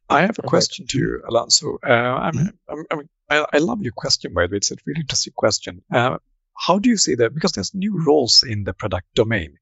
I 0.10 0.21
have 0.21 0.38
a 0.39 0.43
question 0.43 0.86
to 0.88 0.97
you, 0.97 1.21
Alonso. 1.28 1.80
Uh, 1.84 1.89
I'm, 1.89 2.34
mm-hmm. 2.34 2.47
I'm, 2.69 2.86
I'm, 2.91 3.10
I, 3.30 3.45
I 3.54 3.58
love 3.58 3.82
your 3.82 3.91
question, 3.91 4.34
by 4.34 4.45
the 4.45 4.51
way. 4.51 4.58
It's 4.58 4.71
a 4.71 4.75
really 4.86 5.01
interesting 5.01 5.34
question. 5.36 5.82
Uh, 5.91 6.17
how 6.56 6.80
do 6.80 6.89
you 6.89 6.97
see 6.97 7.15
that? 7.15 7.34
Because 7.34 7.54
there's 7.54 7.73
new 7.73 8.04
roles 8.06 8.43
in 8.43 8.63
the 8.63 8.73
product 8.73 9.08
domain. 9.15 9.58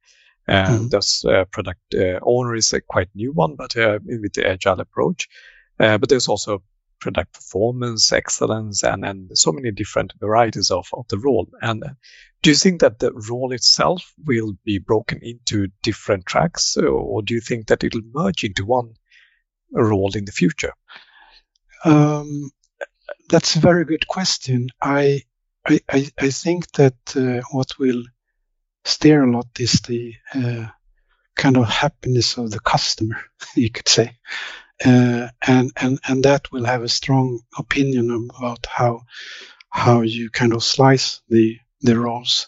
And 0.48 0.68
mm-hmm. 0.68 0.88
there's 0.90 1.24
uh, 1.26 1.46
product 1.46 1.80
uh, 1.96 2.20
owner 2.22 2.56
is 2.56 2.74
a 2.74 2.82
quite 2.82 3.10
new 3.16 3.32
one, 3.32 3.56
but 3.56 3.78
uh, 3.78 4.00
with 4.04 4.34
the 4.34 4.48
agile 4.48 4.82
approach. 4.82 5.30
Uh, 5.80 5.98
but 5.98 6.10
there's 6.10 6.28
also 6.28 6.62
product 7.04 7.34
performance, 7.34 8.12
excellence, 8.12 8.84
and, 8.84 9.06
and 9.06 9.38
so 9.38 9.52
many 9.52 9.72
different 9.72 10.14
varieties 10.20 10.72
of, 10.72 10.88
of 10.94 11.08
the 11.10 11.20
role. 11.20 11.48
And 11.62 11.84
uh, 11.84 11.90
do 12.42 12.50
you 12.50 12.56
think 12.56 12.82
that 12.82 13.00
the 13.00 13.12
role 13.14 13.54
itself 13.54 14.14
will 14.26 14.54
be 14.64 14.80
broken 14.80 15.20
into 15.22 15.68
different 15.82 16.26
tracks, 16.26 16.78
or, 16.78 16.88
or 16.88 17.22
do 17.22 17.34
you 17.34 17.42
think 17.42 17.68
that 17.68 17.84
it'll 17.84 18.02
merge 18.14 18.44
into 18.44 18.66
one 18.66 18.94
role 19.72 20.12
in 20.16 20.26
the 20.26 20.32
future? 20.32 20.74
Um, 21.86 22.52
that's 23.30 23.56
a 23.56 23.60
very 23.60 23.86
good 23.86 24.08
question. 24.08 24.70
I 24.82 25.24
I, 25.66 25.80
I, 25.90 26.12
I 26.20 26.30
think 26.30 26.72
that 26.74 27.16
uh, 27.16 27.42
what 27.52 27.80
will 27.80 28.04
steer 28.84 29.24
a 29.24 29.32
lot 29.32 29.48
is 29.60 29.82
the 29.82 30.14
uh, 30.34 30.68
kind 31.36 31.58
of 31.58 31.68
happiness 31.68 32.38
of 32.38 32.52
the 32.52 32.60
customer, 32.60 33.22
you 33.56 33.70
could 33.70 33.88
say. 33.88 34.18
Uh, 34.84 35.28
and, 35.46 35.72
and, 35.76 36.00
and 36.08 36.24
that 36.24 36.52
will 36.52 36.66
have 36.66 36.84
a 36.84 36.90
strong 36.90 37.40
opinion 37.58 38.30
about 38.38 38.66
how, 38.66 39.02
how 39.70 40.02
you 40.02 40.30
kind 40.30 40.54
of 40.54 40.64
slice 40.64 41.22
the, 41.30 41.58
the 41.82 42.00
roles. 42.00 42.48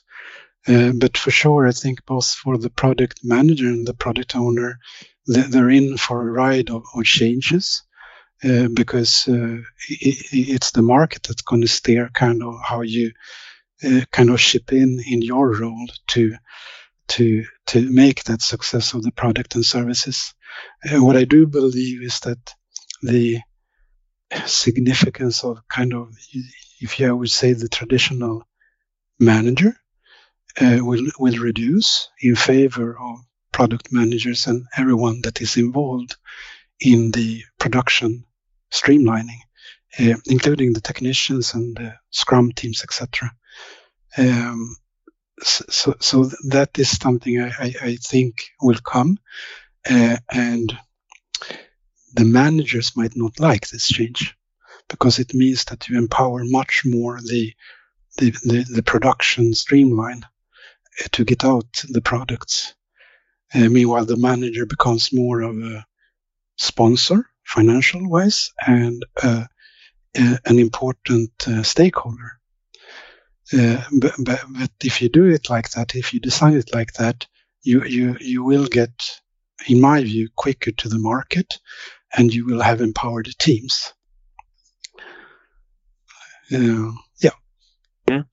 Uh, 0.67 0.91
but 0.91 1.17
for 1.17 1.31
sure, 1.31 1.67
I 1.67 1.71
think 1.71 2.05
both 2.05 2.27
for 2.27 2.57
the 2.57 2.69
product 2.69 3.19
manager 3.23 3.67
and 3.67 3.87
the 3.87 3.93
product 3.93 4.35
owner, 4.35 4.79
they're 5.27 5.69
in 5.69 5.97
for 5.97 6.27
a 6.27 6.31
ride 6.31 6.69
of, 6.69 6.83
of 6.95 7.03
changes. 7.03 7.83
Uh, 8.43 8.67
because 8.67 9.27
uh, 9.29 9.61
it, 9.89 10.17
it's 10.31 10.71
the 10.71 10.81
market 10.81 11.23
that's 11.23 11.41
going 11.41 11.61
to 11.61 11.69
steer 11.69 12.09
kind 12.13 12.43
of 12.43 12.55
how 12.61 12.81
you 12.81 13.11
uh, 13.83 14.01
kind 14.11 14.29
of 14.29 14.41
ship 14.41 14.71
in 14.73 15.01
in 15.07 15.21
your 15.21 15.57
role 15.57 15.87
to 16.05 16.35
to 17.07 17.45
to 17.65 17.89
make 17.89 18.23
that 18.25 18.41
success 18.41 18.93
of 18.93 19.03
the 19.03 19.11
product 19.11 19.55
and 19.55 19.65
services. 19.65 20.34
What 20.91 21.17
I 21.17 21.25
do 21.25 21.47
believe 21.47 22.01
is 22.03 22.19
that 22.21 22.53
the 23.01 23.39
significance 24.45 25.43
of 25.43 25.67
kind 25.67 25.93
of, 25.93 26.13
if 26.79 26.99
you 26.99 27.15
would 27.15 27.31
say, 27.31 27.53
the 27.53 27.69
traditional 27.69 28.43
manager 29.19 29.75
uh, 30.59 30.77
will 30.81 31.05
will 31.19 31.37
reduce 31.37 32.09
in 32.21 32.35
favor 32.35 32.97
of 32.97 33.19
product 33.51 33.91
managers 33.91 34.47
and 34.47 34.65
everyone 34.75 35.21
that 35.21 35.41
is 35.41 35.57
involved 35.57 36.15
in 36.79 37.11
the 37.11 37.43
production 37.57 38.25
streamlining, 38.71 39.39
uh, 39.99 40.17
including 40.25 40.73
the 40.73 40.81
technicians 40.81 41.53
and 41.53 41.77
the 41.77 41.93
Scrum 42.09 42.51
teams, 42.51 42.83
etc. 42.83 43.31
Um, 44.17 44.75
so, 45.41 45.95
so 45.99 46.29
that 46.49 46.77
is 46.77 46.97
something 46.97 47.41
I, 47.41 47.49
I, 47.59 47.73
I 47.81 47.95
think 47.95 48.35
will 48.61 48.79
come, 48.83 49.17
uh, 49.89 50.17
and 50.31 50.77
the 52.13 52.25
managers 52.25 52.95
might 52.95 53.15
not 53.15 53.39
like 53.39 53.67
this 53.67 53.87
change 53.87 54.35
because 54.87 55.19
it 55.19 55.33
means 55.33 55.65
that 55.65 55.87
you 55.89 55.97
empower 55.97 56.43
much 56.43 56.83
more 56.85 57.19
the 57.21 57.53
the, 58.17 58.31
the, 58.31 58.65
the 58.75 58.83
production 58.83 59.53
streamline 59.53 60.23
uh, 60.23 61.07
to 61.11 61.25
get 61.25 61.43
out 61.43 61.83
the 61.89 62.01
products. 62.01 62.73
Uh, 63.53 63.67
meanwhile, 63.69 64.05
the 64.05 64.15
manager 64.15 64.65
becomes 64.65 65.11
more 65.11 65.41
of 65.41 65.57
a 65.57 65.85
sponsor, 66.57 67.29
financial 67.43 68.07
wise, 68.09 68.53
and 68.65 69.05
uh, 69.21 69.43
uh, 70.17 70.37
an 70.45 70.59
important 70.59 71.31
uh, 71.47 71.61
stakeholder. 71.63 72.39
Uh, 73.53 73.83
but, 73.99 74.13
but, 74.17 74.43
but 74.49 74.71
if 74.83 75.01
you 75.01 75.09
do 75.09 75.25
it 75.25 75.49
like 75.49 75.69
that, 75.71 75.95
if 75.95 76.13
you 76.13 76.19
design 76.19 76.55
it 76.55 76.73
like 76.73 76.93
that, 76.93 77.27
you 77.61 77.83
you 77.83 78.17
you 78.19 78.43
will 78.43 78.65
get, 78.65 79.19
in 79.67 79.81
my 79.81 80.03
view, 80.03 80.29
quicker 80.35 80.71
to 80.71 80.89
the 80.89 80.99
market, 80.99 81.59
and 82.17 82.33
you 82.33 82.45
will 82.45 82.61
have 82.61 82.81
empowered 82.81 83.27
teams. 83.39 83.93
Uh, 86.53 86.91
yeah. 87.21 87.31
Yeah. 88.07 88.23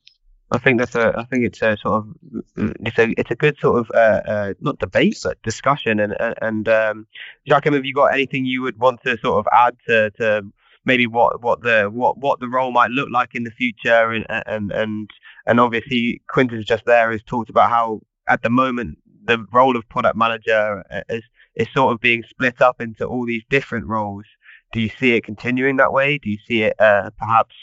I 0.50 0.58
think 0.58 0.78
that's 0.78 0.94
a. 0.94 1.14
I 1.16 1.24
think 1.24 1.44
it's 1.44 1.62
a 1.62 1.76
sort 1.78 2.04
of. 2.04 2.14
It's 2.56 2.98
a. 2.98 3.14
It's 3.16 3.30
a 3.30 3.36
good 3.36 3.58
sort 3.58 3.80
of. 3.80 3.90
Uh, 3.94 4.20
uh, 4.26 4.54
not 4.60 4.78
debate, 4.78 5.18
but 5.22 5.42
discussion. 5.42 5.98
And 5.98 6.14
and 6.42 6.68
um, 6.68 7.06
Jacques, 7.48 7.64
have 7.64 7.84
you 7.84 7.94
got 7.94 8.12
anything 8.12 8.44
you 8.44 8.62
would 8.62 8.78
want 8.78 9.02
to 9.04 9.16
sort 9.18 9.38
of 9.38 9.46
add 9.50 9.76
to, 9.88 10.10
to 10.18 10.42
maybe 10.84 11.06
what 11.06 11.42
what 11.42 11.62
the 11.62 11.84
what 11.84 12.18
what 12.18 12.40
the 12.40 12.48
role 12.48 12.72
might 12.72 12.90
look 12.90 13.08
like 13.10 13.34
in 13.34 13.44
the 13.44 13.50
future 13.50 14.10
and 14.10 14.26
and 14.28 14.72
and 14.72 15.10
and 15.46 15.60
obviously 15.60 16.20
Quintus 16.28 16.64
just 16.64 16.84
there 16.84 17.12
has 17.12 17.22
talked 17.22 17.50
about 17.50 17.70
how 17.70 18.00
at 18.28 18.42
the 18.42 18.50
moment 18.50 18.98
the 19.24 19.44
role 19.52 19.76
of 19.76 19.88
product 19.88 20.16
manager 20.16 20.84
is 21.08 21.22
is 21.54 21.68
sort 21.74 21.92
of 21.92 22.00
being 22.00 22.22
split 22.28 22.62
up 22.62 22.80
into 22.80 23.04
all 23.04 23.26
these 23.26 23.42
different 23.50 23.86
roles. 23.86 24.24
Do 24.72 24.80
you 24.80 24.88
see 24.88 25.14
it 25.14 25.24
continuing 25.24 25.76
that 25.76 25.92
way? 25.92 26.18
Do 26.18 26.30
you 26.30 26.38
see 26.46 26.62
it 26.62 26.80
uh, 26.80 27.10
perhaps 27.18 27.54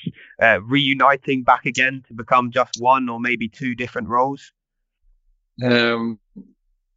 uh, 0.42 0.62
reuniting 0.62 1.44
back 1.44 1.66
again 1.66 2.04
to 2.08 2.14
become 2.14 2.52
just 2.52 2.78
one 2.80 3.10
or 3.10 3.20
maybe 3.20 3.50
two 3.50 3.74
different 3.74 4.10
roles? 4.10 4.52
Um, 5.64 6.20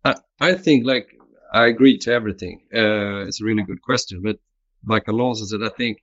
I, 0.05 0.17
I 0.39 0.55
think 0.55 0.87
like 0.87 1.09
I 1.53 1.67
agree 1.67 1.99
to 1.99 2.13
everything. 2.13 2.63
Uh, 2.75 3.27
it's 3.27 3.41
a 3.41 3.45
really 3.45 3.63
good 3.63 3.81
question, 3.81 4.21
but 4.23 4.39
like 4.87 5.09
Alonso 5.09 5.45
said, 5.47 5.63
I 5.63 5.71
think 5.71 6.03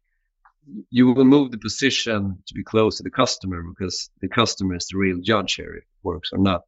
you 0.89 1.11
will 1.11 1.25
move 1.25 1.51
the 1.51 1.57
position 1.57 2.39
to 2.47 2.53
be 2.53 2.63
close 2.63 2.97
to 2.97 3.03
the 3.03 3.09
customer 3.09 3.63
because 3.63 4.09
the 4.21 4.27
customer 4.27 4.75
is 4.75 4.87
the 4.87 4.97
real 4.97 5.19
judge 5.21 5.55
here 5.55 5.75
if 5.75 5.83
it 5.83 6.03
works 6.03 6.29
or 6.33 6.39
not. 6.39 6.63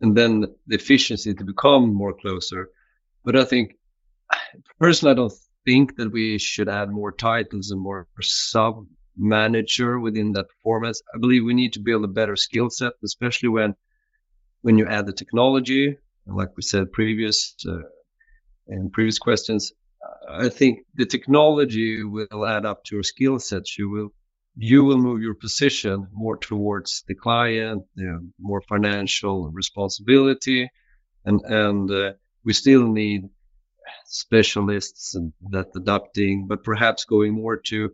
And 0.00 0.16
then 0.16 0.40
the 0.66 0.76
efficiency 0.76 1.34
to 1.34 1.44
become 1.44 1.92
more 1.94 2.14
closer. 2.14 2.70
But 3.24 3.36
I 3.36 3.44
think 3.44 3.74
personally, 4.78 5.12
I 5.12 5.16
don't 5.16 5.32
think 5.64 5.96
that 5.96 6.10
we 6.10 6.38
should 6.38 6.68
add 6.68 6.90
more 6.90 7.12
titles 7.12 7.70
and 7.70 7.80
more 7.80 8.08
sub 8.20 8.86
manager 9.16 10.00
within 10.00 10.32
that 10.32 10.46
format. 10.62 10.94
I 11.14 11.18
believe 11.18 11.44
we 11.44 11.54
need 11.54 11.74
to 11.74 11.80
build 11.80 12.04
a 12.04 12.08
better 12.08 12.36
skill 12.36 12.70
set, 12.70 12.92
especially 13.04 13.50
when 13.50 13.74
when 14.62 14.78
you 14.78 14.86
add 14.86 15.06
the 15.06 15.12
technology. 15.12 15.98
Like 16.26 16.56
we 16.56 16.62
said 16.62 16.92
previous 16.92 17.54
uh, 17.66 17.80
in 18.68 18.90
previous 18.90 19.18
questions, 19.18 19.72
I 20.28 20.48
think 20.48 20.80
the 20.94 21.06
technology 21.06 22.04
will 22.04 22.46
add 22.46 22.64
up 22.64 22.84
to 22.84 22.96
your 22.96 23.02
skill 23.02 23.38
sets. 23.38 23.78
You 23.78 23.90
will 23.90 24.12
you 24.56 24.84
will 24.84 24.98
move 24.98 25.22
your 25.22 25.34
position 25.34 26.06
more 26.12 26.36
towards 26.36 27.04
the 27.06 27.14
client, 27.14 27.84
you 27.94 28.06
know, 28.06 28.20
more 28.38 28.60
financial 28.60 29.50
responsibility, 29.50 30.70
and 31.24 31.40
and 31.42 31.90
uh, 31.90 32.12
we 32.44 32.52
still 32.52 32.86
need 32.86 33.28
specialists 34.06 35.14
and 35.14 35.32
that 35.50 35.66
adapting, 35.76 36.46
but 36.46 36.64
perhaps 36.64 37.04
going 37.04 37.32
more 37.32 37.56
to 37.56 37.90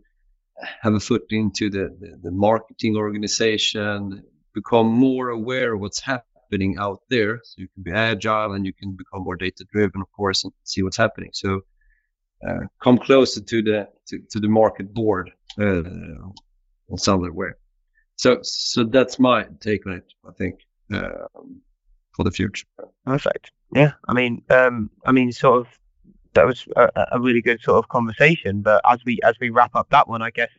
have 0.81 0.93
a 0.93 0.99
foot 0.99 1.25
into 1.29 1.69
the, 1.69 1.95
the, 1.99 2.19
the 2.23 2.31
marketing 2.31 2.95
organization, 2.97 4.23
become 4.53 4.87
more 4.87 5.29
aware 5.29 5.73
of 5.73 5.81
what's 5.81 6.01
happening 6.01 6.77
out 6.79 7.01
there, 7.09 7.39
so 7.43 7.55
you 7.57 7.67
can 7.73 7.83
be 7.83 7.91
agile 7.91 8.53
and 8.53 8.65
you 8.65 8.73
can 8.73 8.95
become 8.95 9.23
more 9.23 9.35
data 9.35 9.65
driven, 9.71 10.01
of 10.01 10.11
course, 10.11 10.43
and 10.43 10.53
see 10.63 10.81
what's 10.81 10.97
happening. 10.97 11.29
So 11.33 11.61
uh, 12.47 12.61
come 12.81 12.97
closer 12.97 13.41
to 13.41 13.61
the 13.61 13.87
to, 14.07 14.19
to 14.31 14.39
the 14.39 14.47
market 14.47 14.93
board 14.93 15.31
uh, 15.59 15.83
some 16.95 17.19
other 17.19 17.33
way. 17.33 17.49
So 18.15 18.39
so 18.41 18.83
that's 18.83 19.19
my 19.19 19.45
take 19.59 19.85
on 19.85 19.93
it. 19.93 20.05
I 20.27 20.31
think 20.31 20.59
uh, 20.93 21.27
for 22.15 22.23
the 22.23 22.31
future. 22.31 22.65
Perfect. 23.05 23.51
Yeah. 23.73 23.93
I 24.07 24.13
mean, 24.13 24.41
um, 24.49 24.89
I 25.05 25.11
mean, 25.11 25.31
sort 25.31 25.59
of 25.61 25.67
that 26.33 26.45
was 26.45 26.67
a, 26.75 26.89
a, 27.11 27.19
really 27.19 27.41
good 27.41 27.61
sort 27.61 27.77
of 27.77 27.89
conversation. 27.89 28.61
But 28.61 28.81
as 28.89 28.99
we 29.05 29.19
as 29.23 29.35
we 29.39 29.49
wrap 29.49 29.75
up 29.75 29.89
that 29.89 30.07
one, 30.07 30.21
I 30.21 30.29
guess 30.29 30.49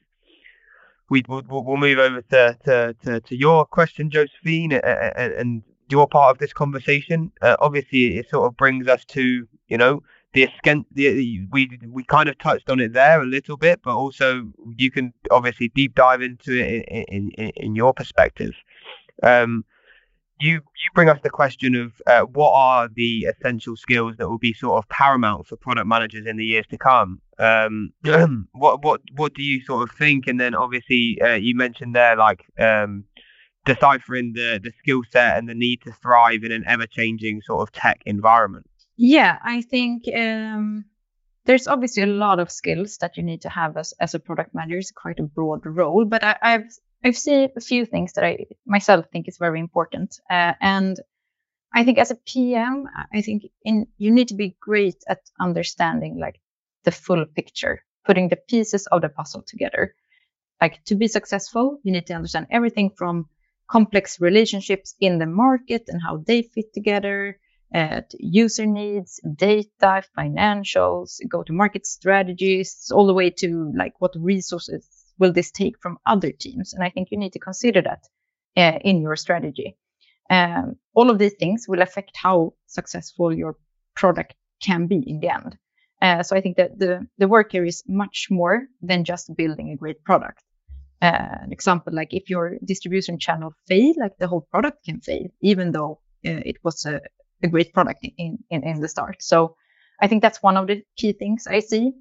we 1.08 1.22
we'll, 1.28 1.42
we'll 1.48 1.76
move 1.76 1.98
over 1.98 2.22
to, 2.22 2.58
to, 2.64 2.96
to, 3.04 3.20
to 3.20 3.36
your 3.36 3.64
question, 3.64 4.10
Josefine, 4.10 4.72
and, 4.72 5.32
and 5.32 5.62
your 5.90 6.06
part 6.06 6.34
of 6.34 6.38
this 6.38 6.52
conversation. 6.52 7.32
Uh, 7.40 7.56
obviously, 7.60 8.18
it 8.18 8.28
sort 8.28 8.46
of 8.46 8.56
brings 8.56 8.86
us 8.88 9.04
to 9.06 9.46
you 9.68 9.78
know 9.78 10.02
the, 10.34 10.48
the 10.92 11.46
we 11.50 11.78
we 11.88 12.04
kind 12.04 12.28
of 12.28 12.38
touched 12.38 12.68
on 12.70 12.80
it 12.80 12.92
there 12.92 13.20
a 13.22 13.26
little 13.26 13.56
bit, 13.56 13.80
but 13.82 13.94
also 13.96 14.50
you 14.76 14.90
can 14.90 15.12
obviously 15.30 15.68
deep 15.74 15.94
dive 15.94 16.22
into 16.22 16.52
it 16.52 16.84
in 16.88 17.30
in, 17.36 17.50
in 17.56 17.74
your 17.74 17.94
perspective. 17.94 18.52
Um, 19.22 19.64
you 20.40 20.54
you 20.54 20.90
bring 20.94 21.08
us 21.08 21.18
the 21.22 21.30
question 21.30 21.74
of 21.74 21.92
uh, 22.06 22.22
what 22.22 22.52
are 22.52 22.88
the 22.94 23.26
essential 23.26 23.76
skills 23.76 24.14
that 24.18 24.28
will 24.28 24.38
be 24.38 24.52
sort 24.52 24.78
of 24.78 24.88
paramount 24.88 25.46
for 25.46 25.56
product 25.56 25.86
managers 25.86 26.26
in 26.26 26.36
the 26.36 26.44
years 26.44 26.66
to 26.70 26.78
come. 26.78 27.20
Um, 27.38 27.92
what 28.52 28.82
what 28.84 29.00
what 29.16 29.34
do 29.34 29.42
you 29.42 29.62
sort 29.64 29.88
of 29.88 29.96
think? 29.96 30.26
And 30.26 30.38
then 30.38 30.54
obviously 30.54 31.18
uh, 31.20 31.34
you 31.34 31.54
mentioned 31.56 31.94
there 31.96 32.16
like 32.16 32.44
um, 32.58 33.04
deciphering 33.64 34.32
the 34.34 34.60
the 34.62 34.72
skill 34.78 35.02
set 35.10 35.38
and 35.38 35.48
the 35.48 35.54
need 35.54 35.82
to 35.82 35.92
thrive 35.92 36.44
in 36.44 36.52
an 36.52 36.64
ever 36.66 36.86
changing 36.86 37.40
sort 37.42 37.62
of 37.62 37.72
tech 37.72 38.00
environment. 38.06 38.67
Yeah, 38.98 39.38
I 39.42 39.62
think 39.62 40.04
um, 40.14 40.84
there's 41.46 41.68
obviously 41.68 42.02
a 42.02 42.06
lot 42.06 42.40
of 42.40 42.50
skills 42.50 42.98
that 42.98 43.16
you 43.16 43.22
need 43.22 43.42
to 43.42 43.48
have 43.48 43.76
as 43.76 43.94
as 44.00 44.14
a 44.14 44.18
product 44.18 44.54
manager. 44.54 44.78
It's 44.78 44.90
quite 44.90 45.20
a 45.20 45.22
broad 45.22 45.64
role, 45.64 46.04
but 46.04 46.24
I, 46.24 46.36
I've 46.42 46.68
I've 47.04 47.16
seen 47.16 47.50
a 47.56 47.60
few 47.60 47.86
things 47.86 48.12
that 48.14 48.24
I 48.24 48.46
myself 48.66 49.06
think 49.12 49.28
is 49.28 49.38
very 49.38 49.60
important. 49.60 50.18
Uh, 50.28 50.54
and 50.60 50.98
I 51.72 51.84
think 51.84 51.98
as 51.98 52.10
a 52.10 52.16
PM, 52.16 52.86
I 53.14 53.22
think 53.22 53.44
in, 53.64 53.86
you 53.98 54.10
need 54.10 54.28
to 54.28 54.34
be 54.34 54.56
great 54.60 54.96
at 55.08 55.20
understanding 55.40 56.18
like 56.18 56.40
the 56.82 56.90
full 56.90 57.24
picture, 57.24 57.84
putting 58.04 58.28
the 58.28 58.36
pieces 58.48 58.88
of 58.88 59.02
the 59.02 59.08
puzzle 59.08 59.42
together. 59.42 59.94
Like 60.60 60.82
to 60.86 60.96
be 60.96 61.06
successful, 61.06 61.78
you 61.84 61.92
need 61.92 62.06
to 62.08 62.14
understand 62.14 62.48
everything 62.50 62.90
from 62.90 63.28
complex 63.70 64.20
relationships 64.20 64.96
in 65.00 65.18
the 65.18 65.26
market 65.26 65.84
and 65.86 66.02
how 66.02 66.16
they 66.26 66.42
fit 66.42 66.74
together, 66.74 67.38
to 67.72 68.16
user 68.18 68.66
needs, 68.66 69.20
data, 69.36 70.02
financials, 70.16 71.20
go 71.28 71.42
to 71.42 71.52
market 71.52 71.86
strategies, 71.86 72.90
all 72.94 73.06
the 73.06 73.14
way 73.14 73.30
to 73.30 73.72
like 73.76 73.94
what 73.98 74.12
resources 74.16 74.86
will 75.18 75.32
this 75.32 75.50
take 75.50 75.78
from 75.80 75.98
other 76.06 76.32
teams? 76.32 76.72
And 76.72 76.82
I 76.82 76.90
think 76.90 77.08
you 77.10 77.18
need 77.18 77.32
to 77.32 77.38
consider 77.38 77.82
that 77.82 78.04
uh, 78.56 78.78
in 78.82 79.02
your 79.02 79.16
strategy. 79.16 79.76
Um, 80.30 80.76
all 80.94 81.10
of 81.10 81.18
these 81.18 81.34
things 81.34 81.66
will 81.68 81.82
affect 81.82 82.12
how 82.14 82.54
successful 82.66 83.34
your 83.34 83.56
product 83.96 84.34
can 84.62 84.86
be 84.86 85.02
in 85.06 85.20
the 85.20 85.28
end. 85.28 85.56
Uh, 86.00 86.22
so 86.22 86.36
I 86.36 86.40
think 86.40 86.56
that 86.56 86.78
the, 86.78 87.06
the 87.18 87.28
work 87.28 87.52
here 87.52 87.64
is 87.64 87.82
much 87.88 88.28
more 88.30 88.66
than 88.82 89.04
just 89.04 89.34
building 89.36 89.70
a 89.70 89.76
great 89.76 90.04
product. 90.04 90.42
Uh, 91.00 91.38
an 91.42 91.52
example, 91.52 91.92
like 91.94 92.12
if 92.12 92.28
your 92.28 92.56
distribution 92.64 93.18
channel 93.18 93.52
fail, 93.66 93.94
like 93.98 94.16
the 94.18 94.28
whole 94.28 94.46
product 94.50 94.84
can 94.84 95.00
fail, 95.00 95.28
even 95.40 95.72
though 95.72 96.00
uh, 96.26 96.42
it 96.44 96.56
was 96.62 96.84
a, 96.86 97.00
a 97.42 97.48
great 97.48 97.72
product 97.72 98.06
in, 98.16 98.38
in, 98.50 98.64
in 98.64 98.80
the 98.80 98.88
start. 98.88 99.22
So 99.22 99.56
I 100.00 100.08
think 100.08 100.22
that's 100.22 100.42
one 100.42 100.56
of 100.56 100.66
the 100.66 100.82
key 100.96 101.12
things 101.12 101.46
I 101.46 101.60
see. 101.60 101.92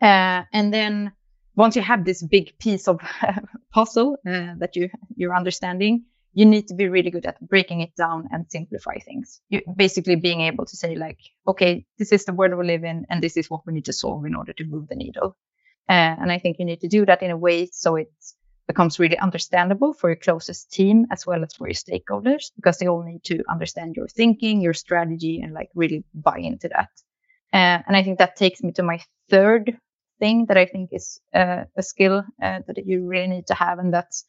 Uh, 0.00 0.42
and 0.52 0.72
then 0.72 1.12
once 1.56 1.76
you 1.76 1.82
have 1.82 2.04
this 2.04 2.22
big 2.22 2.58
piece 2.58 2.88
of 2.88 3.00
puzzle 3.72 4.16
uh, 4.26 4.54
that 4.58 4.74
you 4.74 4.88
you're 5.16 5.36
understanding, 5.36 6.04
you 6.32 6.44
need 6.44 6.66
to 6.68 6.74
be 6.74 6.88
really 6.88 7.10
good 7.10 7.26
at 7.26 7.40
breaking 7.48 7.80
it 7.80 7.94
down 7.96 8.28
and 8.32 8.46
simplify 8.50 8.98
things. 8.98 9.40
You 9.48 9.60
basically 9.76 10.16
being 10.16 10.40
able 10.40 10.66
to 10.66 10.76
say 10.76 10.96
like, 10.96 11.18
okay, 11.46 11.86
this 11.98 12.12
is 12.12 12.24
the 12.24 12.32
world 12.32 12.58
we 12.58 12.66
live 12.66 12.84
in, 12.84 13.06
and 13.08 13.22
this 13.22 13.36
is 13.36 13.48
what 13.48 13.60
we 13.66 13.72
need 13.72 13.84
to 13.84 13.92
solve 13.92 14.24
in 14.24 14.34
order 14.34 14.52
to 14.54 14.64
move 14.64 14.88
the 14.88 14.96
needle. 14.96 15.36
Uh, 15.88 16.16
and 16.20 16.32
I 16.32 16.38
think 16.38 16.58
you 16.58 16.64
need 16.64 16.80
to 16.80 16.88
do 16.88 17.06
that 17.06 17.22
in 17.22 17.30
a 17.30 17.36
way 17.36 17.68
so 17.70 17.96
it 17.96 18.10
becomes 18.66 18.98
really 18.98 19.18
understandable 19.18 19.92
for 19.92 20.10
your 20.10 20.16
closest 20.16 20.72
team 20.72 21.06
as 21.10 21.26
well 21.26 21.42
as 21.44 21.54
for 21.54 21.68
your 21.68 21.74
stakeholders 21.74 22.50
because 22.56 22.78
they 22.78 22.86
all 22.86 23.02
need 23.02 23.22
to 23.24 23.42
understand 23.48 23.96
your 23.96 24.08
thinking, 24.08 24.60
your 24.60 24.74
strategy, 24.74 25.40
and 25.42 25.52
like 25.52 25.68
really 25.74 26.04
buy 26.14 26.38
into 26.38 26.68
that. 26.68 26.88
Uh, 27.52 27.82
and 27.86 27.96
I 27.96 28.02
think 28.02 28.18
that 28.18 28.36
takes 28.36 28.62
me 28.62 28.72
to 28.72 28.82
my 28.82 29.00
third 29.28 29.78
thing 30.18 30.46
that 30.46 30.56
I 30.56 30.66
think 30.66 30.90
is 30.92 31.20
uh, 31.34 31.64
a 31.76 31.82
skill 31.82 32.24
uh, 32.42 32.60
that 32.66 32.86
you 32.86 33.06
really 33.06 33.28
need 33.28 33.46
to 33.48 33.54
have, 33.54 33.78
and 33.78 33.92
that's 33.92 34.24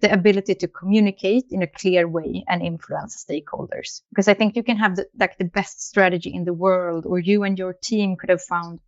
the 0.00 0.12
ability 0.12 0.54
to 0.54 0.68
communicate 0.68 1.46
in 1.50 1.62
a 1.62 1.66
clear 1.66 2.06
way 2.06 2.44
and 2.46 2.62
influence 2.62 3.24
stakeholders. 3.28 4.02
Because 4.10 4.28
I 4.28 4.34
think 4.34 4.54
you 4.54 4.62
can 4.62 4.76
have 4.76 4.96
the, 4.96 5.06
like 5.18 5.38
the 5.38 5.44
best 5.44 5.88
strategy 5.88 6.32
in 6.32 6.44
the 6.44 6.52
world, 6.52 7.04
or 7.06 7.18
you 7.18 7.42
and 7.42 7.58
your 7.58 7.72
team 7.72 8.16
could 8.16 8.30
have 8.30 8.42
found 8.42 8.80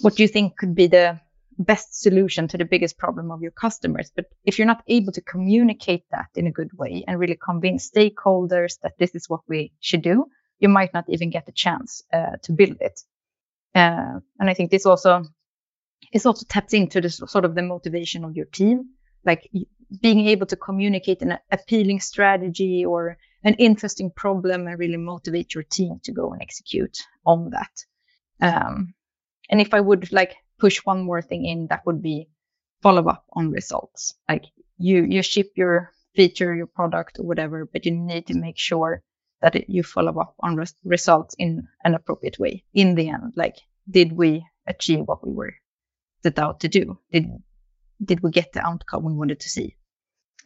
what 0.00 0.18
you 0.18 0.28
think 0.28 0.56
could 0.56 0.74
be 0.74 0.86
the 0.86 1.20
best 1.58 2.00
solution 2.00 2.46
to 2.48 2.56
the 2.56 2.64
biggest 2.64 2.98
problem 2.98 3.30
of 3.30 3.42
your 3.42 3.50
customers. 3.50 4.12
But 4.14 4.26
if 4.44 4.58
you're 4.58 4.66
not 4.66 4.84
able 4.86 5.12
to 5.12 5.20
communicate 5.20 6.04
that 6.10 6.28
in 6.34 6.46
a 6.46 6.52
good 6.52 6.70
way 6.76 7.04
and 7.06 7.18
really 7.18 7.38
convince 7.44 7.90
stakeholders 7.90 8.78
that 8.82 8.98
this 8.98 9.14
is 9.14 9.28
what 9.28 9.40
we 9.48 9.72
should 9.80 10.02
do, 10.02 10.26
you 10.60 10.68
might 10.68 10.94
not 10.94 11.04
even 11.08 11.30
get 11.30 11.48
a 11.48 11.52
chance 11.52 12.02
uh, 12.12 12.36
to 12.42 12.52
build 12.52 12.76
it. 12.80 13.00
Uh, 13.74 14.20
and 14.38 14.50
I 14.50 14.54
think 14.54 14.70
this 14.70 14.86
also 14.86 15.24
is 16.12 16.26
also 16.26 16.46
taps 16.48 16.72
into 16.72 17.00
the 17.00 17.10
sort 17.10 17.44
of 17.44 17.54
the 17.54 17.62
motivation 17.62 18.24
of 18.24 18.36
your 18.36 18.46
team, 18.46 18.90
like 19.24 19.50
being 20.00 20.28
able 20.28 20.46
to 20.46 20.56
communicate 20.56 21.22
an 21.22 21.38
appealing 21.50 22.00
strategy 22.00 22.84
or 22.84 23.18
an 23.44 23.54
interesting 23.54 24.10
problem 24.10 24.66
and 24.66 24.78
really 24.78 24.96
motivate 24.96 25.54
your 25.54 25.64
team 25.64 26.00
to 26.04 26.12
go 26.12 26.32
and 26.32 26.42
execute 26.42 26.98
on 27.24 27.50
that. 27.50 27.84
Um, 28.40 28.94
and 29.50 29.60
if 29.60 29.74
I 29.74 29.80
would 29.80 30.12
like 30.12 30.36
push 30.58 30.78
one 30.78 31.02
more 31.02 31.22
thing 31.22 31.44
in, 31.44 31.66
that 31.68 31.86
would 31.86 32.02
be 32.02 32.28
follow 32.82 33.06
up 33.08 33.24
on 33.32 33.50
results. 33.50 34.14
Like 34.28 34.44
you, 34.78 35.04
you 35.04 35.22
ship 35.22 35.52
your 35.56 35.92
feature, 36.14 36.54
your 36.54 36.66
product 36.66 37.18
or 37.18 37.26
whatever, 37.26 37.66
but 37.66 37.86
you 37.86 37.92
need 37.92 38.26
to 38.26 38.34
make 38.34 38.58
sure 38.58 39.02
that 39.40 39.54
it, 39.54 39.66
you 39.68 39.82
follow 39.82 40.18
up 40.20 40.34
on 40.40 40.56
res- 40.56 40.74
results 40.84 41.34
in 41.38 41.68
an 41.84 41.94
appropriate 41.94 42.38
way. 42.38 42.64
In 42.74 42.94
the 42.94 43.08
end, 43.08 43.32
like, 43.36 43.56
did 43.88 44.12
we 44.12 44.44
achieve 44.66 45.00
what 45.00 45.26
we 45.26 45.32
were 45.32 45.54
set 46.22 46.38
out 46.38 46.60
to 46.60 46.68
do? 46.68 46.98
Did, 47.12 47.26
did 48.04 48.22
we 48.22 48.30
get 48.30 48.52
the 48.52 48.66
outcome 48.66 49.04
we 49.04 49.12
wanted 49.12 49.40
to 49.40 49.48
see? 49.48 49.76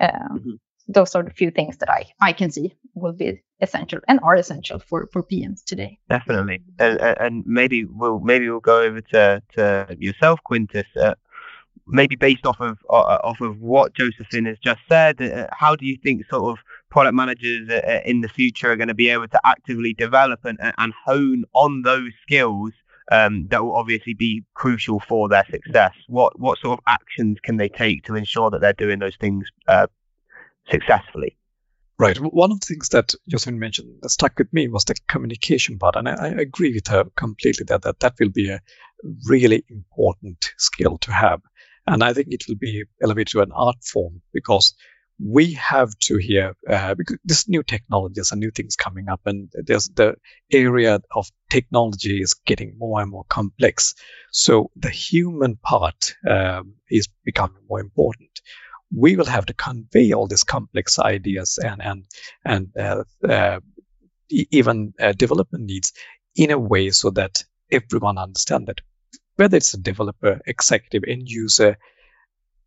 Um, 0.00 0.10
mm-hmm. 0.10 0.50
Those 0.88 1.14
are 1.14 1.22
the 1.22 1.30
few 1.30 1.50
things 1.50 1.78
that 1.78 1.90
I, 1.90 2.06
I 2.20 2.32
can 2.32 2.50
see 2.50 2.74
will 2.94 3.12
be 3.12 3.42
essential 3.62 4.00
and 4.08 4.20
are 4.22 4.34
essential 4.34 4.78
for, 4.78 5.08
for 5.12 5.22
PMs 5.22 5.64
today. 5.64 5.98
Definitely, 6.10 6.62
and, 6.78 7.00
and 7.00 7.44
maybe 7.46 7.84
we'll 7.84 8.20
maybe 8.20 8.50
we'll 8.50 8.60
go 8.60 8.82
over 8.82 9.00
to, 9.00 9.42
to 9.54 9.96
yourself, 9.98 10.40
Quintus. 10.44 10.86
Uh, 11.00 11.14
maybe 11.86 12.16
based 12.16 12.46
off 12.46 12.60
of 12.60 12.78
uh, 12.90 13.18
off 13.22 13.40
of 13.40 13.60
what 13.60 13.94
Josefine 13.94 14.46
has 14.46 14.58
just 14.58 14.80
said, 14.88 15.20
uh, 15.20 15.46
how 15.52 15.76
do 15.76 15.86
you 15.86 15.96
think 16.02 16.26
sort 16.28 16.44
of 16.50 16.64
product 16.90 17.14
managers 17.14 17.68
uh, 17.70 17.80
uh, 17.86 18.00
in 18.04 18.20
the 18.20 18.28
future 18.28 18.70
are 18.72 18.76
going 18.76 18.88
to 18.88 18.94
be 18.94 19.08
able 19.08 19.28
to 19.28 19.40
actively 19.44 19.94
develop 19.94 20.44
and, 20.44 20.58
and 20.78 20.92
hone 21.04 21.44
on 21.54 21.82
those 21.82 22.10
skills 22.22 22.72
um, 23.10 23.46
that 23.48 23.62
will 23.62 23.74
obviously 23.74 24.14
be 24.14 24.42
crucial 24.54 25.00
for 25.00 25.28
their 25.28 25.46
success? 25.50 25.92
What 26.08 26.38
what 26.38 26.58
sort 26.58 26.78
of 26.78 26.84
actions 26.86 27.38
can 27.42 27.56
they 27.56 27.68
take 27.68 28.04
to 28.04 28.14
ensure 28.16 28.50
that 28.50 28.60
they're 28.60 28.72
doing 28.72 28.98
those 28.98 29.16
things 29.16 29.46
uh, 29.68 29.86
successfully? 30.70 31.36
Right. 32.02 32.18
One 32.18 32.50
of 32.50 32.58
the 32.58 32.66
things 32.66 32.88
that 32.88 33.14
Josefine 33.30 33.60
mentioned 33.60 33.98
that 34.02 34.08
stuck 34.08 34.36
with 34.36 34.52
me 34.52 34.66
was 34.66 34.84
the 34.84 34.96
communication 35.06 35.78
part, 35.78 35.94
and 35.94 36.08
I, 36.08 36.14
I 36.14 36.28
agree 36.30 36.74
with 36.74 36.88
her 36.88 37.04
completely 37.16 37.64
that, 37.68 37.82
that 37.82 38.00
that 38.00 38.14
will 38.18 38.30
be 38.30 38.50
a 38.50 38.60
really 39.28 39.64
important 39.68 40.50
skill 40.58 40.98
to 40.98 41.12
have. 41.12 41.40
And 41.86 42.02
I 42.02 42.12
think 42.12 42.26
it 42.32 42.42
will 42.48 42.56
be 42.56 42.82
elevated 43.00 43.28
to 43.28 43.42
an 43.42 43.52
art 43.54 43.84
form 43.84 44.20
because 44.32 44.74
we 45.24 45.52
have 45.52 45.96
to 46.00 46.16
here 46.16 46.56
uh, 46.68 46.96
because 46.96 47.18
this 47.24 47.48
new 47.48 47.62
technologies 47.62 48.32
and 48.32 48.40
new 48.40 48.50
things 48.50 48.74
coming 48.74 49.08
up 49.08 49.20
and 49.24 49.52
there's 49.52 49.88
the 49.94 50.16
area 50.50 51.00
of 51.14 51.30
technology 51.50 52.20
is 52.20 52.34
getting 52.34 52.74
more 52.78 53.00
and 53.00 53.10
more 53.10 53.24
complex 53.28 53.94
so 54.32 54.70
the 54.74 54.90
human 54.90 55.54
part 55.56 56.16
um, 56.28 56.74
is 56.90 57.08
becoming 57.24 57.62
more 57.68 57.78
important 57.78 58.40
we 58.94 59.16
will 59.16 59.26
have 59.26 59.46
to 59.46 59.54
convey 59.54 60.12
all 60.12 60.26
these 60.26 60.44
complex 60.44 60.98
ideas 60.98 61.58
and 61.62 61.82
and 61.82 62.04
and 62.44 62.76
uh, 62.76 63.04
uh, 63.28 63.60
even 64.28 64.94
uh, 65.00 65.12
development 65.12 65.64
needs 65.64 65.92
in 66.36 66.50
a 66.50 66.58
way 66.58 66.90
so 66.90 67.10
that 67.10 67.44
everyone 67.70 68.18
understands 68.18 68.66
that 68.66 68.80
whether 69.36 69.56
it's 69.56 69.74
a 69.74 69.78
developer, 69.78 70.40
executive, 70.46 71.04
end 71.08 71.28
user, 71.28 71.76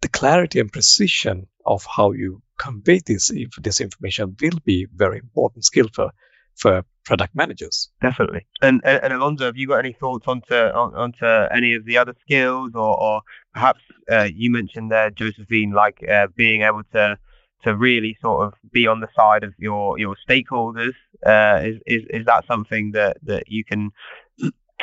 the 0.01 0.07
clarity 0.09 0.59
and 0.59 0.71
precision 0.71 1.47
of 1.65 1.86
how 1.86 2.11
you 2.11 2.41
convey 2.57 2.99
this 3.05 3.32
this 3.61 3.82
information 3.82 4.36
will 4.41 4.59
be 4.63 4.88
very 4.93 5.17
important 5.17 5.65
skill 5.65 5.88
for 5.93 6.11
for 6.55 6.84
product 7.06 7.36
managers. 7.36 7.89
Definitely. 8.01 8.45
And 8.62 8.82
and, 8.84 9.14
Alonso, 9.14 9.45
have 9.45 9.58
you 9.58 9.68
got 9.68 9.80
any 9.80 9.93
thoughts 9.93 10.28
onto 10.28 10.53
on, 10.53 10.93
onto 10.95 11.26
any 11.26 11.74
of 11.76 11.86
the 11.86 11.97
other 11.97 12.16
skills, 12.22 12.72
or, 12.74 12.99
or 13.01 13.22
perhaps 13.53 13.82
uh, 14.12 14.28
you 14.34 14.51
mentioned 14.51 14.91
there, 14.91 15.10
Josefine, 15.12 15.72
like 15.72 16.03
uh, 16.10 16.28
being 16.36 16.64
able 16.64 16.84
to 16.93 17.18
to 17.64 17.76
really 17.76 18.18
sort 18.22 18.45
of 18.45 18.53
be 18.72 18.86
on 18.88 18.99
the 18.99 19.08
side 19.16 19.43
of 19.43 19.53
your 19.58 19.97
your 19.97 20.16
stakeholders. 20.28 20.93
Uh, 21.26 21.62
is 21.64 21.78
is 21.86 22.03
is 22.10 22.26
that 22.26 22.45
something 22.47 22.91
that 22.91 23.18
that 23.24 23.43
you 23.47 23.64
can 23.64 23.91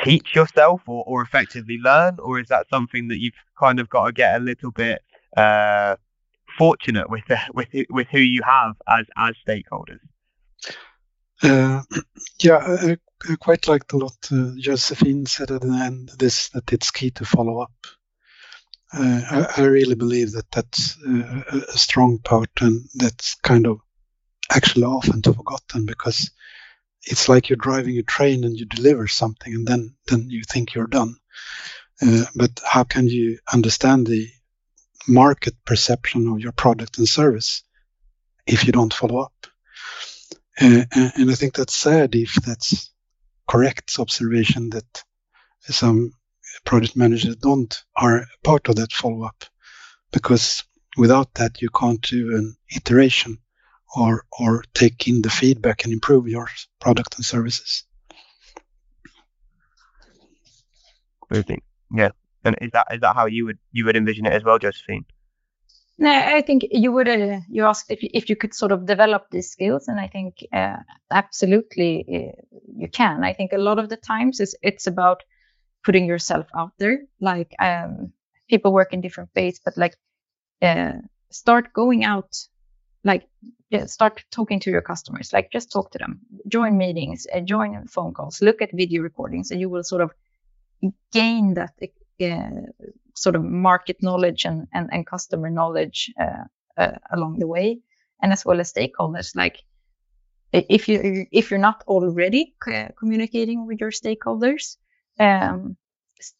teach 0.03 0.35
yourself 0.35 0.81
or, 0.87 1.03
or 1.05 1.21
effectively 1.21 1.77
learn, 1.83 2.17
or 2.19 2.39
is 2.39 2.47
that 2.47 2.67
something 2.69 3.09
that 3.09 3.19
you've 3.19 3.33
kind 3.59 3.79
of 3.79 3.89
got 3.89 4.07
to 4.07 4.11
get 4.11 4.35
a 4.35 4.43
little 4.43 4.71
bit 4.71 5.01
uh, 5.37 5.95
fortunate 6.57 7.09
with 7.09 7.23
with 7.53 7.67
with 7.89 8.07
who 8.11 8.19
you 8.19 8.41
have 8.43 8.75
as 8.87 9.05
as 9.17 9.35
stakeholders? 9.47 9.99
Uh, 11.43 11.81
yeah, 12.41 12.57
I, 12.57 12.97
I, 13.29 13.35
quite 13.35 13.67
liked 13.67 13.93
a 13.93 13.97
lot. 13.97 14.15
Uh, 14.31 14.51
Josefine 14.57 15.27
said 15.27 15.51
at 15.51 15.61
the 15.61 15.73
end 15.73 16.11
this 16.17 16.49
that 16.49 16.71
it's 16.71 16.91
key 16.91 17.11
to 17.11 17.25
follow 17.25 17.59
up. 17.59 17.73
Uh, 18.93 19.47
I, 19.57 19.61
I, 19.61 19.65
really 19.65 19.95
believe 19.95 20.33
that 20.33 20.51
that's 20.51 20.97
a 21.03 21.77
strong 21.77 22.19
part, 22.19 22.51
and 22.61 22.85
that's 22.93 23.35
kind 23.35 23.65
of 23.65 23.79
actually 24.51 24.85
often 24.85 25.23
forgotten 25.23 25.85
because 25.85 26.29
it's 27.05 27.27
like 27.27 27.49
you're 27.49 27.57
driving 27.57 27.97
a 27.97 28.03
train 28.03 28.43
and 28.43 28.55
you 28.55 28.65
deliver 28.65 29.07
something, 29.07 29.53
and 29.53 29.67
then 29.67 29.95
then 30.07 30.29
you 30.29 30.43
think 30.43 30.73
you're 30.73 30.87
done. 30.87 31.15
Uh, 32.01 32.25
but 32.35 32.61
how 32.65 32.83
can 32.83 33.07
you 33.07 33.39
understand 33.51 34.07
the 34.07 34.27
market 35.07 35.55
perception 35.65 36.27
of 36.27 36.39
your 36.39 36.51
product 36.51 36.97
and 36.97 37.07
service 37.07 37.63
if 38.45 38.65
you 38.65 38.71
don't 38.71 38.93
follow 38.93 39.19
up? 39.19 39.47
Uh, 40.59 40.85
and 40.93 41.31
I 41.31 41.35
think 41.35 41.55
that's 41.55 41.75
sad 41.75 42.15
if 42.15 42.33
that's 42.35 42.91
correct 43.47 43.97
observation 43.99 44.69
that 44.71 45.03
some 45.61 46.13
project 46.65 46.95
managers 46.95 47.35
don't 47.37 47.83
are 47.95 48.25
part 48.43 48.69
of 48.69 48.75
that 48.75 48.91
follow 48.91 49.23
up 49.23 49.45
because 50.11 50.63
without 50.97 51.33
that 51.35 51.61
you 51.61 51.69
can't 51.69 52.01
do 52.01 52.35
an 52.35 52.55
iteration 52.75 53.37
or 53.95 54.25
or 54.39 54.63
take 54.73 55.07
in 55.07 55.21
the 55.21 55.29
feedback 55.29 55.83
and 55.83 55.93
improve 55.93 56.27
your 56.27 56.47
product 56.79 57.15
and 57.15 57.25
services. 57.25 57.83
I 61.31 61.41
think, 61.41 61.63
yeah. 61.91 62.09
And 62.43 62.55
is 62.61 62.71
that 62.73 62.87
is 62.91 63.01
that 63.01 63.15
how 63.15 63.25
you 63.25 63.45
would 63.45 63.57
you 63.71 63.85
would 63.85 63.95
envision 63.95 64.25
it 64.25 64.33
as 64.33 64.43
well, 64.43 64.59
Josefine? 64.59 65.05
No, 65.97 66.11
I 66.11 66.41
think 66.41 66.65
you 66.71 66.91
would. 66.91 67.07
Uh, 67.07 67.39
you 67.49 67.65
asked 67.65 67.91
if 67.91 67.99
if 68.01 68.29
you 68.29 68.35
could 68.35 68.53
sort 68.53 68.71
of 68.71 68.85
develop 68.87 69.27
these 69.29 69.49
skills, 69.51 69.87
and 69.87 69.99
I 69.99 70.07
think 70.07 70.37
uh, 70.51 70.77
absolutely 71.11 72.05
uh, 72.09 72.41
you 72.75 72.87
can. 72.87 73.23
I 73.23 73.33
think 73.33 73.53
a 73.53 73.57
lot 73.59 73.77
of 73.79 73.89
the 73.89 73.97
times 73.97 74.39
it's 74.39 74.55
it's 74.63 74.87
about 74.87 75.21
putting 75.83 76.05
yourself 76.05 76.47
out 76.57 76.73
there. 76.79 76.99
Like 77.21 77.53
um, 77.59 78.13
people 78.49 78.73
work 78.73 78.93
in 78.93 79.01
different 79.01 79.29
ways, 79.35 79.61
but 79.63 79.77
like 79.77 79.95
uh, 80.61 80.93
start 81.31 81.73
going 81.73 82.03
out, 82.05 82.35
like 83.03 83.27
yeah, 83.69 83.85
start 83.87 84.23
talking 84.31 84.59
to 84.61 84.71
your 84.71 84.81
customers. 84.81 85.33
Like 85.33 85.51
just 85.51 85.71
talk 85.71 85.91
to 85.91 85.99
them, 85.99 86.21
join 86.47 86.77
meetings, 86.77 87.27
uh, 87.33 87.41
join 87.41 87.87
phone 87.87 88.13
calls, 88.13 88.41
look 88.41 88.61
at 88.61 88.71
video 88.73 89.03
recordings, 89.03 89.51
and 89.51 89.61
you 89.61 89.69
will 89.69 89.83
sort 89.83 90.01
of 90.01 90.11
gain 91.11 91.53
that 91.55 91.73
sort 93.15 93.35
of 93.35 93.43
market 93.43 93.97
knowledge 94.01 94.45
and, 94.45 94.67
and, 94.73 94.89
and 94.91 95.05
customer 95.05 95.49
knowledge 95.49 96.11
uh, 96.19 96.45
uh, 96.77 96.97
along 97.11 97.39
the 97.39 97.47
way, 97.47 97.79
and 98.21 98.31
as 98.31 98.45
well 98.45 98.59
as 98.59 98.73
stakeholders. 98.73 99.35
Like 99.35 99.59
if 100.51 100.87
you 100.87 101.25
if 101.31 101.49
you're 101.49 101.59
not 101.59 101.83
already 101.87 102.55
communicating 102.97 103.67
with 103.67 103.79
your 103.79 103.91
stakeholders, 103.91 104.77
um, 105.19 105.77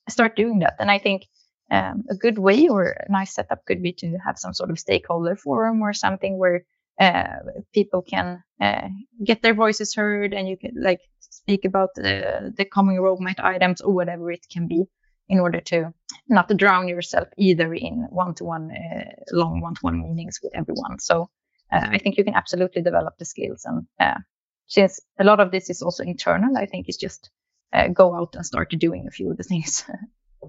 start 0.09 0.35
doing 0.35 0.59
that. 0.59 0.75
And 0.79 0.89
I 0.91 0.99
think 0.99 1.23
um, 1.71 2.03
a 2.09 2.15
good 2.15 2.37
way 2.37 2.67
or 2.67 2.83
a 2.91 3.11
nice 3.11 3.33
setup 3.33 3.65
could 3.65 3.81
be 3.81 3.93
to 3.93 4.17
have 4.25 4.37
some 4.37 4.53
sort 4.53 4.69
of 4.69 4.79
stakeholder 4.79 5.35
forum 5.35 5.81
or 5.81 5.93
something 5.93 6.37
where 6.37 6.65
uh, 6.99 7.37
people 7.73 8.01
can 8.03 8.43
uh, 8.61 8.87
get 9.23 9.41
their 9.41 9.55
voices 9.55 9.95
heard 9.95 10.33
and 10.33 10.47
you 10.47 10.57
can 10.57 10.73
like 10.79 10.99
speak 11.19 11.65
about 11.65 11.89
the, 11.95 12.53
the 12.55 12.65
coming 12.65 12.97
roadmap 12.97 13.39
items 13.39 13.81
or 13.81 13.93
whatever 13.93 14.31
it 14.31 14.45
can 14.51 14.67
be 14.67 14.85
in 15.33 15.39
order 15.39 15.59
to 15.59 15.91
not 16.29 16.47
to 16.47 16.53
drown 16.53 16.87
yourself 16.87 17.27
either 17.37 17.73
in 17.73 17.95
one-to-one 18.11 18.71
uh, 18.71 19.09
long 19.31 19.61
one-to-one 19.61 19.97
meetings 20.01 20.39
with 20.43 20.53
everyone. 20.55 20.99
So 20.99 21.29
uh, 21.71 21.87
I 21.95 21.97
think 21.97 22.17
you 22.17 22.23
can 22.23 22.35
absolutely 22.35 22.83
develop 22.83 23.13
the 23.17 23.25
skills, 23.25 23.65
and 23.65 23.87
uh, 23.99 24.19
since 24.67 24.99
a 25.19 25.23
lot 25.23 25.39
of 25.39 25.49
this 25.49 25.69
is 25.71 25.81
also 25.81 26.03
internal, 26.03 26.55
I 26.55 26.67
think 26.67 26.87
it's 26.87 27.01
just 27.07 27.31
uh, 27.73 27.87
go 27.87 28.15
out 28.15 28.35
and 28.35 28.45
start 28.45 28.69
doing 28.77 29.07
a 29.07 29.11
few 29.11 29.31
of 29.31 29.37
the 29.37 29.43
things. 29.43 29.83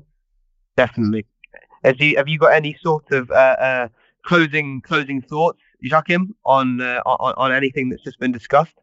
Definitely. 0.77 1.25
Have 1.83 2.01
you 2.01 2.17
have 2.19 2.29
you 2.29 2.39
got 2.39 2.53
any 2.53 2.77
sort 2.83 3.11
of 3.11 3.31
uh, 3.31 3.57
uh, 3.69 3.89
closing 4.27 4.83
closing 4.83 5.23
thoughts, 5.23 5.63
Joakim, 5.83 6.35
on, 6.45 6.81
uh, 6.81 7.01
on 7.07 7.35
on 7.37 7.53
anything 7.53 7.89
that's 7.89 8.05
just 8.05 8.21
been 8.21 8.33
discussed? 8.33 8.79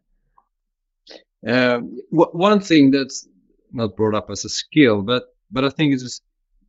Um, 1.46 1.98
one 2.10 2.60
thing 2.60 2.90
that's 2.90 3.28
not 3.72 3.96
brought 3.96 4.14
up 4.14 4.30
as 4.30 4.44
a 4.44 4.48
skill, 4.48 5.02
but 5.02 5.24
but 5.52 5.64
I 5.64 5.70
think 5.70 5.94
it 5.94 6.02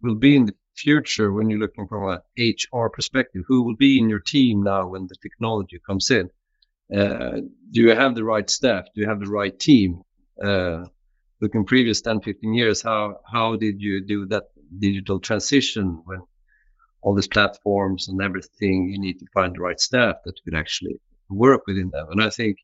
will 0.01 0.15
be 0.15 0.35
in 0.35 0.45
the 0.45 0.55
future 0.75 1.31
when 1.31 1.49
you're 1.49 1.59
looking 1.59 1.87
from 1.87 2.03
a 2.09 2.21
HR 2.37 2.89
perspective. 2.89 3.43
Who 3.47 3.63
will 3.63 3.75
be 3.75 3.99
in 3.99 4.09
your 4.09 4.19
team 4.19 4.63
now 4.63 4.87
when 4.87 5.07
the 5.07 5.15
technology 5.21 5.79
comes 5.85 6.11
in? 6.11 6.29
Uh, 6.93 7.41
do 7.71 7.81
you 7.81 7.89
have 7.95 8.15
the 8.15 8.23
right 8.23 8.49
staff? 8.49 8.85
Do 8.93 9.01
you 9.01 9.07
have 9.07 9.19
the 9.19 9.31
right 9.31 9.57
team? 9.57 10.01
Uh, 10.43 10.85
looking 11.41 11.65
previous 11.65 12.01
10, 12.01 12.21
15 12.21 12.53
years, 12.53 12.81
how 12.81 13.19
how 13.31 13.55
did 13.55 13.81
you 13.81 14.05
do 14.05 14.25
that 14.27 14.43
digital 14.79 15.19
transition 15.19 16.01
when 16.05 16.21
all 17.03 17.13
these 17.13 17.27
platforms 17.27 18.07
and 18.07 18.21
everything, 18.21 18.89
you 18.89 18.99
need 18.99 19.19
to 19.19 19.25
find 19.33 19.55
the 19.55 19.59
right 19.59 19.79
staff 19.79 20.15
that 20.25 20.41
could 20.43 20.55
actually 20.55 20.99
work 21.29 21.61
within 21.67 21.89
them. 21.89 22.07
And 22.11 22.23
I 22.23 22.29
think 22.29 22.57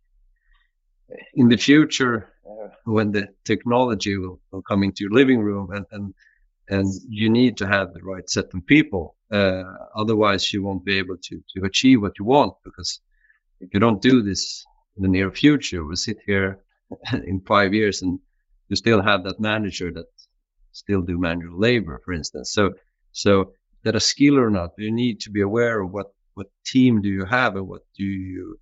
in 1.34 1.50
the 1.50 1.58
future, 1.58 2.30
when 2.94 3.12
the 3.12 3.28
technology 3.46 4.18
will, 4.18 4.40
will, 4.52 4.62
come 4.62 4.84
into 4.84 5.04
your 5.04 5.12
living 5.12 5.40
room 5.40 5.72
and, 5.72 5.86
and, 5.92 6.14
and 6.70 6.88
you 7.08 7.30
need 7.30 7.58
to 7.58 7.68
have 7.68 7.94
the 7.94 8.02
right 8.02 8.30
set 8.30 8.46
of 8.54 8.66
people. 8.66 9.16
Uh, 9.32 9.64
otherwise 9.96 10.52
you 10.52 10.64
won't 10.64 10.86
be 10.86 10.98
able 10.98 11.18
to, 11.18 11.44
to 11.54 11.66
achieve 11.66 12.02
what 12.02 12.18
you 12.18 12.26
want 12.26 12.54
because 12.64 13.00
if 13.60 13.74
you 13.74 13.80
don't 13.80 14.02
do 14.02 14.22
this 14.22 14.66
in 14.98 15.04
the 15.04 15.10
near 15.10 15.32
future, 15.32 15.86
we'll 15.86 15.96
sit 15.96 16.18
here 16.26 16.60
in 17.14 17.42
five 17.42 17.74
years 17.74 18.02
and 18.02 18.20
you 18.70 18.76
still 18.76 19.02
have 19.02 19.24
that 19.24 19.40
manager 19.40 19.92
that 19.92 20.06
still 20.72 21.02
do 21.02 21.18
manual 21.18 21.60
labor, 21.60 22.02
for 22.06 22.14
instance. 22.14 22.52
So, 22.54 22.74
so 23.12 23.54
that 23.84 23.96
a 23.96 24.00
skill 24.00 24.38
or 24.38 24.50
not, 24.50 24.72
you 24.78 24.92
need 24.92 25.22
to 25.22 25.32
be 25.32 25.42
aware 25.42 25.82
of 25.82 25.92
what, 25.92 26.08
what 26.34 26.48
team 26.66 27.02
do 27.02 27.10
you 27.10 27.26
have 27.26 27.56
and 27.56 27.68
what 27.68 27.82
do 27.98 28.04
you, 28.04 28.60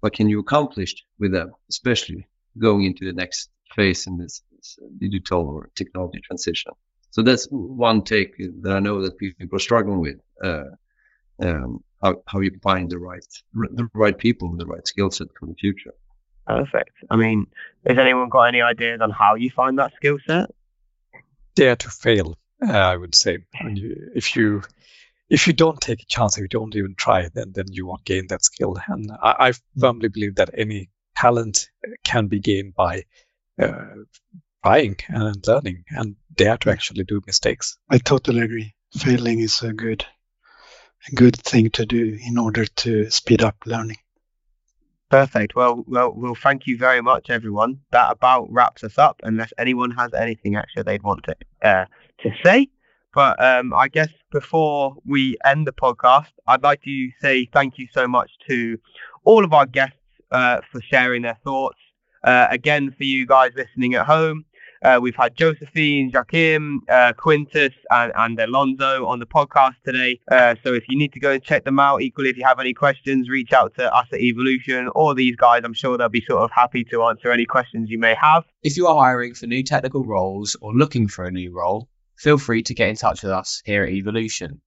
what 0.00 0.12
can 0.12 0.28
you 0.28 0.40
accomplish 0.40 0.94
with 1.18 1.32
them, 1.32 1.52
especially 1.70 2.28
going 2.58 2.84
into 2.84 3.04
the 3.04 3.12
next 3.12 3.50
phase 3.74 4.06
in 4.06 4.18
this, 4.18 4.42
this 4.56 4.78
digital 4.98 5.46
or 5.46 5.70
technology 5.74 6.20
transition. 6.20 6.72
So 7.10 7.22
that's 7.22 7.46
one 7.50 8.02
take 8.02 8.36
that 8.62 8.72
I 8.72 8.80
know 8.80 9.02
that 9.02 9.18
people 9.18 9.56
are 9.56 9.58
struggling 9.58 10.00
with. 10.00 10.16
Uh, 10.42 10.64
um, 11.40 11.82
how, 12.02 12.22
how 12.26 12.40
you 12.40 12.52
find 12.62 12.90
the 12.90 12.98
right 12.98 13.24
the 13.52 13.88
right 13.94 14.16
people 14.16 14.50
with 14.50 14.60
the 14.60 14.66
right 14.66 14.86
skill 14.86 15.10
set 15.10 15.28
for 15.38 15.46
the 15.46 15.54
future. 15.54 15.92
Perfect. 16.46 16.92
I 17.10 17.16
mean, 17.16 17.46
has 17.86 17.98
anyone 17.98 18.28
got 18.28 18.44
any 18.44 18.62
ideas 18.62 19.00
on 19.00 19.10
how 19.10 19.34
you 19.34 19.50
find 19.50 19.78
that 19.78 19.92
skill 19.96 20.18
set? 20.26 20.50
Dare 21.54 21.76
to 21.76 21.90
fail, 21.90 22.38
uh, 22.66 22.72
I 22.72 22.96
would 22.96 23.14
say. 23.14 23.38
You, 23.64 24.10
if 24.14 24.36
you 24.36 24.62
if 25.28 25.46
you 25.46 25.52
don't 25.52 25.80
take 25.80 26.02
a 26.02 26.06
chance, 26.06 26.38
if 26.38 26.42
you 26.42 26.48
don't 26.48 26.74
even 26.74 26.94
try, 26.96 27.28
then 27.34 27.52
then 27.52 27.66
you 27.70 27.86
won't 27.86 28.04
gain 28.04 28.28
that 28.28 28.44
skill. 28.44 28.76
And 28.86 29.10
I, 29.22 29.48
I 29.48 29.52
firmly 29.78 30.08
believe 30.08 30.36
that 30.36 30.50
any 30.56 30.88
talent 31.20 31.70
can 32.04 32.26
be 32.26 32.40
gained 32.40 32.74
by 32.74 33.04
uh, 33.60 33.84
trying 34.64 34.96
and 35.08 35.46
learning 35.46 35.84
and 35.90 36.16
dare 36.34 36.56
to 36.58 36.70
actually 36.70 37.04
do 37.04 37.20
mistakes. 37.26 37.76
I 37.90 37.98
totally 37.98 38.40
agree. 38.40 38.74
Failing 38.96 39.40
is 39.40 39.62
a 39.62 39.72
good 39.72 40.06
a 41.10 41.14
good 41.14 41.36
thing 41.36 41.70
to 41.70 41.86
do 41.86 42.18
in 42.26 42.38
order 42.38 42.64
to 42.64 43.10
speed 43.10 43.42
up 43.42 43.56
learning. 43.66 43.98
Perfect. 45.10 45.54
Well, 45.54 45.84
well, 45.86 46.12
well. 46.14 46.34
Thank 46.34 46.66
you 46.66 46.76
very 46.76 47.00
much, 47.00 47.30
everyone. 47.30 47.80
That 47.92 48.12
about 48.12 48.48
wraps 48.50 48.84
us 48.84 48.98
up. 48.98 49.20
Unless 49.22 49.52
anyone 49.56 49.90
has 49.92 50.12
anything 50.12 50.56
extra 50.56 50.84
they'd 50.84 51.02
want 51.02 51.24
to 51.24 51.36
uh, 51.62 51.86
to 52.22 52.30
say, 52.44 52.68
but 53.14 53.42
um, 53.42 53.72
I 53.72 53.88
guess 53.88 54.10
before 54.30 54.96
we 55.06 55.38
end 55.44 55.66
the 55.66 55.72
podcast, 55.72 56.28
I'd 56.46 56.62
like 56.62 56.82
to 56.82 57.08
say 57.22 57.46
thank 57.46 57.78
you 57.78 57.86
so 57.92 58.06
much 58.06 58.30
to 58.48 58.78
all 59.24 59.44
of 59.44 59.52
our 59.54 59.66
guests 59.66 59.97
uh, 60.30 60.60
for 60.70 60.80
sharing 60.80 61.22
their 61.22 61.38
thoughts. 61.44 61.78
Uh, 62.24 62.46
again, 62.50 62.94
for 62.96 63.04
you 63.04 63.26
guys 63.26 63.52
listening 63.56 63.94
at 63.94 64.06
home, 64.06 64.44
uh, 64.82 64.98
we've 65.00 65.16
had 65.16 65.34
Josefine, 65.34 66.12
Joakim, 66.12 66.78
uh, 66.88 67.12
Quintus, 67.14 67.74
and, 67.90 68.12
and 68.14 68.40
on 68.40 69.18
the 69.18 69.26
podcast 69.26 69.74
today. 69.84 70.20
Uh, 70.30 70.54
so 70.62 70.72
if 70.72 70.84
you 70.88 70.96
need 70.96 71.12
to 71.12 71.20
go 71.20 71.32
and 71.32 71.42
check 71.42 71.64
them 71.64 71.80
out, 71.80 72.02
equally, 72.02 72.30
if 72.30 72.36
you 72.36 72.44
have 72.44 72.60
any 72.60 72.74
questions, 72.74 73.28
reach 73.28 73.52
out 73.52 73.74
to 73.74 73.94
us 73.94 74.06
at 74.12 74.20
Evolution 74.20 74.88
or 74.94 75.14
these 75.14 75.36
guys. 75.36 75.62
I'm 75.64 75.74
sure 75.74 75.98
they'll 75.98 76.08
be 76.08 76.24
sort 76.28 76.42
of 76.42 76.50
happy 76.52 76.84
to 76.84 77.02
answer 77.04 77.32
any 77.32 77.44
questions 77.44 77.90
you 77.90 77.98
may 77.98 78.14
have. 78.14 78.44
If 78.62 78.76
you 78.76 78.86
are 78.86 79.02
hiring 79.02 79.34
for 79.34 79.46
new 79.46 79.62
technical 79.62 80.04
roles 80.04 80.56
or 80.60 80.72
looking 80.72 81.08
for 81.08 81.24
a 81.24 81.32
new 81.32 81.52
role, 81.52 81.88
feel 82.16 82.38
free 82.38 82.62
to 82.64 82.74
get 82.74 82.88
in 82.88 82.96
touch 82.96 83.22
with 83.22 83.32
us 83.32 83.62
here 83.64 83.84
at 83.84 83.90
Evolution. 83.90 84.60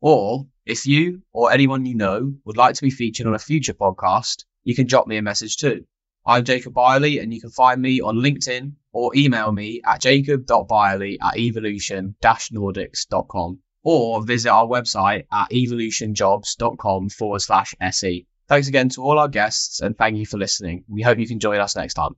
Or 0.00 0.46
if 0.66 0.84
you 0.84 1.22
or 1.32 1.50
anyone 1.50 1.86
you 1.86 1.94
know 1.94 2.34
would 2.44 2.58
like 2.58 2.74
to 2.74 2.82
be 2.82 2.90
featured 2.90 3.26
on 3.26 3.34
a 3.34 3.38
future 3.38 3.72
podcast, 3.72 4.44
you 4.64 4.74
can 4.74 4.86
drop 4.86 5.06
me 5.06 5.16
a 5.16 5.22
message 5.22 5.58
too. 5.58 5.84
I'm 6.26 6.44
Jacob 6.44 6.72
Byerley, 6.72 7.18
and 7.18 7.32
you 7.32 7.40
can 7.40 7.50
find 7.50 7.80
me 7.80 8.00
on 8.00 8.16
LinkedIn 8.16 8.72
or 8.92 9.14
email 9.14 9.52
me 9.52 9.80
at 9.84 10.00
jacob.byerly 10.00 11.18
at 11.20 11.36
evolution-nordics.com 11.36 13.58
or 13.82 14.24
visit 14.24 14.48
our 14.48 14.66
website 14.66 15.26
at 15.30 15.50
evolutionjobs.com 15.50 17.10
forward 17.10 17.40
slash 17.40 17.74
SE. 17.80 18.26
Thanks 18.48 18.68
again 18.68 18.88
to 18.90 19.02
all 19.02 19.18
our 19.18 19.28
guests 19.28 19.80
and 19.80 19.96
thank 19.96 20.16
you 20.16 20.26
for 20.26 20.38
listening. 20.38 20.84
We 20.88 21.02
hope 21.02 21.18
you 21.18 21.28
can 21.28 21.40
join 21.40 21.60
us 21.60 21.76
next 21.76 21.94
time. 21.94 22.16